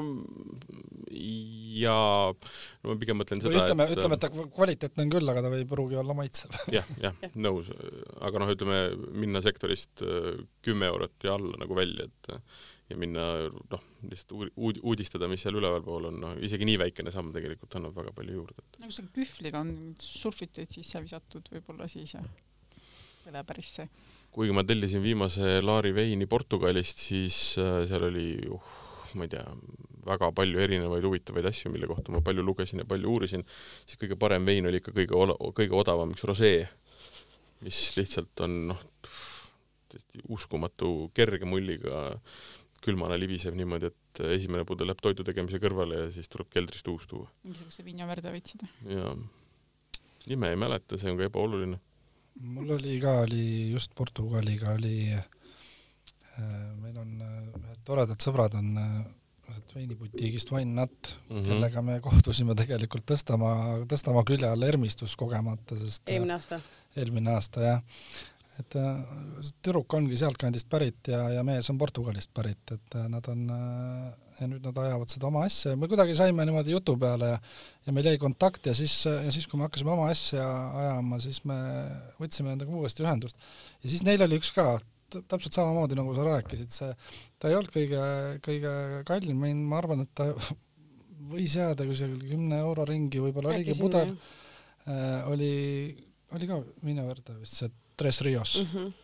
ja 1.09 1.93
no 2.29 2.91
ma 2.91 2.95
pigem 3.01 3.19
mõtlen 3.19 3.41
seda, 3.41 3.63
ütleme, 3.63 3.87
ütleme, 3.93 4.17
et 4.17 4.23
ta 4.23 4.29
kvaliteetne 4.29 5.05
on 5.05 5.13
küll, 5.13 5.31
aga 5.31 5.43
ta 5.45 5.51
ei 5.57 5.67
pruugi 5.69 5.97
olla 5.99 6.15
maitsev. 6.17 6.53
jah, 6.77 6.89
jah 7.01 7.15
ja., 7.23 7.31
nõus. 7.39 7.71
aga 8.25 8.41
noh, 8.43 8.51
ütleme 8.53 8.81
minna 9.17 9.41
sektorist 9.45 10.03
äh, 10.05 10.35
kümme 10.65 10.89
eurot 10.91 11.25
ja 11.25 11.37
alla 11.39 11.61
nagu 11.61 11.77
välja, 11.77 12.09
et 12.09 12.33
ja 12.89 12.97
minna 12.99 13.25
noh, 13.49 13.87
lihtsalt 14.09 14.35
uud-, 14.49 14.81
uudistada, 14.81 15.29
mis 15.29 15.43
seal 15.45 15.57
ülevalpool 15.59 16.09
on, 16.09 16.21
noh 16.23 16.37
isegi 16.45 16.67
nii 16.69 16.79
väikene 16.81 17.13
samm 17.13 17.33
tegelikult 17.35 17.79
annab 17.79 17.97
väga 17.97 18.13
palju 18.17 18.37
juurde. 18.41 18.65
nagu 18.81 18.93
see 18.93 19.09
kühvliga 19.15 19.63
on 19.65 19.73
surfiteid 20.03 20.71
sisse 20.73 21.01
visatud 21.05 21.49
võib-olla 21.53 21.89
siis 21.89 22.15
ja 22.17 22.23
ei 22.23 23.33
ole 23.33 23.43
päris 23.45 23.75
see 23.77 23.89
kuigi 24.33 24.53
ma 24.53 24.63
tellisin 24.65 25.01
viimase 25.01 25.57
Laari 25.61 25.91
veini 25.93 26.25
Portugalist, 26.29 27.01
siis 27.09 27.57
äh, 27.61 27.81
seal 27.89 28.05
oli 28.09 28.29
uh, 28.49 28.77
ma 29.17 29.25
ei 29.25 29.31
tea, 29.31 29.45
väga 30.05 30.31
palju 30.35 30.61
erinevaid 30.63 31.05
huvitavaid 31.07 31.49
asju, 31.49 31.71
mille 31.73 31.89
kohta 31.89 32.13
ma 32.13 32.21
palju 32.25 32.45
lugesin 32.45 32.83
ja 32.83 32.87
palju 32.89 33.15
uurisin, 33.15 33.45
siis 33.85 33.99
kõige 34.01 34.17
parem 34.19 34.45
vein 34.47 34.67
oli 34.69 34.81
ikka 34.81 34.93
kõige 34.95 35.17
ola-, 35.17 35.37
kõige 35.57 35.75
odavam 35.77 36.13
üks 36.15 36.25
rosee, 36.27 36.63
mis 37.65 37.81
lihtsalt 37.97 38.45
on 38.45 38.55
noh, 38.71 38.85
täiesti 39.89 40.23
uskumatu 40.29 41.09
kerge 41.17 41.49
mulliga, 41.49 42.05
külmana 42.83 43.17
libisev 43.19 43.57
niimoodi, 43.59 43.89
et 43.89 44.23
esimene 44.37 44.63
pudel 44.67 44.87
läheb 44.87 45.01
toidu 45.03 45.25
tegemise 45.27 45.59
kõrvale 45.59 46.05
ja 46.05 46.07
siis 46.15 46.31
tuleb 46.31 46.47
keldrist 46.53 46.87
uus 46.87 47.09
tuua. 47.11 47.27
mingisuguse 47.43 47.83
Vinja 47.83 48.07
verde 48.07 48.31
võtsid? 48.31 48.63
jaa. 48.87 49.13
nime 50.31 50.53
ei 50.53 50.59
mäleta, 50.59 50.99
see 50.99 51.11
on 51.11 51.19
ka 51.19 51.27
ebaoluline 51.27 51.81
mul 52.39 52.71
oli 52.77 52.99
ka, 52.99 53.19
oli 53.25 53.71
just 53.71 53.95
Portugaliga 53.95 54.73
oli, 54.77 55.11
äh, 55.13 55.25
meil 56.79 56.97
on 56.97 57.15
ühed 57.19 57.65
äh, 57.73 57.81
toredad 57.85 58.21
sõbrad 58.23 58.55
on 58.59 58.77
äh, 59.49 59.59
veinibutiigist 59.75 60.51
Wine 60.53 60.73
Nut 60.81 61.11
mm, 61.11 61.35
-hmm. 61.35 61.47
kellega 61.47 61.81
me 61.81 61.99
kohtusime 62.05 62.55
tegelikult 62.55 63.05
Tõstamaa, 63.11 63.85
Tõstamaa 63.89 64.25
külje 64.27 64.49
all 64.49 64.67
Ermistus 64.67 65.15
kogemata, 65.19 65.77
sest 65.77 66.09
eelmine 66.09 66.37
aasta? 66.37 66.61
eelmine 66.97 67.33
aasta, 67.33 67.61
jah. 67.61 67.83
et 68.59 68.75
tüdruk 69.61 69.93
ongi 69.93 70.17
sealtkandist 70.19 70.67
pärit 70.69 71.07
ja, 71.07 71.21
ja 71.31 71.43
mees 71.47 71.69
on 71.69 71.77
Portugalist 71.77 72.33
pärit, 72.33 72.73
et 72.75 72.97
nad 73.07 73.27
on 73.31 73.45
ja 74.39 74.47
nüüd 74.47 74.63
nad 74.63 74.77
ajavad 74.83 75.11
seda 75.11 75.27
oma 75.29 75.43
asja 75.47 75.73
ja 75.73 75.79
me 75.79 75.87
kuidagi 75.91 76.15
saime 76.15 76.45
niimoodi 76.47 76.71
jutu 76.71 76.95
peale 76.99 77.33
ja 77.33 77.39
ja 77.85 77.93
meil 77.95 78.09
jäi 78.11 78.19
kontakt 78.21 78.69
ja 78.69 78.73
siis, 78.77 78.93
ja 79.05 79.31
siis, 79.31 79.47
kui 79.47 79.57
me 79.57 79.67
hakkasime 79.67 79.91
oma 79.95 80.09
asja 80.11 80.45
ajama, 80.83 81.19
siis 81.23 81.41
me 81.49 81.57
võtsime 82.19 82.51
nendega 82.51 82.75
uuesti 82.75 83.03
ühendust. 83.05 83.37
ja 83.83 83.89
siis 83.89 84.03
neil 84.05 84.21
oli 84.25 84.39
üks 84.39 84.51
ka, 84.55 84.79
täpselt 85.17 85.55
samamoodi, 85.57 85.97
nagu 85.99 86.13
sa 86.17 86.27
rääkisid, 86.27 86.73
see, 86.73 86.93
ta 87.39 87.49
ei 87.49 87.57
olnud 87.57 87.73
kõige, 87.73 88.03
kõige 88.45 88.73
kallim 89.09 89.45
ma 89.65 89.79
arvan, 89.81 90.05
et 90.05 90.13
ta 90.17 90.29
võis 91.33 91.57
jääda 91.57 91.87
kusagil 91.89 92.21
kümne 92.31 92.61
euro 92.63 92.87
ringi, 92.89 93.21
võib-olla 93.23 93.53
oligi 93.55 93.77
pudel, 93.79 94.15
äh, 94.87 95.29
oli, 95.31 95.53
oli 96.37 96.49
ka 96.49 96.61
Vino 96.85 97.05
Verde 97.09 97.39
vist 97.41 97.61
see 97.61 97.71
Tres 97.99 98.21
Rios. 98.23 98.57
Mm. 98.63 98.73
-hmm 98.73 98.97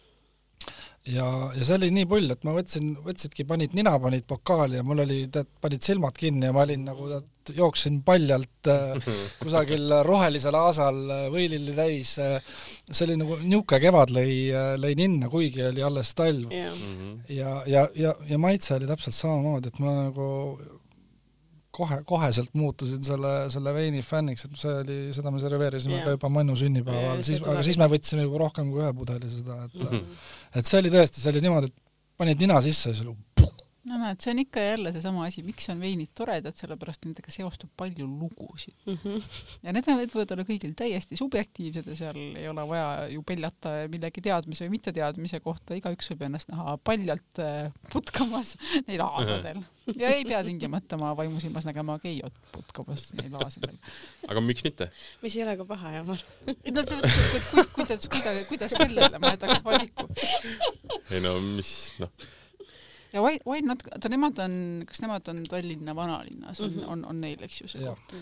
ja, 1.06 1.26
ja 1.56 1.66
see 1.66 1.78
oli 1.78 1.91
nii 1.93 2.08
pull, 2.10 2.32
et 2.34 2.43
ma 2.47 2.53
võtsin, 2.56 2.93
võtsidki, 3.06 3.45
panid 3.47 3.76
nina, 3.78 3.93
panid 4.01 4.26
pokaali 4.30 4.80
ja 4.80 4.86
mul 4.86 5.03
oli, 5.03 5.20
tead, 5.32 5.49
panid 5.62 5.86
silmad 5.86 6.18
kinni 6.18 6.49
ja 6.49 6.56
ma 6.56 6.64
olin 6.66 6.86
nagu, 6.89 7.10
tead, 7.12 7.51
jooksin 7.60 7.99
paljalt 8.06 8.70
äh, 8.72 9.10
kusagil 9.43 9.93
rohelisel 10.08 10.58
aasal 10.58 11.01
äh, 11.14 11.26
võililli 11.34 11.76
täis 11.78 12.16
äh,. 12.22 12.39
see 12.89 13.06
oli 13.08 13.20
nagu 13.22 13.38
niisugune 13.43 13.82
kevad 13.84 14.16
lõi 14.16 14.32
äh,, 14.49 14.72
lõi 14.82 14.95
ninna, 14.97 15.30
kuigi 15.34 15.68
oli 15.68 15.86
alles 15.86 16.16
talv 16.18 16.53
yeah.. 16.53 16.74
ja, 17.30 17.60
ja, 17.70 17.86
ja, 17.97 18.16
ja 18.30 18.41
maitse 18.41 18.76
oli 18.80 18.89
täpselt 18.89 19.18
samamoodi, 19.18 19.74
et 19.74 19.84
ma 19.84 19.99
nagu 20.08 20.32
kohe, 21.76 21.99
koheselt 22.07 22.53
muutusin 22.57 23.03
selle, 23.03 23.34
selle 23.53 23.73
veini 23.76 24.03
fänniks, 24.05 24.47
et 24.47 24.57
see 24.61 24.76
oli, 24.82 24.99
seda 25.15 25.34
me 25.34 25.41
serveerisime 25.43 25.97
yeah. 25.97 26.07
ka 26.07 26.15
juba 26.15 26.32
Mannu 26.38 26.55
sünnipäeval, 26.59 27.23
siis, 27.28 27.41
aga 27.43 27.63
siis 27.67 27.80
me 27.82 27.89
võtsime 27.91 28.28
juba 28.28 28.45
rohkem 28.45 28.71
kui 28.71 28.84
ühe 28.84 28.91
pudeli 28.95 29.32
seda, 29.32 29.63
et 29.67 29.80
mm 29.82 29.91
-hmm. 29.91 30.28
et 30.61 30.71
see 30.71 30.82
oli 30.84 30.93
tõesti, 30.93 31.23
see 31.23 31.34
oli 31.34 31.43
niimoodi, 31.45 31.71
et 31.71 31.82
panid 32.17 32.41
nina 32.45 32.61
sisse 32.63 32.91
ja 32.91 32.97
see 32.97 33.07
oli 33.07 33.17
no 33.86 33.99
näed, 34.01 34.21
see 34.21 34.32
on 34.34 34.41
ikka 34.41 34.63
ja 34.63 34.71
jälle 34.73 34.91
seesama 34.95 35.26
asi, 35.28 35.43
miks 35.45 35.69
on 35.69 35.82
veinid 35.82 36.11
toredad, 36.17 36.55
sellepärast 36.57 37.05
nendega 37.05 37.34
seostub 37.34 37.69
palju 37.78 38.07
lugusid 38.07 38.73
mm. 38.86 38.97
-hmm. 39.03 39.21
ja 39.63 39.76
need 39.76 39.89
võivad 39.91 40.34
olla 40.36 40.47
kõigil 40.47 40.73
täiesti 40.78 41.19
subjektiivsed 41.19 41.91
ja 41.91 41.99
seal 41.99 42.19
ei 42.23 42.49
ole 42.49 42.67
vaja 42.67 43.07
ju 43.13 43.23
peljata 43.23 43.76
millegi 43.91 44.23
teadmise 44.26 44.65
või 44.65 44.78
mitteteadmise 44.78 45.39
kohta, 45.45 45.78
igaüks 45.78 46.11
võib 46.11 46.26
ennast 46.30 46.49
näha 46.53 46.78
paljalt 46.78 47.43
äh, 47.43 47.71
putkamas 47.93 48.55
neil 48.88 49.05
aasadel 49.05 49.61
ja 49.93 50.11
ei 50.13 50.25
pea 50.25 50.43
tingimata 50.43 50.97
oma 50.99 51.11
vaimusilmas 51.17 51.67
nägema 51.67 51.97
geiot 52.03 52.39
putkamas 52.51 53.07
neil 53.19 53.36
aasadel. 53.41 53.75
aga 54.27 54.41
miks 54.41 54.65
mitte? 54.67 54.89
mis 55.21 55.36
ei 55.38 55.43
ole 55.45 55.57
ka 55.57 55.67
paha, 55.73 55.91
Jamar. 55.97 56.23
no 56.47 56.86
see, 56.86 57.01
kuidas, 57.01 57.67
kuidas, 57.75 58.07
kuidas, 58.07 58.47
kuidas 58.49 58.77
kellele 58.77 59.19
ma 59.19 59.36
jätaks 59.36 59.65
valiku? 59.67 60.09
ei 61.11 61.21
no 61.21 61.38
mis, 61.51 61.75
noh 61.99 62.09
ja 63.15 63.21
Why, 63.23 63.39
Why 63.47 63.61
Not, 63.63 63.86
oota 63.91 64.11
nemad 64.11 64.39
on, 64.43 64.55
kas 64.88 65.01
nemad 65.03 65.27
on 65.31 65.43
Tallinna 65.49 65.95
vanalinnas 65.95 66.59
mm, 66.59 66.73
-hmm. 66.73 66.89
on, 66.91 67.05
on 67.05 67.21
neil, 67.21 67.43
eks 67.45 67.61
ju, 67.61 67.67
see 67.71 67.86
ja. 67.86 67.95
koht? 67.95 68.17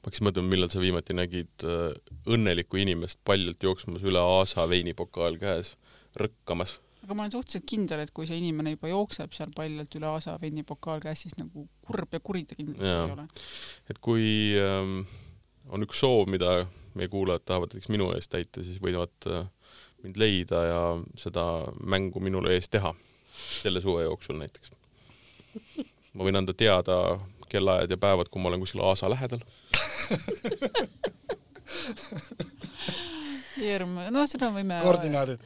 ma 0.00 0.08
hakkasin 0.08 0.26
mõtlema, 0.28 0.52
millal 0.52 0.70
sa 0.72 0.82
viimati 0.82 1.16
nägid 1.16 1.64
äh, 1.64 1.96
õnnelikku 2.28 2.78
inimest 2.80 3.20
paljalt 3.24 3.62
jooksmas 3.62 4.04
üle 4.06 4.20
aasa 4.20 4.68
veinipokaal 4.68 5.38
käes, 5.40 5.74
rõkkamas. 6.20 6.78
Aga 7.04 7.14
ma 7.14 7.24
olen 7.24 7.32
suhteliselt 7.32 7.66
kindel, 7.68 8.02
et 8.04 8.12
kui 8.14 8.28
see 8.28 8.38
inimene 8.40 8.74
juba 8.74 8.90
jookseb 8.90 9.32
seal 9.36 9.52
paljalt 9.56 9.94
üle 9.96 10.08
aasa 10.10 10.36
veinipokaal 10.42 11.00
käes, 11.04 11.24
siis 11.24 11.36
nagu 11.38 11.58
kurb 11.86 12.16
ja 12.16 12.20
kuri 12.24 12.44
ta 12.48 12.58
kindlasti 12.58 12.90
ja. 12.90 13.06
ei 13.06 13.14
ole. 13.16 13.24
et 13.90 13.98
kui 14.04 14.26
ähm, 14.60 15.00
on 15.70 15.86
üks 15.86 16.02
soov, 16.04 16.28
mida 16.32 16.50
meie 16.98 17.08
kuulajad 17.12 17.46
tahavad 17.46 17.72
näiteks 17.72 17.92
minu 17.94 18.10
eest 18.16 18.30
täita, 18.34 18.64
siis 18.66 18.78
võivad 18.82 19.16
äh, 19.30 19.46
mind 20.04 20.16
leida 20.20 20.58
ja 20.66 20.82
seda 21.20 21.44
mängu 21.80 22.20
minule 22.24 22.48
ees 22.56 22.68
teha 22.68 22.92
selle 23.32 23.80
suve 23.80 24.04
jooksul 24.04 24.36
näiteks. 24.40 24.72
ma 26.14 26.24
võin 26.26 26.36
anda 26.40 26.52
teada 26.54 26.96
kellaajad 27.50 27.90
ja 27.90 27.98
päevad, 27.98 28.28
kui 28.30 28.42
ma 28.42 28.48
olen 28.50 28.62
kuskil 28.62 28.82
aasa 28.86 29.10
lähedal 29.10 29.42
hirm, 33.60 33.96
no 34.12 34.24
seda 34.30 34.50
võime 34.54 34.78
koordinaadid. 34.84 35.42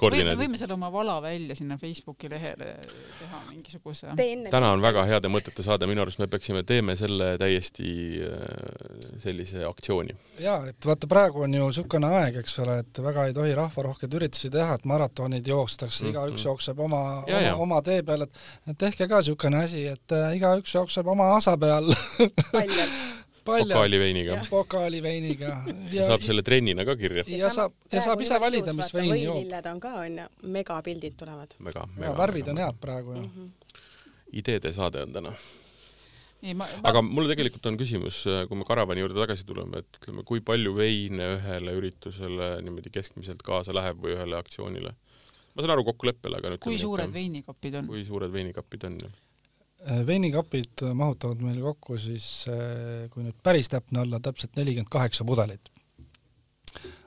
võime, 0.00 0.34
võime 0.38 0.58
selle 0.60 0.74
oma 0.76 0.90
vala 0.92 1.16
välja 1.22 1.56
sinna 1.58 1.76
Facebooki 1.80 2.30
lehele 2.30 2.74
teha 3.18 3.40
mingisuguse. 3.50 4.14
täna 4.16 4.72
on 4.72 4.82
väga 4.84 5.04
heade 5.08 5.30
mõtete 5.32 5.64
saade, 5.64 5.86
minu 5.90 6.04
arust 6.04 6.20
me 6.22 6.28
peaksime, 6.30 6.64
teeme 6.68 6.96
selle 7.00 7.32
täiesti 7.40 7.88
äh, 8.26 9.16
sellise 9.22 9.64
aktsiooni. 9.68 10.16
jaa, 10.42 10.60
et 10.72 10.88
vaata, 10.88 11.10
praegu 11.10 11.46
on 11.46 11.54
ju 11.54 11.70
niisugune 11.70 12.12
aeg, 12.20 12.40
eks 12.42 12.58
ole, 12.64 12.78
et 12.84 13.02
väga 13.04 13.26
ei 13.30 13.36
tohi 13.36 13.54
rahvarohkeid 13.58 14.18
üritusi 14.20 14.52
teha, 14.52 14.78
et 14.78 14.86
maratonid 14.88 15.46
jookstakse 15.46 16.04
mm, 16.04 16.08
-hmm. 16.08 16.14
igaüks 16.16 16.46
jookseb 16.50 16.78
oma, 16.80 17.02
oma, 17.26 17.56
oma 17.66 17.82
tee 17.82 18.02
peal, 18.02 18.26
et 18.26 18.42
et 18.70 18.78
tehke 18.78 19.08
ka 19.08 19.22
niisugune 19.22 19.64
asi, 19.64 19.86
et 19.86 20.18
äh, 20.18 20.36
igaüks 20.36 20.74
jookseb 20.74 21.06
oma 21.06 21.34
asa 21.36 21.56
peal 21.58 21.92
paljalt 23.44 23.72
pokaali 23.72 23.98
veiniga. 23.98 24.36
pokaali 24.50 25.00
veiniga. 25.02 25.54
ja 25.92 26.06
saab 26.06 26.24
selle 26.26 26.42
trennina 26.46 26.84
ka 26.88 26.96
kirja. 26.96 27.24
ja 27.28 27.50
saab, 27.54 27.74
ja 27.92 28.02
saab 28.04 28.20
ise 28.24 28.38
valida, 28.40 28.74
mis 28.76 28.92
veini 28.94 29.22
joob. 29.24 29.40
võililled 29.40 29.70
on 29.72 29.80
ka, 29.82 29.94
onju, 30.02 30.28
megapildid 30.58 31.16
tulevad. 31.18 31.56
mega, 31.58 31.86
mega. 31.96 32.12
värvid 32.18 32.52
on 32.52 32.62
head 32.64 32.78
praegu 32.80 33.16
ju 33.16 33.24
mm. 33.24 33.32
-hmm. 33.34 33.82
ideede 34.42 34.72
saade 34.72 35.02
on 35.06 35.12
täna. 35.12 35.34
ei, 36.42 36.54
ma, 36.54 36.66
ma... 36.66 36.82
aga 36.90 37.02
mul 37.02 37.30
tegelikult 37.32 37.66
on 37.70 37.78
küsimus, 37.80 38.22
kui 38.48 38.58
me 38.58 38.68
karavani 38.68 39.04
juurde 39.04 39.18
tagasi 39.20 39.46
tuleme, 39.46 39.84
et 39.84 40.00
ütleme, 40.02 40.24
kui 40.24 40.40
palju 40.40 40.76
veine 40.76 41.34
ühele 41.38 41.76
üritusele 41.80 42.54
niimoodi 42.62 42.90
keskmiselt 42.90 43.42
kaasa 43.42 43.74
läheb 43.74 43.98
või 44.02 44.16
ühele 44.18 44.38
aktsioonile? 44.38 44.94
ma 45.54 45.60
saan 45.60 45.74
aru 45.76 45.84
kokkuleppele, 45.90 46.38
aga 46.38 46.56
kui 46.58 46.78
suured 46.78 47.12
veinikapid 47.12 47.82
on? 47.82 47.92
kui 47.92 48.04
suured 48.04 48.32
veinikapid 48.32 48.90
on, 48.90 48.98
jah 49.06 49.20
veinikapid 50.06 50.82
mahutavad 50.94 51.40
meil 51.42 51.60
kokku 51.62 51.98
siis, 51.98 52.44
äh, 52.50 53.08
kui 53.10 53.24
nüüd 53.26 53.38
päris 53.42 53.70
täpne 53.72 54.04
olla, 54.04 54.20
täpselt 54.22 54.56
nelikümmend 54.56 54.90
kaheksa 54.92 55.24
pudelit. 55.24 55.70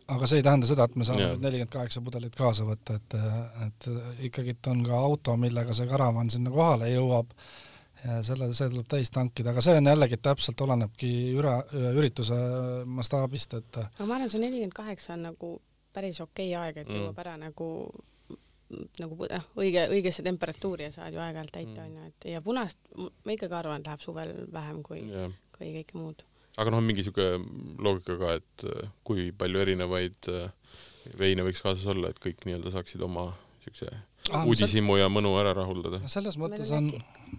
aga 0.07 0.28
see 0.30 0.38
ei 0.38 0.43
tähenda 0.45 0.67
seda, 0.69 0.86
et 0.86 0.95
me 0.95 1.05
saame 1.07 1.32
nüüd 1.32 1.41
nelikümmend 1.41 1.71
kaheksa 1.73 2.01
pudelit 2.05 2.36
kaasa 2.38 2.65
võtta, 2.67 2.99
et, 2.99 3.15
et 3.65 3.88
ikkagi 4.28 4.53
on 4.69 4.84
ka 4.86 4.99
auto, 4.99 5.38
millega 5.41 5.73
see 5.73 5.88
karavan 5.89 6.30
sinna 6.30 6.51
kohale 6.53 6.91
jõuab 6.91 7.32
ja 8.03 8.19
selle, 8.23 8.51
see 8.53 8.69
tuleb 8.69 8.86
täis 8.91 9.09
tankida, 9.09 9.49
aga 9.49 9.63
see 9.65 9.78
on 9.80 9.89
jällegi 9.89 10.19
täpselt, 10.21 10.61
olenebki 10.61 11.11
üra, 11.39 11.55
ürituse 11.95 12.38
mastaabist, 12.86 13.55
et 13.57 13.80
aga 13.82 14.05
ma 14.05 14.19
arvan, 14.19 14.30
see 14.30 14.43
nelikümmend 14.43 14.78
kaheksa 14.78 15.15
on 15.15 15.26
nagu 15.32 15.55
päris 15.95 16.19
okei 16.21 16.51
aeg, 16.59 16.84
et 16.84 16.88
Mm. 16.91 17.01
jõuab 17.01 17.23
ära 17.23 17.38
nagu 17.39 17.69
nagu 18.99 19.28
noh, 19.30 19.43
õige, 19.61 19.84
õigesse 19.93 20.24
temperatuuri 20.26 20.88
ja 20.88 20.91
saad 20.91 21.13
ju 21.13 21.20
aeg-ajalt 21.22 21.51
täita, 21.53 21.82
Mm. 21.82 21.86
onju, 21.86 22.05
et 22.07 22.26
ja 22.32 22.41
punast 22.41 22.78
ma 22.97 23.32
ikkagi 23.36 23.53
arvan, 23.53 23.80
et 23.82 23.88
läheb 23.88 24.01
suvel 24.01 24.34
vähem 24.51 24.82
kui, 24.84 25.01
jah 25.11 25.32
kui 25.57 25.70
kõike 25.76 25.93
muud. 25.99 26.24
aga 26.57 26.72
noh, 26.72 26.78
on 26.82 26.84
mingi 26.88 27.03
siuke 27.03 27.28
loogika 27.80 28.18
ka, 28.18 28.34
et 28.41 28.66
äh, 28.66 28.89
kui 29.03 29.32
palju 29.32 29.59
erinevaid 29.61 30.30
äh, 30.34 30.49
veine 31.20 31.43
võiks 31.45 31.61
kaasas 31.61 31.86
olla, 31.93 32.09
et 32.09 32.20
kõik 32.20 32.45
nii-öelda 32.45 32.72
saaksid 32.74 33.01
oma 33.05 33.34
siukse 33.63 33.89
Ah, 34.34 34.41
uudishimu 34.49 34.95
ja 34.97 35.05
mõnu 35.07 35.36
ära 35.38 35.51
rahuldada 35.53 35.99
selles 36.09 36.34
mõttes 36.41 36.72
on 36.74 36.88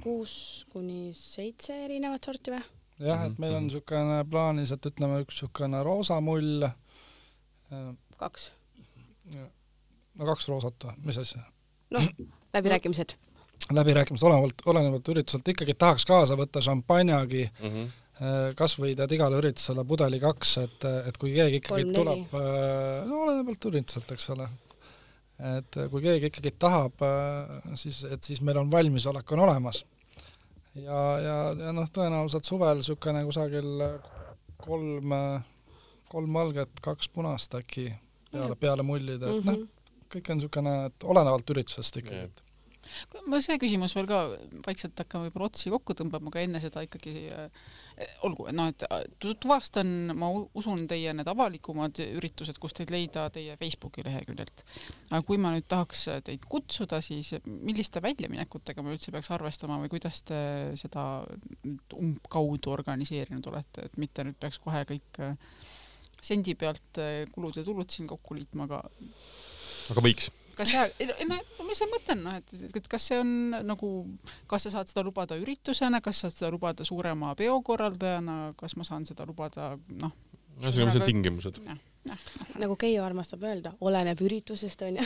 kuus 0.04 0.64
kuni 0.70 1.10
seitse 1.12 1.74
erinevat 1.84 2.22
sorti 2.24 2.52
või? 2.54 2.62
jah, 3.02 3.24
et 3.26 3.38
meil 3.42 3.56
on 3.56 3.64
Mhm. 3.64 3.72
niisugune 3.72 4.20
plaanis, 4.30 4.70
et 4.72 4.86
ütleme, 4.86 5.18
üks 5.24 5.34
niisugune 5.42 5.82
roosamull, 5.82 6.68
kaks. 8.16 8.52
No 10.18 10.28
kaks 10.32 10.48
roosat 10.50 10.88
või, 10.88 10.96
mis 11.10 11.20
asja? 11.20 11.42
noh, 11.94 12.08
läbirääkimised. 12.54 13.14
läbirääkimised 13.72 14.26
olenevalt, 14.26 14.66
olenevalt 14.66 15.08
ürituselt 15.14 15.48
ikkagi 15.48 15.74
tahaks 15.78 16.06
kaasa 16.06 16.36
võtta 16.38 16.62
šampanjagi, 16.64 17.48
mm. 17.60 17.72
-hmm. 17.72 18.54
kas 18.58 18.78
või 18.80 18.94
tead 18.96 19.12
igale 19.12 19.40
üritusele 19.40 19.84
pudeli 19.84 20.20
kaks, 20.20 20.56
et, 20.64 20.86
et 21.08 21.18
kui 21.18 21.34
keegi 21.34 21.60
ikkagi 21.62 21.84
Kolm-neli. 21.84 21.98
tuleb, 21.98 22.38
no 23.08 23.20
olenevalt 23.26 23.68
ürituselt, 23.70 24.12
eks 24.12 24.30
ole, 24.36 24.48
et 25.56 25.80
kui 25.90 26.02
keegi 26.02 26.32
ikkagi 26.32 26.54
tahab, 26.58 27.04
siis, 27.74 28.04
et 28.04 28.22
siis 28.22 28.40
meil 28.40 28.62
on 28.62 28.72
valmisolek 28.72 29.32
on 29.32 29.44
olemas. 29.48 29.84
ja, 30.74 31.02
ja, 31.20 31.36
ja 31.66 31.72
noh, 31.72 31.88
tõenäoliselt 31.92 32.44
suvel 32.44 32.82
niisugune 32.82 33.24
kusagil 33.24 33.86
kolm, 34.56 35.12
kolm 36.08 36.32
valget, 36.32 36.82
kaks 36.82 37.08
punast 37.08 37.54
äkki 37.54 37.90
peale, 38.32 38.56
peale 38.56 38.82
mullide, 38.82 39.30
et 39.38 39.44
noh, 39.44 39.64
kõik 40.12 40.32
on 40.32 40.40
niisugune, 40.40 40.74
et 40.90 41.08
olenevalt 41.14 41.54
üritusest 41.54 42.02
ikkagi, 42.02 42.28
et 42.30 42.42
ma 43.26 43.40
see 43.42 43.58
küsimus 43.60 43.94
veel 43.96 44.06
ka, 44.10 44.20
vaikselt 44.66 44.98
hakkame 45.02 45.28
võib-olla 45.28 45.50
otsi 45.50 45.72
kokku 45.72 45.96
tõmbama, 45.98 46.30
aga 46.30 46.42
enne 46.44 46.60
seda 46.62 46.82
ikkagi 46.86 47.14
äh, 47.34 47.66
olgu, 48.26 48.46
noh, 48.54 48.70
et 48.72 48.84
äh, 48.86 49.04
tu- 49.22 49.34
tuvastan, 49.42 49.90
ma 50.18 50.28
usun 50.58 50.84
teie 50.90 51.14
need 51.16 51.28
avalikumad 51.30 52.00
üritused, 52.04 52.58
kus 52.62 52.76
teid 52.76 52.92
leida 52.94 53.26
teie 53.34 53.56
Facebooki 53.60 54.04
leheküljelt. 54.06 54.64
aga 55.10 55.22
kui 55.26 55.40
ma 55.42 55.52
nüüd 55.54 55.68
tahaks 55.70 56.06
teid 56.26 56.46
kutsuda, 56.50 57.00
siis 57.04 57.34
milliste 57.46 58.02
väljaminekutega 58.04 58.84
ma 58.84 58.94
üldse 58.94 59.14
peaks 59.14 59.32
arvestama 59.34 59.80
või 59.82 59.92
kuidas 59.96 60.22
te 60.26 60.38
seda 60.78 61.06
umbkaudu 61.96 62.74
organiseerinud 62.76 63.50
olete, 63.52 63.88
et 63.88 63.98
mitte 64.00 64.26
nüüd 64.26 64.38
peaks 64.40 64.62
kohe 64.62 64.84
kõik 64.88 65.22
äh, 65.24 65.36
sendi 66.22 66.56
pealt 66.58 67.02
äh, 67.02 67.24
kulud 67.34 67.58
ja 67.58 67.66
tulud 67.66 67.90
siin 67.92 68.08
kokku 68.10 68.38
liitma, 68.38 68.66
aga 68.66 68.82
aga 69.94 70.02
võiks. 70.04 70.30
kas 70.56 70.70
see, 70.72 71.08
no 71.28 71.38
mis 71.68 71.80
ma 71.84 71.88
mõtlen, 71.94 72.22
noh, 72.24 72.36
et, 72.40 72.54
et 72.78 72.86
kas 72.88 73.08
see 73.10 73.18
on 73.20 73.32
nagu, 73.66 73.90
kas 74.50 74.66
sa 74.66 74.76
saad 74.78 74.88
seda 74.92 75.04
lubada 75.06 75.36
üritusena, 75.40 76.00
kas 76.04 76.22
sa 76.22 76.30
saad 76.30 76.38
seda 76.38 76.52
lubada 76.54 76.86
suurema 76.88 77.34
peo 77.38 77.58
korraldajana, 77.66 78.54
kas 78.60 78.76
ma 78.80 78.86
saan 78.88 79.04
seda 79.08 79.26
lubada, 79.28 79.74
noh, 80.00 80.14
no 80.62 80.72
siin 80.72 80.88
on 80.88 80.94
see 80.94 81.04
tingimused. 81.08 81.60
nagu 82.62 82.76
Keijo 82.78 83.02
armastab 83.02 83.42
öelda, 83.42 83.72
oleneb 83.82 84.20
üritusest 84.22 84.84
onju. 84.86 85.02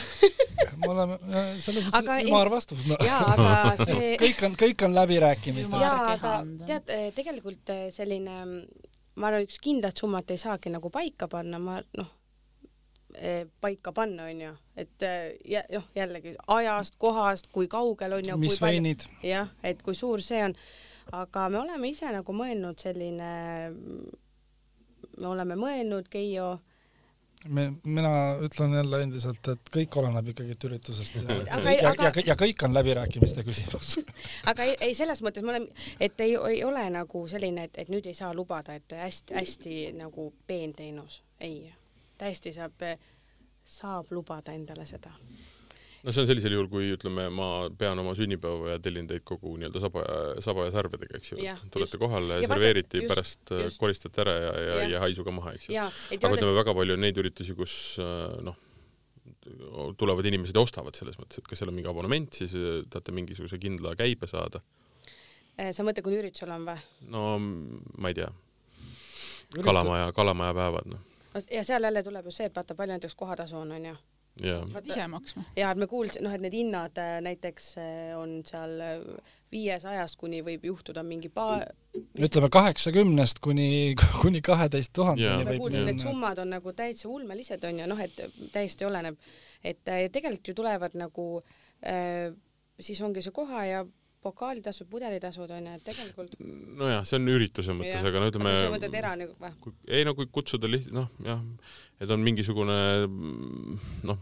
me 0.77 0.89
oleme 0.91 1.17
selles 1.59 1.87
mõttes 1.87 1.97
Aga 1.97 2.17
ei- 2.21 2.29
ümar 2.29 2.51
vastus, 2.53 2.85
no 2.87 2.95
jaa, 3.01 3.33
aga 3.33 3.73
see 3.89 4.13
kõik 4.21 4.45
on, 4.45 4.55
kõik 4.61 4.85
on 4.85 4.93
läbirääkimistes. 4.95 5.81
Jaa, 5.81 6.13
aga 6.13 6.33
tead, 6.69 6.93
tegelikult 7.17 7.73
eh, 7.73 7.87
selline, 7.91 8.37
ma 9.17 9.31
arvan, 9.31 9.47
üks 9.49 9.57
kindlat 9.65 9.97
summat 9.97 10.29
ei 10.31 10.39
saagi 10.41 10.69
nagu 10.71 10.93
paika 10.93 11.27
panna, 11.31 11.59
ma 11.59 11.81
noh, 11.97 12.13
paika 13.61 13.91
panna, 13.91 14.23
onju, 14.31 14.53
et 14.77 15.03
eh, 15.03 15.33
jä- 15.51 15.65
noh, 15.73 15.87
jällegi 15.95 16.35
ajast, 16.47 16.95
kohast, 17.01 17.47
kui 17.51 17.67
kaugel 17.67 18.13
on 18.19 18.29
ju, 18.29 18.37
mis 18.37 18.61
veinid, 18.61 19.05
jah, 19.23 19.49
et 19.63 19.81
kui 19.83 19.95
suur 19.95 20.21
see 20.21 20.43
on, 20.45 20.55
aga 21.11 21.49
me 21.49 21.59
oleme 21.59 21.89
ise 21.91 22.11
nagu 22.13 22.33
mõelnud 22.33 22.79
selline, 22.79 23.31
me 25.21 25.27
oleme 25.27 25.55
mõelnud, 25.59 26.07
Keijo, 26.11 26.59
me, 27.49 27.65
mina 27.83 28.11
ütlen 28.45 28.73
jälle 28.77 28.99
endiselt, 29.03 29.47
et 29.49 29.71
kõik 29.73 29.95
oleneb 29.97 30.27
ikkagi 30.33 30.55
üritusest 30.69 31.15
ja, 31.17 31.23
Aga- 31.57 31.73
ja, 31.73 31.89
aga- 31.91 32.03
ja, 32.15 32.23
ja 32.31 32.35
kõik 32.39 32.63
on 32.67 32.73
läbirääkimiste 32.77 33.43
küsimus. 33.47 33.95
aga 34.51 34.63
ei, 34.69 34.75
ei 34.89 34.95
selles 34.97 35.23
mõttes 35.25 35.43
me 35.43 35.55
oleme, 35.55 35.67
et 35.99 36.21
ei, 36.21 36.35
ei 36.53 36.63
ole 36.63 36.85
nagu 36.93 37.25
selline, 37.27 37.67
et, 37.69 37.77
et 37.81 37.89
nüüd 37.93 38.07
ei 38.07 38.13
saa 38.17 38.33
lubada, 38.37 38.77
et 38.77 38.93
hästi-hästi 38.97 39.91
nagu 39.99 40.31
peenteenus, 40.47 41.21
ei, 41.39 41.73
täiesti 42.21 42.53
saab, 42.55 42.85
saab 43.65 44.13
lubada 44.15 44.53
endale 44.57 44.85
seda. 44.89 45.11
no 46.01 46.09
see 46.13 46.23
on 46.23 46.29
sellisel 46.29 46.55
juhul, 46.55 46.67
kui 46.71 46.87
ütleme, 46.95 47.27
ma 47.33 47.47
pean 47.77 47.99
oma 48.01 48.15
sünnipäeva 48.17 48.71
ja 48.75 48.79
tellin 48.81 49.05
teid 49.09 49.21
kogu 49.27 49.51
nii-öelda 49.61 49.81
saba, 49.83 50.01
saba 50.41 50.65
ja 50.65 50.71
sarvedega, 50.73 51.19
eks 51.19 51.33
ju. 51.35 51.37
Tulete 51.73 51.99
kohale, 52.01 52.39
Ja 52.41 52.47
just- 52.47 53.11
pärast 53.11 53.51
äh, 53.53 53.63
just. 53.67 53.77
koristate 53.81 54.23
ära 54.25 54.33
ja, 54.33 54.51
ja 54.51 54.71
Jah. 54.71 54.81
ei 54.87 54.91
jää 54.95 55.03
haisu 55.05 55.23
ka 55.27 55.31
maha, 55.35 55.53
eks 55.57 55.69
ju. 55.69 55.75
ja, 55.77 55.85
aga 56.17 56.33
ütleme, 56.37 56.55
väga 56.57 56.73
palju 56.79 56.97
on 56.97 57.05
neid 57.05 57.21
üritusi, 57.21 57.53
kus 57.57 57.75
äh, 58.01 58.39
noh, 58.47 58.57
tulevad 59.97 60.25
inimesed 60.25 60.57
ja 60.57 60.61
ostavad 60.65 60.97
selles 60.97 61.17
mõttes, 61.21 61.37
et 61.41 61.47
kas 61.49 61.61
seal 61.61 61.69
on 61.69 61.77
mingi 61.77 61.89
abonement, 61.93 62.33
siis 62.33 62.55
äh, 62.57 62.81
tahate 62.89 63.13
mingisuguse 63.13 63.61
kindla 63.61 63.93
käibe 63.99 64.29
saada. 64.29 64.61
Sa 65.75 65.83
mõtled, 65.85 66.01
kui 66.01 66.15
üritusel 66.17 66.49
on 66.55 66.65
või? 66.65 66.81
no 67.13 67.23
ma 68.01 68.09
ei 68.09 68.15
tea, 68.17 68.29
kalamaja, 69.61 70.09
kalamaja 70.17 70.55
päevad, 70.57 70.87
noh. 70.95 71.07
Ja 71.51 71.63
seal 71.63 71.83
jälle 71.83 72.03
tuleb 72.03 72.25
ju 72.25 72.33
see, 72.35 72.49
et 72.49 72.55
vaata, 72.55 72.75
palju 72.75 72.95
näiteks 72.95 73.15
kohatasu 73.15 73.57
on, 73.57 73.71
onju. 73.77 73.95
pead 74.41 74.87
ise 74.87 75.07
maksma. 75.11 75.43
ja 75.55 75.71
et 75.71 75.77
me 75.77 75.87
kuulsime, 75.87 76.23
noh, 76.25 76.35
et 76.35 76.43
need 76.43 76.55
hinnad 76.55 76.97
äh, 76.97 77.17
näiteks 77.23 77.71
äh, 77.77 78.11
on 78.19 78.39
seal 78.47 78.77
viiesajast 79.51 80.15
kuni 80.19 80.39
võib 80.45 80.65
juhtuda 80.65 81.03
mingi 81.03 81.29
paar, 81.29 81.65
ütleme 82.19 82.49
kaheksakümnest 82.51 83.41
kuni, 83.43 83.95
kuni 84.21 84.41
kaheteist 84.41 84.93
tuhandeni 84.95 85.43
me 85.43 85.55
võib 85.55 85.65
kuulsime, 85.65 85.89
need 85.91 86.03
summad 86.03 86.39
on 86.43 86.55
nagu 86.55 86.73
täitsa 86.73 87.09
ulmelised 87.11 87.63
onju, 87.67 87.89
noh, 87.91 87.99
et 87.99 88.21
täiesti 88.53 88.87
oleneb, 88.87 89.19
et 89.63 89.91
äh, 89.91 90.05
tegelikult 90.13 90.53
ju 90.53 90.57
tulevad 90.63 90.95
nagu 90.99 91.27
äh, 91.83 92.31
siis 92.79 93.01
ongi 93.05 93.23
see 93.23 93.35
koha 93.35 93.65
ja 93.67 93.83
pokaalitasud, 94.21 94.89
pudelitasud 94.91 95.51
onju, 95.57 95.75
et 95.77 95.85
tegelikult. 95.85 96.35
nojah, 96.81 97.05
see 97.07 97.19
on 97.19 97.31
ürituse 97.33 97.75
mõttes, 97.77 98.05
aga 98.05 98.21
no 98.21 98.29
ütleme. 98.31 98.53
sa 98.57 98.73
mõtled 98.73 98.97
era 99.01 99.13
nagu 99.19 99.35
või? 99.41 99.73
ei 99.89 100.05
no 100.07 100.15
kui 100.17 100.29
kutsuda 100.31 100.69
lihtsalt 100.69 100.97
noh, 100.97 101.09
jah, 101.25 101.41
et 102.01 102.13
on 102.13 102.21
mingisugune 102.25 102.77
noh, 104.09 104.21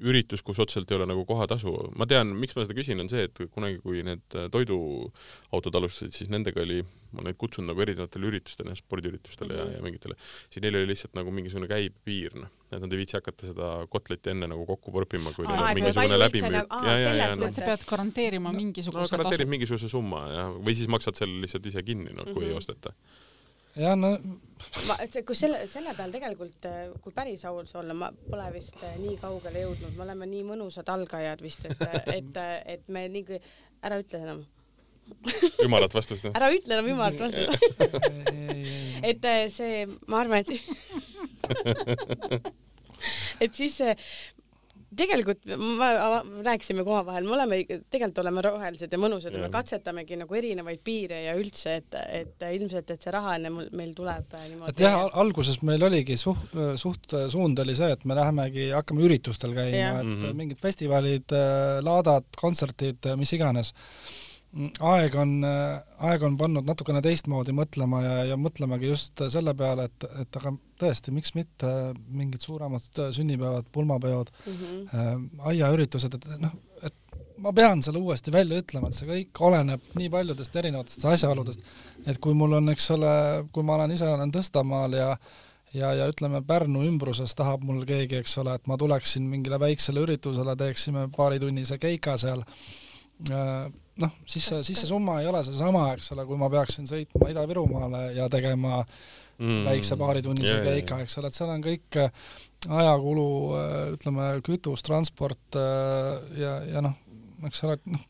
üritus, 0.00 0.42
kus 0.46 0.60
otseselt 0.62 0.90
ei 0.90 0.98
ole 0.98 1.06
nagu 1.10 1.24
kohatasu. 1.28 1.72
ma 1.98 2.06
tean, 2.10 2.32
miks 2.40 2.56
ma 2.56 2.64
seda 2.64 2.76
küsin, 2.76 3.00
on 3.02 3.10
see, 3.12 3.26
et 3.28 3.42
kunagi, 3.54 3.80
kui 3.84 4.04
need 4.06 4.36
äh, 4.38 4.48
toiduautod 4.52 5.78
alustasid, 5.80 6.14
siis 6.16 6.30
nendega 6.32 6.62
oli, 6.64 6.80
ma 7.10 7.20
olen 7.20 7.30
neid 7.30 7.40
kutsunud 7.40 7.72
nagu 7.72 7.84
erinevatele 7.84 8.30
üritustele, 8.30 8.74
spordiüritustele 8.78 9.54
mm 9.54 9.60
-hmm. 9.60 9.72
ja, 9.72 9.76
ja 9.76 9.82
mingitele, 9.86 10.16
siis 10.48 10.62
neil 10.64 10.80
oli 10.80 10.90
lihtsalt 10.92 11.14
nagu 11.18 11.30
mingisugune 11.30 11.68
käibepiir, 11.70 12.36
noh, 12.40 12.52
et 12.70 12.80
nad 12.80 12.92
ei 12.92 13.02
viitsi 13.02 13.18
hakata 13.18 13.46
seda 13.50 13.70
kotletti 13.90 14.30
enne 14.30 14.46
nagu 14.50 14.66
kokku 14.66 14.92
vorpima, 14.92 15.32
kui 15.32 15.46
neil 15.46 15.62
on 15.62 15.74
mingisugune 15.74 16.18
läbimüük. 16.18 16.52
üldse 16.52 16.66
aa, 16.70 16.86
ja, 16.86 16.98
ja, 16.98 17.14
ja, 17.14 17.28
selles 17.30 17.38
noh, 17.38 17.48
et 17.48 17.54
sa 17.54 17.66
pead 17.70 17.86
garanteerima 17.86 18.52
no 18.52 18.56
mingisuguse 18.56 19.16
garanteerid 19.16 19.46
tasu. 19.46 19.56
mingisuguse 19.56 19.88
summa 19.88 20.28
ja, 20.28 20.46
või 20.54 20.74
siis 20.74 20.88
maksad 20.88 21.14
selle 21.14 21.40
lihtsalt 21.44 21.66
ise 21.66 21.82
kinni, 21.82 22.12
no 22.14 22.24
kui 22.24 22.32
mm 22.32 22.38
-hmm. 22.38 22.46
ei 22.46 22.50
Mhm. 22.50 22.56
osteta. 22.56 22.92
Jah, 23.76 23.96
no 23.98 24.16
ma, 24.88 24.94
kui 25.26 25.36
selle, 25.38 25.58
selle 25.70 25.92
peal 25.96 26.10
tegelikult, 26.14 26.60
kui 27.02 27.12
päris 27.16 27.42
aus 27.48 27.74
olla, 27.80 27.94
ma 27.96 28.08
pole 28.12 28.46
vist 28.54 28.78
äh, 28.86 28.96
nii 29.00 29.16
kaugele 29.20 29.58
jõudnud, 29.64 29.92
me 29.96 30.02
oleme 30.06 30.24
nii 30.30 30.44
mõnusad 30.52 30.86
algajad 30.92 31.40
vist, 31.44 31.62
et, 31.68 31.78
et, 32.18 32.34
et 32.76 32.84
me 32.92 33.00
nii 33.12 33.24
kui, 33.28 33.38
ära 33.86 33.96
ütle 34.02 34.18
enam, 34.24 34.40
ümarat 35.64 35.92
vastust, 35.94 36.24
ära 36.30 36.48
ütle 36.54 36.72
enam 36.76 36.88
jumalat 36.92 37.18
vastu. 37.20 37.42
et 39.10 39.22
äh, 39.26 39.48
see, 39.52 39.74
ma 40.10 40.16
arvan, 40.24 40.38
et 40.44 40.50
et 43.44 43.52
siis 43.56 43.76
tegelikult 44.96 45.44
ma, 45.78 45.88
ma 46.26 46.42
rääkisime 46.46 46.82
ka 46.84 46.90
omavahel, 46.96 47.24
me 47.28 47.34
oleme, 47.36 47.58
tegelikult 47.90 48.18
oleme 48.24 48.42
rohelised 48.42 48.92
ja 48.92 48.98
mõnusad 49.00 49.36
ja 49.36 49.42
me 49.44 49.50
katsetamegi 49.52 50.16
nagu 50.18 50.34
erinevaid 50.34 50.80
piire 50.84 51.22
ja 51.28 51.34
üldse, 51.38 51.76
et, 51.82 51.98
et 52.20 52.46
ilmselt, 52.56 52.90
et 52.90 53.02
see 53.06 53.12
raha 53.14 53.36
enne 53.38 53.52
meil 53.76 53.92
tuleb 53.96 54.34
äh, 54.34 54.48
niimoodi. 54.50 54.72
et 54.74 54.82
jah, 54.86 54.98
al- 55.04 55.12
alguses 55.24 55.60
meil 55.62 55.82
oligi 55.86 56.16
suht, 56.20 56.56
suht 56.80 57.14
suund 57.30 57.58
oli 57.62 57.74
see, 57.78 57.92
et 57.94 58.04
me 58.04 58.16
lähemegi, 58.18 58.70
hakkame 58.74 59.06
üritustel 59.06 59.54
käima, 59.56 60.00
et 60.00 60.10
Mhm. 60.10 60.36
mingid 60.36 60.58
festivalid, 60.60 61.30
laadad, 61.86 62.26
kontserdid, 62.40 63.06
mis 63.20 63.32
iganes. 63.36 63.72
Aeg 64.50 65.14
on, 65.14 65.36
aeg 65.46 66.24
on 66.26 66.36
pannud 66.38 66.66
natukene 66.66 66.98
teistmoodi 67.04 67.52
mõtlema 67.54 68.00
ja, 68.02 68.14
ja 68.32 68.38
mõtlemegi 68.40 68.88
just 68.90 69.22
selle 69.30 69.54
peale, 69.54 69.84
et, 69.86 70.06
et 70.24 70.38
aga 70.40 70.50
tõesti, 70.80 71.14
miks 71.14 71.36
mitte 71.36 71.70
mingid 72.08 72.42
suuremad 72.42 72.82
sünnipäevad, 73.14 73.68
pulmapeod 73.70 74.32
mm, 74.32 74.56
-hmm. 74.56 75.28
aiaüritused, 75.52 76.16
et 76.18 76.26
noh, 76.42 76.56
et 76.82 76.96
ma 77.38 77.52
pean 77.56 77.82
selle 77.82 78.02
uuesti 78.02 78.32
välja 78.34 78.58
ütlema, 78.60 78.90
et 78.90 78.98
see 78.98 79.08
kõik 79.08 79.42
oleneb 79.46 79.86
nii 80.00 80.10
paljudest 80.12 80.56
erinevatest 80.56 81.06
asjaoludest, 81.12 81.62
et 82.10 82.18
kui 82.18 82.34
mul 82.34 82.58
on, 82.58 82.72
eks 82.74 82.90
ole, 82.96 83.14
kui 83.54 83.62
ma 83.66 83.78
olen 83.78 83.94
ise, 83.94 84.08
olen 84.08 84.34
Tõstamaal 84.34 84.98
ja 84.98 85.12
ja, 85.74 85.92
ja 85.94 86.08
ütleme, 86.10 86.42
Pärnu 86.46 86.82
ümbruses 86.86 87.34
tahab 87.38 87.62
mul 87.66 87.84
keegi, 87.88 88.18
eks 88.20 88.36
ole, 88.42 88.56
et 88.58 88.66
ma 88.66 88.78
tuleksin 88.80 89.26
mingile 89.30 89.60
väiksele 89.62 90.02
üritusele, 90.02 90.56
teeksime 90.58 91.06
paaritunnise 91.16 91.78
keika 91.78 92.16
seal, 92.20 92.42
noh, 94.00 94.12
siis 94.28 94.46
see, 94.50 94.60
siis 94.66 94.82
see 94.82 94.90
summa 94.90 95.20
ei 95.20 95.28
ole 95.30 95.42
seesama, 95.46 95.88
eks 95.94 96.12
ole, 96.14 96.26
kui 96.28 96.38
ma 96.40 96.50
peaksin 96.52 96.88
sõitma 96.90 97.30
Ida-Virumaale 97.32 98.04
ja 98.16 98.28
tegema 98.32 98.80
mm. 98.82 99.64
väikse 99.68 99.98
paaritunnise 100.00 100.54
yeah, 100.56 100.66
keika, 100.66 101.00
eks 101.04 101.18
ole, 101.20 101.30
et 101.30 101.38
seal 101.38 101.52
on 101.52 101.64
kõik 101.64 102.00
äh, 102.00 102.12
ajakulu, 102.68 103.26
äh, 103.56 103.80
ütleme, 103.96 104.30
kütus, 104.46 104.84
transport 104.86 105.58
äh, 105.58 106.40
ja, 106.40 106.54
ja 106.76 106.84
noh, 106.84 106.96
eks 107.48 107.64
ole, 107.68 107.78
noh, 107.90 108.06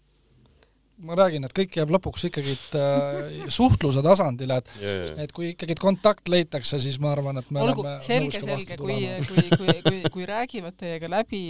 ma 1.06 1.16
räägin, 1.18 1.44
et 1.46 1.54
kõik 1.56 1.76
jääb 1.80 1.92
lõpuks 1.94 2.26
ikkagi 2.28 2.54
äh, 2.78 3.46
suhtluse 3.52 4.02
tasandile, 4.04 4.60
et 4.60 4.70
yeah. 4.82 5.22
et 5.24 5.32
kui 5.36 5.52
ikkagi 5.54 5.76
kontakt 5.80 6.28
leitakse, 6.32 6.80
siis 6.82 6.98
ma 7.02 7.12
arvan, 7.14 7.40
et 7.40 7.50
me 7.54 7.62
olgu, 7.64 7.84
oleme 7.84 8.04
selge, 8.04 8.42
selge, 8.44 8.76
kui, 8.80 8.98
kui, 9.28 9.46
kui, 9.54 9.74
kui, 9.86 10.02
kui 10.16 10.28
räägivad 10.28 10.76
teiega 10.80 11.10
läbi 11.10 11.42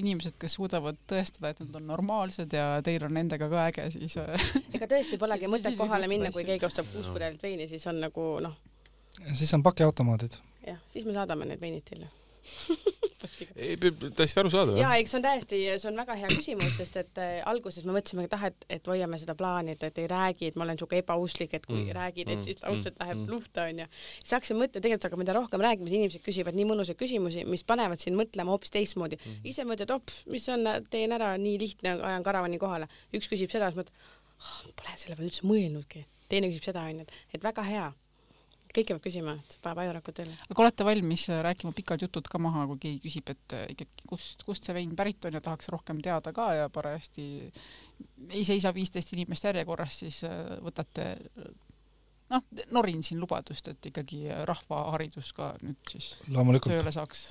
inimesed, 0.00 0.38
kes 0.40 0.56
suudavad 0.58 0.98
tõestada, 1.10 1.52
et 1.52 1.62
nad 1.64 1.78
on 1.80 1.88
normaalsed 1.92 2.56
ja 2.56 2.66
teil 2.86 3.04
on 3.06 3.16
nendega 3.18 3.50
ka 3.52 3.68
äge, 3.68 3.88
siis 3.98 4.18
äh, 4.22 4.48
ega 4.76 4.88
tõesti 4.90 5.20
polegi 5.20 5.50
mõtet 5.52 5.78
kohale 5.78 6.10
minna, 6.10 6.32
kui 6.34 6.46
keegi 6.48 6.68
ostab 6.68 6.88
kuus 6.92 7.10
pudelit 7.12 7.42
veini, 7.44 7.68
siis 7.70 7.84
on 7.90 8.00
nagu 8.04 8.28
noh. 8.44 8.58
siis 9.32 9.52
on 9.56 9.64
pakiautomaadid. 9.66 10.40
jah, 10.66 10.80
siis 10.92 11.08
me 11.08 11.16
saadame 11.16 11.48
need 11.52 11.60
veinid 11.62 11.84
teile 11.88 12.10
ei, 13.56 13.76
täiesti 14.16 14.40
arusaadav. 14.42 14.76
jaa, 14.78 14.94
eks 15.00 15.14
see 15.14 15.18
on 15.18 15.24
täiesti, 15.24 15.60
see 15.80 15.90
on 15.90 15.98
väga 16.00 16.16
hea 16.20 16.30
küsimus, 16.32 16.76
sest 16.78 16.98
et 17.00 17.20
äh, 17.22 17.36
alguses 17.48 17.86
me 17.86 17.94
mõtlesime 17.96 18.26
ka, 18.30 18.40
et, 18.50 18.66
et 18.76 18.90
hoiame 18.90 19.18
seda 19.20 19.36
plaani, 19.38 19.74
et, 19.76 19.86
et 19.88 20.00
ei 20.02 20.08
räägi, 20.10 20.50
et 20.50 20.58
ma 20.60 20.66
olen 20.66 20.80
siuke 20.80 21.00
ebausklik, 21.00 21.56
et 21.56 21.66
kui 21.66 21.80
mm. 21.80 21.94
räägid, 21.96 22.28
et 22.28 22.38
mm, 22.38 22.46
siis 22.46 22.60
raudselt 22.64 22.98
mm. 22.98 23.04
läheb 23.04 23.20
mm. 23.22 23.30
luhta, 23.32 23.66
onju. 23.72 23.88
siis 24.20 24.36
hakkasin 24.36 24.60
mõtlema 24.60 24.86
tegelikult, 24.86 25.08
aga 25.10 25.20
mida 25.24 25.36
rohkem 25.38 25.66
räägime, 25.66 25.90
siis 25.90 26.00
inimesed 26.00 26.26
küsivad 26.26 26.58
nii 26.58 26.68
mõnusaid 26.72 27.00
küsimusi, 27.00 27.46
mis 27.48 27.64
panevad 27.66 28.02
sind 28.02 28.18
mõtlema 28.20 28.54
hoopis 28.54 28.74
teistmoodi 28.74 29.20
mm.. 29.20 29.40
ise 29.52 29.66
mõtled, 29.68 29.94
op, 29.96 30.14
mis 30.32 30.48
on, 30.52 30.68
teen 30.92 31.16
ära, 31.16 31.34
nii 31.40 31.58
lihtne, 31.62 31.98
ajan 32.12 32.26
karavani 32.26 32.60
kohale. 32.62 32.90
üks 33.16 33.30
küsib 33.32 33.52
seda, 33.52 33.72
siis 33.72 33.82
mõtled 33.82 33.94
oh,, 34.44 34.72
pole 34.76 34.96
selle 35.00 35.16
peale 35.16 35.30
üldse 35.30 35.48
mõelnudki. 35.48 36.06
teine 36.28 36.52
küsib 36.52 36.72
seda, 36.72 36.86
onju, 36.90 37.06
et, 37.08 37.20
et 37.36 37.44
väga 37.44 37.64
hea 37.68 37.92
kõike 38.74 38.94
peab 38.94 39.04
küsima, 39.04 39.34
see 39.50 39.60
paneb 39.62 39.82
ajurakku 39.84 40.14
tööle. 40.16 40.36
aga 40.50 40.64
olete 40.64 40.86
valmis 40.86 41.26
äh, 41.30 41.42
rääkima 41.46 41.74
pikad 41.76 42.04
jutud 42.04 42.28
ka 42.30 42.40
maha, 42.42 42.66
kui 42.70 42.80
keegi 42.86 43.02
küsib, 43.06 43.34
et 43.34 43.56
äh, 43.56 43.66
ikkagi 43.74 44.08
kust, 44.10 44.44
kust 44.46 44.66
see 44.66 44.76
vein 44.76 44.94
pärit 44.98 45.24
on 45.28 45.38
ja 45.38 45.42
tahaks 45.44 45.70
rohkem 45.72 46.00
teada 46.04 46.32
ka 46.36 46.48
ja 46.58 46.70
parajasti 46.72 47.26
ei 48.30 48.42
seisa 48.46 48.74
viisteist 48.74 49.14
inimest 49.14 49.46
järjekorras, 49.46 50.00
siis 50.04 50.22
äh, 50.28 50.56
võtate 50.64 51.08
noh, 52.32 52.46
norin 52.74 53.04
siin 53.06 53.20
lubadust, 53.22 53.68
et 53.70 53.90
ikkagi 53.92 54.24
rahvaharidus 54.48 55.32
ka 55.36 55.52
nüüd 55.62 55.94
siis 55.94 56.16
Loomulikult. 56.34 56.74
tööle 56.74 56.94
saaks. 56.94 57.28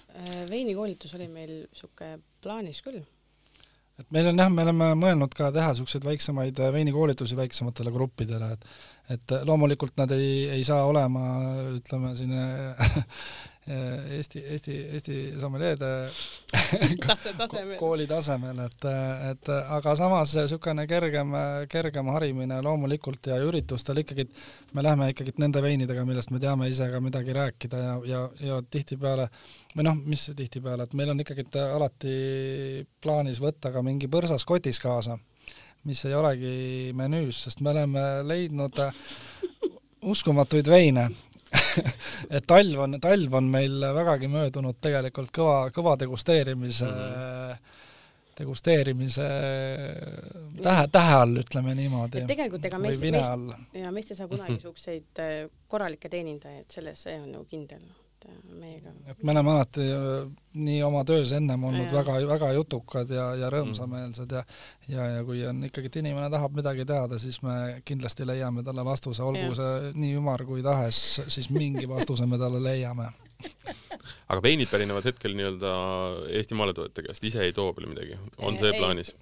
veinikoolitus 0.49 1.17
oli 1.19 1.27
meil 1.31 1.57
niisugune 1.65 2.21
plaanis 2.43 2.83
küll 2.85 3.03
et 3.99 4.07
meil 4.15 4.31
on 4.31 4.41
jah, 4.41 4.49
me 4.49 4.65
oleme 4.65 4.89
mõelnud 4.97 5.35
ka 5.37 5.51
teha 5.53 5.71
niisuguseid 5.73 6.05
väiksemaid 6.07 6.59
veinikoolitusi 6.73 7.37
väiksematele 7.39 7.93
gruppidele, 7.93 8.53
et 8.57 8.67
et 9.13 9.33
loomulikult 9.43 9.97
nad 9.99 10.11
ei, 10.15 10.45
ei 10.55 10.63
saa 10.63 10.85
olema, 10.87 11.25
ütleme, 11.75 12.13
selline 12.15 12.45
Eesti, 13.63 14.41
Eesti, 14.51 14.73
Eesti 14.91 15.17
sommeljeede 15.39 15.89
kooli 17.79 18.07
tasemel, 18.07 18.59
et, 18.65 18.87
et 19.29 19.51
aga 19.53 19.93
samas 19.95 20.33
niisugune 20.35 20.83
kergem, 20.89 21.31
kergem 21.71 22.11
harimine 22.11 22.59
loomulikult 22.65 23.31
ja 23.31 23.37
üritustel 23.39 24.03
ikkagi 24.03 24.27
me 24.75 24.83
lähme 24.83 25.07
ikkagi 25.13 25.35
nende 25.39 25.63
veinidega, 25.63 26.03
millest 26.03 26.33
me 26.35 26.43
teame 26.43 26.67
ise 26.67 26.89
ka 26.91 26.99
midagi 27.03 27.37
rääkida 27.39 27.83
ja, 27.85 27.97
ja, 28.09 28.21
ja 28.49 28.61
tihtipeale 28.67 29.29
või 29.77 29.87
noh, 29.87 29.99
mis 30.11 30.27
tihtipeale, 30.35 30.83
et 30.83 30.99
meil 30.99 31.15
on 31.15 31.23
ikkagi 31.23 31.47
alati 31.63 32.17
plaanis 32.99 33.39
võtta 33.39 33.71
ka 33.71 33.85
mingi 33.85 34.11
põrsas 34.11 34.43
kotis 34.43 34.83
kaasa 34.83 35.15
mis 35.87 36.03
ei 36.07 36.15
olegi 36.15 36.91
menüüs, 36.95 37.45
sest 37.45 37.63
me 37.63 37.71
oleme 37.73 38.03
leidnud 38.27 38.79
uskumatuid 40.11 40.67
veine 40.67 41.09
et 42.35 42.45
talv 42.47 42.83
on, 42.85 42.99
talv 43.01 43.39
on 43.39 43.49
meil 43.53 43.79
vägagi 43.95 44.29
möödunud 44.31 44.79
tegelikult 44.81 45.31
kõva, 45.35 45.57
kõva 45.75 45.95
degusteerimise 45.99 46.85
mm, 46.85 47.01
-hmm. 47.01 47.73
degusteerimise 48.39 49.27
tähe, 50.61 50.85
tähe 50.91 51.17
all, 51.21 51.41
ütleme 51.43 51.75
niimoodi. 51.77 52.25
tegelikult 52.29 52.65
ega 52.69 52.79
meist, 52.79 53.01
meist, 53.01 53.59
ja 53.77 53.91
meist 53.91 54.13
ei 54.13 54.21
saa 54.21 54.27
kunagi 54.31 54.53
niisuguseid 54.57 55.25
äh, 55.25 55.35
korralikke 55.67 56.09
teenindajaid, 56.09 56.69
selles 56.73 57.05
see 57.07 57.19
on 57.19 57.33
ju 57.33 57.45
kindel 57.49 57.83
et 58.29 58.53
meiega. 58.59 58.93
et 59.09 59.23
me 59.23 59.33
oleme 59.33 59.51
alati 59.53 59.85
äh, 59.95 60.27
nii 60.53 60.79
oma 60.85 61.03
töös 61.07 61.31
ennem 61.35 61.63
olnud 61.69 61.87
ja. 61.87 61.93
väga, 61.97 62.17
väga 62.29 62.51
jutukad 62.57 63.11
ja, 63.13 63.27
ja 63.39 63.49
rõõmsameelsed 63.53 64.35
ja 64.37 64.43
ja, 64.89 65.07
ja 65.17 65.25
kui 65.27 65.43
on 65.47 65.63
ikkagi, 65.69 65.91
et 65.91 65.99
inimene 66.03 66.29
tahab 66.33 66.55
midagi 66.57 66.85
teada, 66.89 67.19
siis 67.19 67.41
me 67.45 67.81
kindlasti 67.85 68.27
leiame 68.27 68.63
talle 68.63 68.85
vastuse, 68.85 69.23
olgu 69.25 69.51
ja. 69.51 69.57
see 69.59 69.93
nii 69.99 70.15
ümar 70.21 70.45
kui 70.47 70.63
tahes, 70.65 71.03
siis 71.27 71.49
mingi 71.53 71.89
vastuse 71.89 72.27
me 72.29 72.41
talle 72.41 72.63
leiame 72.63 73.11
aga 74.31 74.39
veinid 74.43 74.71
pärinevad 74.71 75.05
hetkel 75.07 75.35
nii-öelda 75.37 75.75
Eesti 76.39 76.57
maaletoojate 76.57 77.07
käest, 77.07 77.23
ise 77.27 77.43
ei 77.43 77.53
too 77.55 77.73
palju 77.75 77.91
midagi, 77.91 78.17
on 78.37 78.59
see 78.61 78.73
plaanis? 78.77 79.13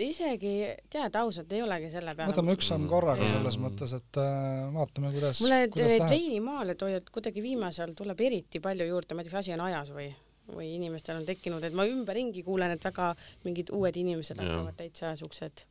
Isegi 0.00 0.52
tead 0.88 1.16
ausalt 1.20 1.52
ei 1.52 1.60
olegi 1.62 1.90
selle 1.92 2.14
peale. 2.16 2.32
võtame 2.32 2.54
üks 2.56 2.70
samm 2.72 2.86
korraga 2.88 3.26
selles 3.28 3.58
mõttes, 3.60 3.92
et 3.98 4.20
äh, 4.22 4.62
vaatame, 4.72 5.10
kuidas. 5.12 5.40
mulle 5.44 5.58
need 5.66 6.06
veinimaaletoojad 6.08 7.10
kuidagi 7.12 7.44
viimasel 7.44 7.92
tuleb 7.98 8.20
eriti 8.24 8.62
palju 8.64 8.86
juurde, 8.88 9.14
ma 9.14 9.20
ei 9.20 9.28
tea, 9.28 9.34
kas 9.34 9.42
asi 9.44 9.56
on 9.56 9.64
ajas 9.66 9.92
või, 9.92 10.08
või 10.48 10.70
inimestel 10.78 11.20
on 11.20 11.28
tekkinud, 11.28 11.64
et 11.68 11.76
ma 11.76 11.84
ümberringi 11.90 12.44
kuulen, 12.46 12.72
et 12.72 12.88
väga 12.88 13.12
mingid 13.44 13.74
uued 13.76 14.00
inimesed 14.00 14.40
hakkavad 14.40 14.80
täitsa 14.80 15.12
siuksed 15.20 15.66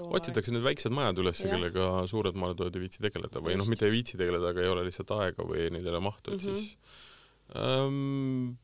otsitakse 0.00 0.54
need 0.54 0.64
väiksed 0.64 0.94
majad 0.94 1.18
üles, 1.20 1.42
kellega 1.44 1.88
suured 2.08 2.38
maaletoojad 2.40 2.78
ei 2.78 2.84
viitsi 2.86 3.02
tegeleda 3.04 3.42
või 3.44 3.58
noh, 3.60 3.68
mitte 3.68 3.84
ei 3.88 3.92
viitsi 3.92 4.16
tegeleda, 4.16 4.54
aga 4.54 4.62
ei 4.64 4.70
ole 4.72 4.86
lihtsalt 4.86 5.12
aega 5.18 5.44
või 5.46 5.66
neil 5.74 5.84
ei 5.84 5.92
ole 5.92 6.00
mahtu, 6.06 6.32
et 6.32 6.38
mm 6.38 6.48
-hmm. 6.48 6.62
siis 6.62 6.78
ähm, 7.60 8.56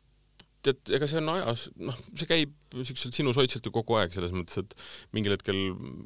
tead, 0.66 0.80
ega 0.96 1.08
see 1.10 1.20
on 1.20 1.32
ajas, 1.34 1.66
noh, 1.82 1.98
see 2.12 2.28
käib 2.30 2.54
siukselt 2.86 3.16
sinusoidselt 3.16 3.66
ju 3.66 3.74
kogu 3.74 3.98
aeg, 3.98 4.14
selles 4.14 4.32
mõttes, 4.34 4.62
et 4.62 4.74
mingil 5.16 5.36
hetkel, 5.36 5.60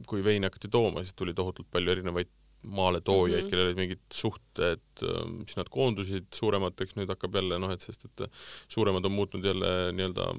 kui 0.09 0.24
veini 0.26 0.48
hakati 0.48 0.70
tooma, 0.72 1.04
siis 1.04 1.16
tuli 1.18 1.36
tohutult 1.36 1.68
palju 1.72 1.94
erinevaid 1.96 2.32
maaletoojaid 2.66 3.36
mm, 3.36 3.46
-hmm. 3.46 3.50
kellel 3.50 3.66
olid 3.66 3.80
mingid 3.80 4.02
suhted, 4.12 4.84
ähm, 5.02 5.40
siis 5.46 5.59
nad 5.61 5.70
koondusid 5.70 6.28
suuremateks, 6.34 6.96
nüüd 6.96 7.11
hakkab 7.12 7.34
jälle 7.38 7.59
noh, 7.62 7.72
et 7.72 7.84
sest, 7.84 8.04
et 8.09 8.26
suuremad 8.68 9.04
on 9.04 9.12
muutnud 9.12 9.44
jälle 9.44 9.72
nii-öelda 9.92 10.30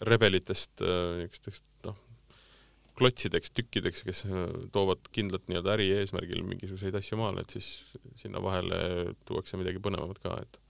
rebelitest 0.00 0.82
äh, 0.82 1.18
niisugusteks 1.18 1.64
noh, 1.84 1.98
klotsideks, 2.98 3.50
tükkideks, 3.54 4.04
kes 4.06 4.24
äh, 4.26 4.46
toovad 4.72 5.10
kindlat 5.12 5.50
nii-öelda 5.50 5.74
äri 5.76 5.90
eesmärgil 5.98 6.42
mingisuguseid 6.46 6.96
asju 6.98 7.20
maale, 7.20 7.44
et 7.44 7.58
siis 7.58 7.68
sinna 8.22 8.42
vahele 8.42 9.14
tuuakse 9.28 9.60
midagi 9.60 9.82
põnevamat 9.82 10.22
ka, 10.24 10.38
et 10.42 10.60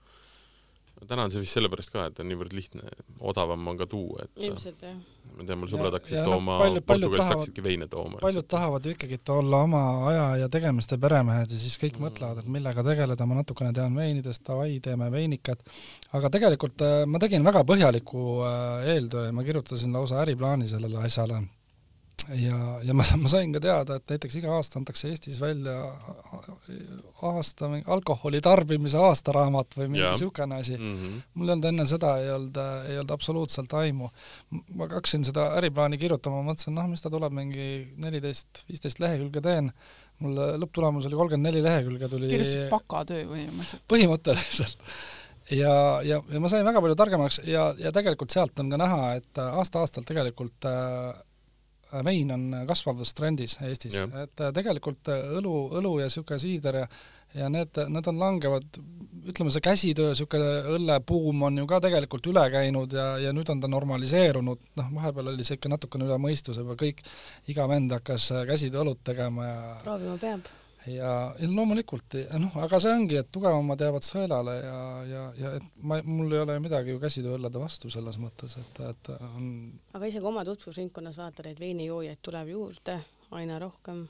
täna 1.07 1.25
on 1.27 1.31
see 1.33 1.43
vist 1.43 1.57
sellepärast 1.57 1.93
ka, 1.93 2.09
et 2.09 2.19
on 2.21 2.27
niivõrd 2.29 2.53
lihtne, 2.55 2.91
odavam 3.31 3.67
on 3.71 3.79
ka 3.79 3.87
tuua, 3.89 4.25
et 4.25 4.43
ilmselt 4.49 4.83
jah. 4.83 4.95
ma 5.35 5.45
tean, 5.47 5.59
mul 5.61 5.71
sõbrad 5.71 5.95
hakkasid 5.95 6.25
tooma 6.27 6.57
no,, 6.59 6.81
Portugalist 6.91 7.33
hakkasidki 7.33 7.63
veine 7.63 7.87
tooma. 7.91 8.21
paljud 8.23 8.47
tahavad 8.49 8.85
ju 8.85 8.95
ikkagi 8.95 9.19
olla 9.35 9.61
oma 9.67 9.83
aja 10.11 10.25
ja 10.43 10.49
tegemiste 10.51 10.97
peremehed 11.01 11.53
ja 11.55 11.61
siis 11.61 11.77
kõik 11.81 11.99
mm. 11.99 12.07
mõtlevad, 12.07 12.41
et 12.41 12.49
millega 12.57 12.83
tegeleda, 12.85 13.29
ma 13.29 13.39
natukene 13.39 13.71
tean 13.75 13.95
veinidest, 13.95 14.43
davai, 14.47 14.79
teeme 14.83 15.11
veinikat, 15.13 15.63
aga 16.17 16.33
tegelikult 16.35 16.83
äh, 16.85 17.05
ma 17.07 17.21
tegin 17.21 17.45
väga 17.45 17.63
põhjaliku 17.67 18.25
äh, 18.47 18.91
eeltöö 18.95 19.29
ja 19.29 19.35
ma 19.35 19.47
kirjutasin 19.47 19.95
lausa 19.95 20.19
äriplaani 20.23 20.67
sellele 20.67 20.99
asjale 21.05 21.43
ja, 22.37 22.57
ja 22.83 22.93
ma, 22.93 23.03
ma 23.17 23.29
sain 23.31 23.53
ka 23.55 23.61
teada, 23.63 23.97
et 23.99 24.13
näiteks 24.13 24.37
iga 24.39 24.51
aasta 24.57 24.79
antakse 24.79 25.09
Eestis 25.09 25.39
välja 25.41 25.75
aasta, 27.25 27.69
alkoholi 27.87 28.41
tarbimise 28.45 28.99
aastaraamat 29.01 29.77
või 29.79 29.87
mingi 29.93 30.05
niisugune 30.05 30.59
asi 30.59 30.77
mm. 30.77 30.95
-hmm. 30.95 31.21
mul 31.33 31.49
ei 31.49 31.55
olnud 31.55 31.69
enne 31.71 31.85
seda, 31.89 32.15
ei 32.21 32.31
olnud, 32.33 32.59
ei 32.89 32.99
olnud 33.01 33.13
absoluutselt 33.15 33.73
aimu. 33.81 34.09
ma 34.75 34.89
hakkasin 34.89 35.25
seda 35.27 35.49
äriplaani 35.59 35.97
kirjutama, 36.01 36.41
mõtlesin, 36.51 36.75
noh, 36.77 36.89
mis 36.91 37.01
ta 37.05 37.11
tuleb, 37.13 37.33
mingi 37.35 37.69
neliteist, 37.97 38.65
viisteist 38.69 38.99
lehekülge 38.99 39.41
teen, 39.45 39.71
mul 40.19 40.37
lõpptulemus 40.63 41.07
oli 41.07 41.15
kolmkümmend 41.15 41.51
neli 41.51 41.63
lehekülge 41.63 42.09
tuli 42.11 42.29
kirjutasid 42.31 42.69
bakatöö 42.73 43.25
või? 43.29 43.47
põhimõtteliselt 43.89 44.83
ja, 45.55 45.73
ja, 46.05 46.19
ja 46.29 46.41
ma 46.41 46.51
sain 46.51 46.65
väga 46.67 46.81
palju 46.83 46.97
targemaks 46.99 47.41
ja, 47.47 47.69
ja 47.79 47.93
tegelikult 47.95 48.33
sealt 48.33 48.59
on 48.61 48.69
ka 48.73 48.79
näha, 48.81 49.13
et 49.19 49.41
aasta-aastalt 49.41 50.07
tegelikult 50.09 50.67
äh, 50.69 51.15
vein 52.05 52.31
on 52.35 52.49
kasvavas 52.69 53.13
trendis 53.17 53.57
Eestis, 53.65 53.95
et 54.23 54.43
tegelikult 54.55 55.09
õlu, 55.11 55.55
õlu 55.79 55.95
ja 56.01 56.09
niisugune 56.09 56.41
siider 56.41 56.83
ja 56.83 56.89
ja 57.37 57.49
need, 57.51 57.77
need 57.93 58.07
on 58.09 58.19
langevad, 58.19 58.79
ütleme 59.29 59.51
see 59.53 59.63
käsitöö, 59.63 60.13
niisugune 60.13 60.53
õllebuum 60.77 61.43
on 61.49 61.61
ju 61.61 61.67
ka 61.69 61.81
tegelikult 61.85 62.29
üle 62.31 62.45
käinud 62.53 62.95
ja, 62.95 63.09
ja 63.21 63.33
nüüd 63.35 63.51
on 63.53 63.61
ta 63.61 63.69
normaliseerunud, 63.71 64.63
noh, 64.79 64.89
vahepeal 64.95 65.33
oli 65.33 65.45
see 65.45 65.59
ikka 65.59 65.73
natukene 65.75 66.07
üle 66.09 66.17
mõistuse, 66.21 66.63
juba 66.63 66.77
kõik, 66.79 67.03
iga 67.51 67.67
vend 67.69 67.93
hakkas 67.99 68.31
käsitööõlut 68.49 69.03
tegema 69.11 69.45
ja 69.45 69.61
proovima 69.83 70.17
peab 70.21 70.49
ja, 70.93 71.11
loomulikult, 71.47 72.17
noh, 72.41 72.55
aga 72.63 72.79
see 72.81 72.93
ongi, 72.93 73.19
et 73.21 73.29
tugevamad 73.33 73.81
jäävad 73.85 74.05
sõelale 74.05 74.55
ja, 74.59 74.79
ja, 75.09 75.25
ja 75.39 75.51
et 75.59 75.67
ma, 75.81 75.99
mul 76.05 76.33
ei 76.35 76.43
ole 76.43 76.57
midagi 76.63 76.95
ju 76.95 77.01
käsitööõllede 77.01 77.61
vastu 77.61 77.91
selles 77.93 78.19
mõttes, 78.21 78.57
et, 78.61 78.81
et 78.89 79.11
on 79.17 79.51
aga 79.97 80.09
isegi 80.09 80.29
oma 80.31 80.45
tutvusringkonnas 80.47 81.19
vaata, 81.19 81.45
neid 81.47 81.61
veinijoojaid 81.61 82.23
tuleb 82.25 82.55
juurde 82.55 82.97
aina 83.37 83.59
rohkem. 83.61 84.07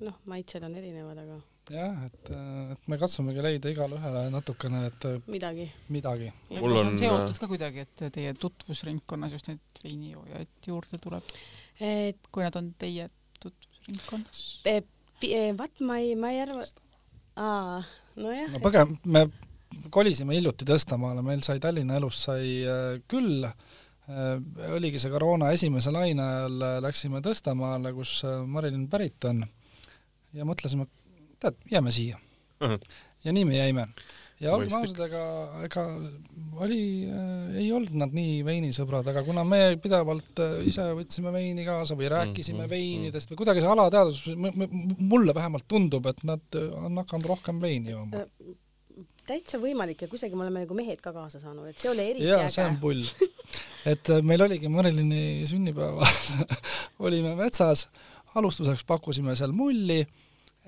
noh, 0.00 0.20
maitsed 0.28 0.64
on 0.64 0.76
erinevad, 0.80 1.22
aga 1.22 1.40
jah, 1.70 2.04
et, 2.08 2.30
et 2.74 2.86
me 2.90 2.98
katsumegi 2.98 3.42
leida 3.44 3.70
igale 3.70 3.98
ühele 4.00 4.26
natukene, 4.32 4.84
et 4.90 5.08
midagi, 5.30 5.70
midagi. 5.92 6.32
mul 6.58 6.78
on 6.82 6.96
seotud 6.98 7.38
ka 7.38 7.48
kuidagi, 7.50 7.86
et 7.86 8.06
teie 8.14 8.34
tutvusringkonnas 8.34 9.36
just 9.36 9.52
neid 9.52 9.82
veinijoojaid 9.84 10.70
juurde 10.72 10.98
tuleb 11.02 11.34
et 11.80 12.28
kui 12.32 12.44
nad 12.44 12.56
on 12.60 12.72
teie 12.80 13.08
tutvusringkonnas? 13.40 14.42
Vaat 15.58 15.82
ma 15.86 15.98
ei, 16.00 16.14
ma 16.18 16.32
ei 16.34 16.42
arva, 16.44 16.64
aa, 17.36 17.80
nojah. 18.20 18.52
no 18.54 18.62
põge-, 18.64 18.86
me 19.04 19.26
kolisime 19.94 20.36
hiljuti 20.36 20.66
Tõstamaale, 20.68 21.22
meil 21.26 21.44
sai 21.46 21.60
Tallinna 21.62 21.98
elust 22.00 22.26
sai 22.28 22.60
äh, 22.64 23.00
küll 23.10 23.46
äh, 23.46 24.72
oligi 24.74 25.02
see 25.02 25.12
koroona 25.12 25.52
esimese 25.56 25.92
laine 25.94 26.24
ajal, 26.24 26.58
läksime 26.86 27.22
Tõstamaale, 27.24 27.94
kus 27.96 28.20
Marilyn 28.46 28.88
pärit 28.92 29.28
on, 29.30 29.44
ja 30.36 30.48
mõtlesime, 30.48 30.88
tead, 31.42 31.60
jääme 31.70 31.94
siia 31.94 32.18
uh. 32.60 32.72
-huh. 32.72 32.80
ja 33.24 33.32
nii 33.36 33.44
me 33.44 33.56
jäime. 33.56 33.86
Ja 34.40 34.54
olgem 34.56 34.76
ausad, 34.78 35.02
ega, 35.06 35.24
ega 35.66 35.84
oli 36.64 36.80
äh,, 37.08 37.60
ei 37.62 37.68
olnud 37.76 37.96
nad 38.00 38.14
nii 38.16 38.40
veinisõbrad, 38.46 39.06
aga 39.12 39.24
kuna 39.26 39.44
me 39.48 39.60
pidevalt 39.82 40.42
äh, 40.44 40.56
ise 40.70 40.90
võtsime 40.96 41.32
veini 41.34 41.66
kaasa 41.66 41.96
või 41.98 42.10
rääkisime 42.12 42.62
mm 42.62 42.64
-hmm. 42.64 42.72
veinidest 42.74 43.32
või 43.32 43.42
kuidagi 43.42 43.64
see 43.64 43.74
alateadvus, 43.74 44.24
mulle 44.98 45.36
vähemalt 45.36 45.68
tundub, 45.68 46.08
et 46.10 46.24
nad 46.24 46.60
on 46.72 47.02
hakanud 47.04 47.32
rohkem 47.34 47.60
veini 47.62 47.96
jooma 47.96 48.26
täitsa 49.30 49.60
võimalik 49.62 50.00
ja 50.04 50.08
kusagil 50.10 50.38
me 50.38 50.46
oleme 50.46 50.64
nagu 50.64 50.76
mehed 50.76 51.00
ka 51.02 51.12
kaasa 51.14 51.40
saanud, 51.42 51.68
et 51.70 51.78
see 51.78 51.90
oli 51.92 52.06
eriti 52.14 52.26
jaa, 52.26 52.48
see 52.52 52.64
on 52.66 52.78
pull. 52.82 53.04
et 53.92 54.10
meil 54.26 54.42
oligi 54.46 54.70
Marilyni 54.72 55.46
sünnipäeval 55.48 56.56
olime 57.06 57.36
metsas, 57.38 57.86
alustuseks 58.34 58.84
pakkusime 58.88 59.36
seal 59.38 59.54
mulli 59.56 60.02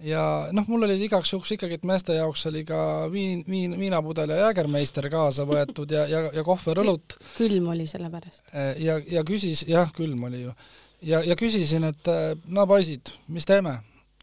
ja 0.01 0.22
noh, 0.57 0.66
mul 0.70 0.86
olid 0.86 1.03
igaks 1.05 1.32
juhuks 1.34 1.55
ikkagi, 1.57 1.78
et 1.78 1.86
meeste 1.88 2.16
jaoks 2.16 2.47
oli 2.51 2.64
ka 2.68 2.78
viin, 3.12 3.45
viin, 3.49 3.76
viinapudel 3.78 4.32
ja 4.34 4.49
Jägermeister 4.49 5.09
kaasa 5.12 5.47
võetud 5.49 5.93
ja, 5.93 6.07
ja, 6.11 6.24
ja 6.34 6.45
kohver 6.47 6.82
õlut. 6.84 7.18
külm 7.36 7.70
oli 7.74 7.86
sellepärast. 7.90 8.45
Äh, 8.55 8.74
ja, 8.82 8.99
ja 9.11 9.24
küsis, 9.28 9.66
jah, 9.68 9.93
külm 9.97 10.24
oli 10.28 10.45
ju. 10.47 10.55
ja, 11.07 11.22
ja 11.26 11.38
küsisin, 11.38 11.86
et 11.90 12.12
äh, 12.12 12.32
no 12.47 12.66
poisid, 12.70 13.14
mis 13.28 13.49
teeme? 13.49 13.78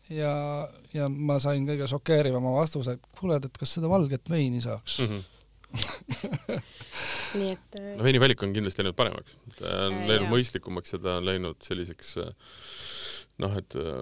ja, 0.10 0.34
ja 0.94 1.10
ma 1.10 1.38
sain 1.42 1.68
kõige 1.68 1.88
šokeerivama 1.90 2.56
vastuse, 2.56 2.98
et 2.98 3.20
kuule, 3.20 3.38
et 3.38 3.60
kas 3.62 3.78
seda 3.78 3.92
valget 3.92 4.30
veini 4.30 4.62
saaks 4.64 5.04
mm? 5.04 5.12
-hmm 5.12 5.28
nii 7.38 7.52
et 7.54 7.76
äh, 7.78 7.92
no 7.94 8.02
veini 8.02 8.18
valik 8.22 8.42
on 8.42 8.54
kindlasti 8.56 8.82
läinud 8.82 8.98
paremaks, 8.98 9.36
ta 9.60 9.74
on 9.86 10.00
läinud 10.10 10.32
mõistlikumaks 10.32 10.96
ja 10.96 11.00
ta 11.04 11.18
on 11.20 11.28
läinud 11.28 11.62
selliseks 11.62 12.16
äh, 12.24 12.32
noh, 13.44 13.56
et 13.60 13.76
äh, 13.80 14.02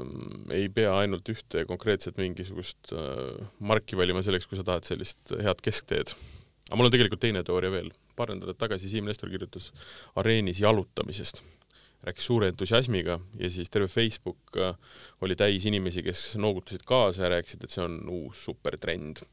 ei 0.56 0.70
pea 0.74 0.94
ainult 1.02 1.30
ühte 1.32 1.66
konkreetset 1.70 2.18
mingisugust 2.22 2.94
äh, 2.96 3.38
marki 3.60 4.00
valima 4.00 4.24
selleks, 4.26 4.50
kui 4.50 4.60
sa 4.60 4.66
tahad 4.68 4.88
sellist 4.88 5.36
head 5.44 5.62
keskteed. 5.66 6.14
aga 6.68 6.80
mul 6.80 6.90
on 6.90 6.96
tegelikult 6.96 7.24
teine 7.24 7.44
teooria 7.48 7.72
veel. 7.74 7.92
paar 8.18 8.34
nädalat 8.34 8.58
tagasi 8.58 8.90
Siim 8.90 9.06
Nestor 9.06 9.30
kirjutas 9.30 9.72
areenis 10.18 10.60
jalutamisest, 10.64 11.44
rääkis 12.08 12.30
suure 12.30 12.50
entusiasmiga 12.52 13.20
ja 13.40 13.50
siis 13.54 13.70
terve 13.70 13.88
Facebook 13.88 14.58
äh, 14.58 14.76
oli 15.22 15.36
täis 15.36 15.66
inimesi, 15.66 16.04
kes 16.04 16.36
noogutasid 16.42 16.86
kaasa 16.86 17.28
ja 17.28 17.34
rääkisid, 17.38 17.64
et 17.64 17.74
see 17.74 17.86
on 17.86 18.02
uus 18.10 18.46
supertrend 18.50 19.26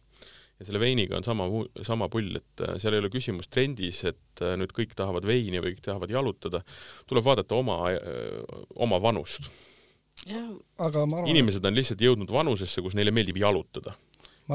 ja 0.58 0.68
selle 0.68 0.80
veiniga 0.82 1.18
on 1.18 1.26
sama, 1.26 1.48
sama 1.86 2.08
pull, 2.12 2.36
et 2.38 2.64
äh, 2.64 2.76
seal 2.82 2.94
ei 2.94 3.02
ole 3.02 3.10
küsimus 3.12 3.48
trendis, 3.50 4.04
et 4.10 4.42
äh, 4.44 4.54
nüüd 4.60 4.74
kõik 4.76 4.94
tahavad 4.98 5.26
veini 5.26 5.60
või 5.60 5.74
kõik 5.74 5.86
tahavad 5.88 6.12
jalutada, 6.14 6.62
tuleb 7.10 7.26
vaadata 7.26 7.58
oma, 7.58 7.78
äh, 7.90 8.66
oma 8.84 9.00
vanust 9.02 9.48
aga 10.32 11.04
ma 11.06 11.20
arvan 11.20 11.30
inimesed 11.30 11.64
on 11.68 11.76
lihtsalt 11.76 12.02
jõudnud 12.04 12.32
vanusesse, 12.32 12.82
kus 12.84 12.96
neile 12.96 13.12
meeldib 13.14 13.38
jalutada. 13.40 13.94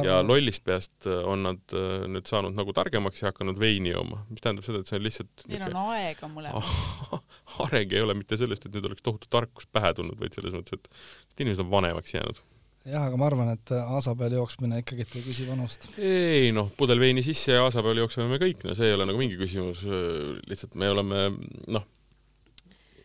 ja 0.06 0.20
lollist 0.22 0.62
peast 0.66 1.08
äh, 1.10 1.24
on 1.26 1.48
nad 1.48 1.74
äh, 1.74 2.04
nüüd 2.14 2.28
saanud 2.30 2.54
nagu 2.54 2.74
targemaks 2.78 3.24
ja 3.24 3.32
hakanud 3.32 3.58
veini 3.58 3.90
jooma, 3.90 4.22
mis 4.30 4.44
tähendab 4.46 4.68
seda, 4.68 4.84
et 4.84 4.90
see 4.90 5.00
on 5.00 5.06
lihtsalt 5.08 5.48
Neil 5.50 5.66
on 5.66 5.80
aega 5.96 6.30
mõlemal. 6.30 6.70
Areng 7.66 7.96
ei 7.98 8.06
ole 8.06 8.14
mitte 8.18 8.38
sellest, 8.38 8.68
et 8.68 8.78
nüüd 8.78 8.86
oleks 8.86 9.02
tohutu 9.06 9.32
tarkus 9.34 9.66
pähe 9.66 9.90
tulnud, 9.98 10.20
vaid 10.22 10.38
selles 10.38 10.54
mõttes, 10.54 10.78
et, 10.78 11.02
et 11.34 11.44
inimesed 11.46 11.66
on 11.66 11.72
vanemaks 11.74 12.14
jäänud. 12.14 12.44
Jah, 12.86 13.10
aga 13.10 13.18
ma 13.20 13.26
arvan, 13.28 13.50
et 13.58 13.74
aasa 13.76 14.14
peal 14.18 14.38
jooksmine 14.38 14.84
ikkagi 14.84 15.04
ei 15.10 15.26
küsi 15.26 15.50
vanust. 15.50 15.90
ei 15.98 16.54
noh, 16.56 16.70
pudel 16.78 17.02
veini 17.02 17.26
sisse 17.26 17.58
ja 17.58 17.66
aasa 17.66 17.82
peal 17.86 18.06
jookseme 18.06 18.30
me 18.30 18.38
kõik, 18.42 18.62
no 18.70 18.78
see 18.78 18.92
ei 18.92 18.96
ole 18.96 19.10
nagu 19.10 19.20
mingi 19.20 19.42
küsimus, 19.42 19.84
lihtsalt 20.50 20.78
me 20.80 20.94
oleme 20.94 21.26
noh, 21.68 21.90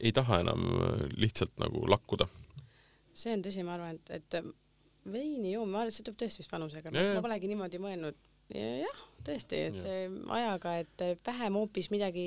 ei 0.05 0.13
taha 0.13 0.45
enam 0.45 0.69
lihtsalt 1.17 1.57
nagu 1.65 1.89
lakkuda 1.89 2.29
see 3.15 3.35
on 3.37 3.43
tõsi, 3.45 3.65
ma 3.67 3.77
arvan, 3.79 3.99
et, 3.99 4.15
et 4.19 4.55
veini 5.05 5.53
joomine, 5.55 5.73
ma 5.73 5.83
arvan, 5.83 5.91
et 5.93 5.97
see 5.97 6.07
tuleb 6.07 6.21
tõesti 6.23 6.43
vist 6.43 6.55
vanusega, 6.55 6.93
ma 6.95 7.25
polegi 7.25 7.51
niimoodi 7.51 7.81
mõelnud. 7.83 8.17
jah, 8.55 9.03
tõesti, 9.25 9.61
et 9.71 9.87
ja. 9.89 10.01
ajaga, 10.37 10.75
et 10.83 11.05
vähem 11.27 11.57
hoopis 11.57 11.89
midagi 11.93 12.25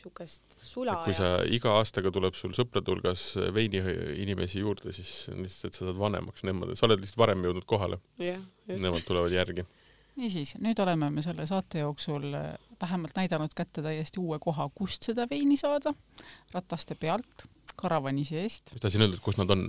siukest 0.00 0.56
sula. 0.64 0.98
kui 1.04 1.12
ja... 1.12 1.18
sa 1.18 1.32
iga 1.44 1.74
aastaga 1.76 2.12
tuleb 2.14 2.38
sul 2.40 2.54
sõprade 2.56 2.88
hulgas 2.92 3.30
veini 3.54 3.82
inimesi 4.22 4.62
juurde, 4.62 4.94
siis 4.96 5.28
lihtsalt 5.34 5.76
sa 5.76 5.88
saad 5.88 5.98
vanemaks, 6.00 6.46
nemad, 6.48 6.72
sa 6.78 6.88
oled 6.88 7.02
lihtsalt 7.02 7.20
varem 7.20 7.44
jõudnud 7.48 7.68
kohale. 7.68 8.00
Nemad 8.68 9.04
tulevad 9.08 9.34
järgi. 9.34 9.66
niisiis, 10.18 10.56
nüüd 10.64 10.80
oleme 10.82 11.10
me 11.14 11.22
selle 11.22 11.46
saate 11.46 11.84
jooksul 11.84 12.32
vähemalt 12.80 13.16
näidanud 13.16 13.52
kätte 13.56 13.82
täiesti 13.82 14.20
uue 14.20 14.38
koha, 14.42 14.70
kust 14.74 15.04
seda 15.06 15.28
veini 15.30 15.56
saada, 15.60 15.92
rataste 16.54 16.96
pealt, 16.98 17.44
karavani 17.76 18.24
seest. 18.24 18.72
mis 18.72 18.82
tahtsin 18.82 19.04
öelda, 19.04 19.20
et 19.20 19.24
kus 19.24 19.38
nad 19.40 19.52
on? 19.54 19.68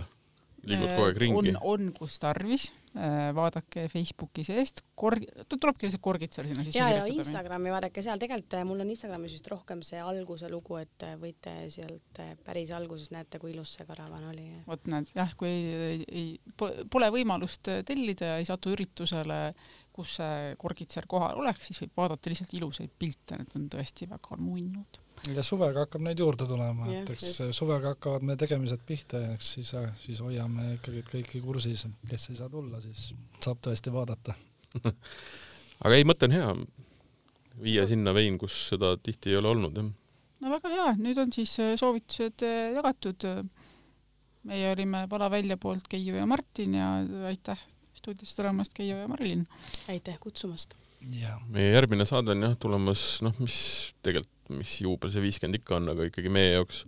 Liigud 0.68 0.92
kogu 0.92 1.08
aeg 1.08 1.20
ringi? 1.24 1.54
on, 1.56 1.58
on 1.72 1.90
kus 1.96 2.18
tarvis, 2.22 2.70
äh, 2.98 3.30
vaadake 3.36 3.86
Facebooki 3.92 4.44
seest, 4.48 4.84
korg-, 5.00 5.28
tulebki 5.50 5.88
lihtsalt 5.88 6.04
korgid 6.06 6.36
seal 6.36 6.50
sinna 6.50 6.66
sisse 6.68 6.82
ja, 6.82 6.90
ja 7.00 7.08
Instagrami 7.10 7.74
vaadake 7.74 8.04
seal, 8.06 8.22
tegelikult 8.22 8.58
äh, 8.60 8.66
mul 8.68 8.84
on 8.84 8.94
Instagramis 8.94 9.36
vist 9.38 9.50
rohkem 9.52 9.84
see 9.86 10.02
alguse 10.04 10.52
lugu, 10.52 10.80
et 10.82 11.08
äh, 11.08 11.18
võite 11.22 11.56
sealt 11.74 12.24
päris 12.46 12.74
alguses 12.76 13.12
näete, 13.16 13.42
kui 13.42 13.54
ilus 13.56 13.76
see 13.78 13.88
karavan 13.90 14.30
oli. 14.32 14.48
vot 14.68 14.90
näed, 14.92 15.12
jah, 15.16 15.36
kui 15.40 15.52
ei, 15.52 16.00
ei, 16.08 16.26
pole 16.60 17.12
võimalust 17.16 17.72
tellida 17.88 18.34
ja 18.34 18.40
ei 18.42 18.50
satu 18.50 18.74
üritusele, 18.76 19.42
kus 19.96 20.18
see 20.20 20.56
korgid 20.60 20.92
seal 20.94 21.08
kohal 21.12 21.42
oleks, 21.42 21.70
siis 21.70 21.84
võib 21.86 22.02
vaadata 22.04 22.32
lihtsalt 22.32 22.56
ilusaid 22.60 22.96
pilte, 23.00 23.40
need 23.40 23.56
on 23.60 23.70
tõesti 23.78 24.08
väga 24.10 24.40
nunnud 24.40 25.04
ja 25.36 25.44
suvega 25.46 25.86
hakkab 25.86 26.04
neid 26.06 26.20
juurde 26.20 26.48
tulema, 26.50 26.90
et 26.94 27.10
eks 27.14 27.26
just. 27.26 27.56
suvega 27.58 27.94
hakkavad 27.94 28.26
meie 28.28 28.40
tegemised 28.40 28.84
pihta 28.88 29.22
ja 29.24 29.32
eks 29.36 29.54
siis, 29.58 29.72
siis 30.04 30.22
hoiame 30.24 30.74
ikkagi 30.78 31.04
kõiki 31.08 31.42
kursis, 31.44 31.86
kes 32.10 32.30
ei 32.32 32.40
saa 32.40 32.52
tulla, 32.52 32.82
siis 32.84 33.10
saab 33.44 33.62
tõesti 33.66 33.94
vaadata 33.94 34.36
aga 35.84 35.96
ei, 35.96 36.06
mõte 36.08 36.30
on 36.30 36.36
hea, 36.36 36.52
viia 37.64 37.88
sinna 37.90 38.14
vein, 38.16 38.38
kus 38.42 38.58
seda 38.74 38.94
tihti 39.02 39.34
ei 39.34 39.40
ole 39.40 39.54
olnud, 39.54 39.80
jah. 39.80 39.90
no 40.44 40.54
väga 40.56 40.76
hea, 40.76 40.92
nüüd 41.02 41.22
on 41.26 41.34
siis 41.36 41.56
äh, 41.64 41.74
soovitused 41.80 42.46
äh, 42.48 42.72
jagatud. 42.78 43.28
meie 44.50 44.72
olime 44.72 45.04
Vala 45.12 45.28
välja 45.32 45.58
poolt 45.58 45.88
Keiu 45.92 46.16
ja 46.16 46.26
Martin 46.26 46.78
ja 46.80 46.94
aitäh 47.28 47.60
stuudios 48.00 48.36
tulemast, 48.36 48.74
Keiu 48.74 48.98
ja 48.98 49.08
Marilyn. 49.08 49.48
aitäh 49.90 50.20
kutsumast. 50.20 50.76
meie 51.48 51.72
järgmine 51.72 52.06
saade 52.06 52.32
on 52.32 52.44
jah 52.44 52.58
tulemas, 52.60 53.22
noh, 53.26 53.36
mis 53.40 53.60
tegelikult 54.04 54.39
mis 54.54 54.80
juubel 54.82 55.12
see 55.14 55.24
viiskümmend 55.24 55.60
ikka 55.60 55.78
on, 55.78 55.92
aga 55.94 56.08
ikkagi 56.10 56.32
meie 56.34 56.56
jaoks 56.56 56.84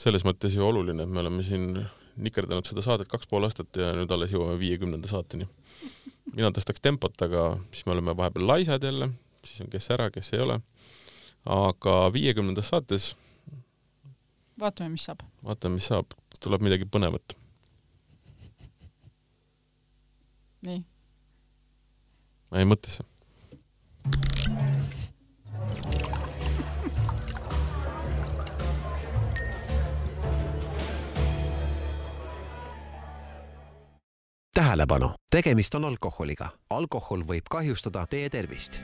selles 0.00 0.24
mõttes 0.26 0.54
ju 0.56 0.64
oluline, 0.66 1.04
et 1.04 1.12
me 1.12 1.22
oleme 1.22 1.44
siin 1.46 1.84
nikerdanud 2.22 2.68
seda 2.68 2.84
saadet 2.84 3.08
kaks 3.08 3.28
pool 3.30 3.46
aastat 3.46 3.72
ja 3.78 3.92
nüüd 3.96 4.10
alles 4.12 4.32
jõuame 4.34 4.58
viiekümnenda 4.60 5.08
saateni. 5.08 5.48
mina 6.32 6.50
tõstaks 6.54 6.82
tempot, 6.82 7.14
aga 7.24 7.56
siis 7.72 7.86
me 7.86 7.96
oleme 7.96 8.16
vahepeal 8.16 8.46
laisad 8.46 8.84
jälle, 8.84 9.10
siis 9.44 9.64
on 9.64 9.72
kes 9.72 9.90
ära, 9.90 10.10
kes 10.10 10.32
ei 10.32 10.40
ole. 10.44 10.60
aga 11.44 11.96
viiekümnendas 12.12 12.68
saates 12.68 13.12
vaatame, 14.62 14.88
mis 14.94 15.04
saab. 15.08 15.22
vaatame, 15.44 15.78
mis 15.78 15.88
saab, 15.90 16.14
tuleb 16.40 16.64
midagi 16.66 16.88
põnevat. 16.88 17.36
nii. 20.66 20.84
ma 22.50 22.62
jäin 22.62 22.70
mõttesse. 22.70 23.02
Tähelepanu, 34.54 35.10
tegemist 35.30 35.74
on 35.74 35.84
alkoholiga. 35.84 36.48
alkohol 36.70 37.22
võib 37.28 37.48
kahjustada 37.50 38.06
teie 38.06 38.30
tervist. 38.30 38.80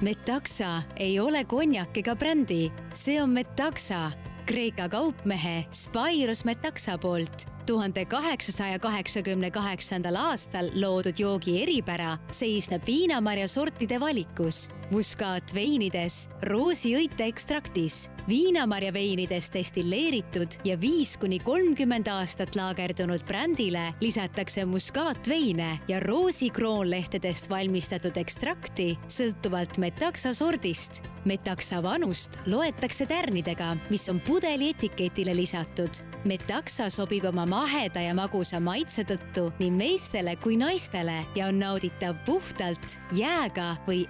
Metaxa 0.00 0.82
ei 0.96 1.20
ole 1.20 1.44
konjak 1.44 1.96
ega 1.96 2.16
brändi, 2.16 2.72
see 2.92 3.22
on 3.22 3.30
Metaxa, 3.30 4.10
Kreeka 4.46 4.88
kaupmehe 4.88 5.64
Spyros 5.70 6.44
Metaxa 6.44 6.98
poolt. 6.98 7.46
tuhande 7.66 8.04
kaheksasaja 8.04 8.78
kaheksakümne 8.78 9.50
kaheksandal 9.50 10.14
aastal 10.16 10.68
loodud 10.74 11.18
joogi 11.18 11.62
eripära 11.62 12.18
seisneb 12.30 12.86
viinamarja 12.86 13.48
sortide 13.48 14.00
valikus, 14.00 14.68
muskaatveinides, 14.90 16.28
roosiõite 16.46 17.26
ekstraktis, 17.26 18.06
viinamarja 18.28 18.92
veinides 18.94 19.48
destilleeritud 19.54 20.58
ja 20.66 20.76
viis 20.80 21.16
kuni 21.20 21.38
kolmkümmend 21.42 22.08
aastat 22.10 22.56
laagerdunud 22.58 23.22
brändile 23.26 23.92
lisatakse 24.00 24.64
muskaatveine 24.66 25.68
ja 25.88 26.00
roosikroonlehtedest 26.02 27.50
valmistatud 27.50 28.16
ekstrakti 28.18 28.94
sõltuvalt 29.06 29.78
metaksa 29.78 30.34
sordist. 30.34 31.02
metaksa 31.26 31.82
vanust 31.82 32.38
loetakse 32.46 33.06
tärnidega, 33.06 33.76
mis 33.90 34.08
on 34.08 34.20
pudeli 34.20 34.70
etiketile 34.70 35.36
lisatud. 35.36 35.90
metaksa 36.24 36.90
sobib 36.90 37.24
oma 37.24 37.46
maheda 37.46 38.00
ja 38.00 38.14
magusa 38.14 38.60
maitse 38.60 39.02
tõttu 39.02 39.52
nii 39.58 39.70
meestele 39.70 40.36
kui 40.36 40.56
naistele 40.56 41.24
ja 41.34 41.46
on 41.46 41.58
nauditav 41.58 42.16
puhtalt, 42.26 42.98
jääga 43.12 43.76
või 43.86 44.06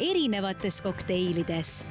erinevates 0.66 0.82
kokteilides 0.82 1.86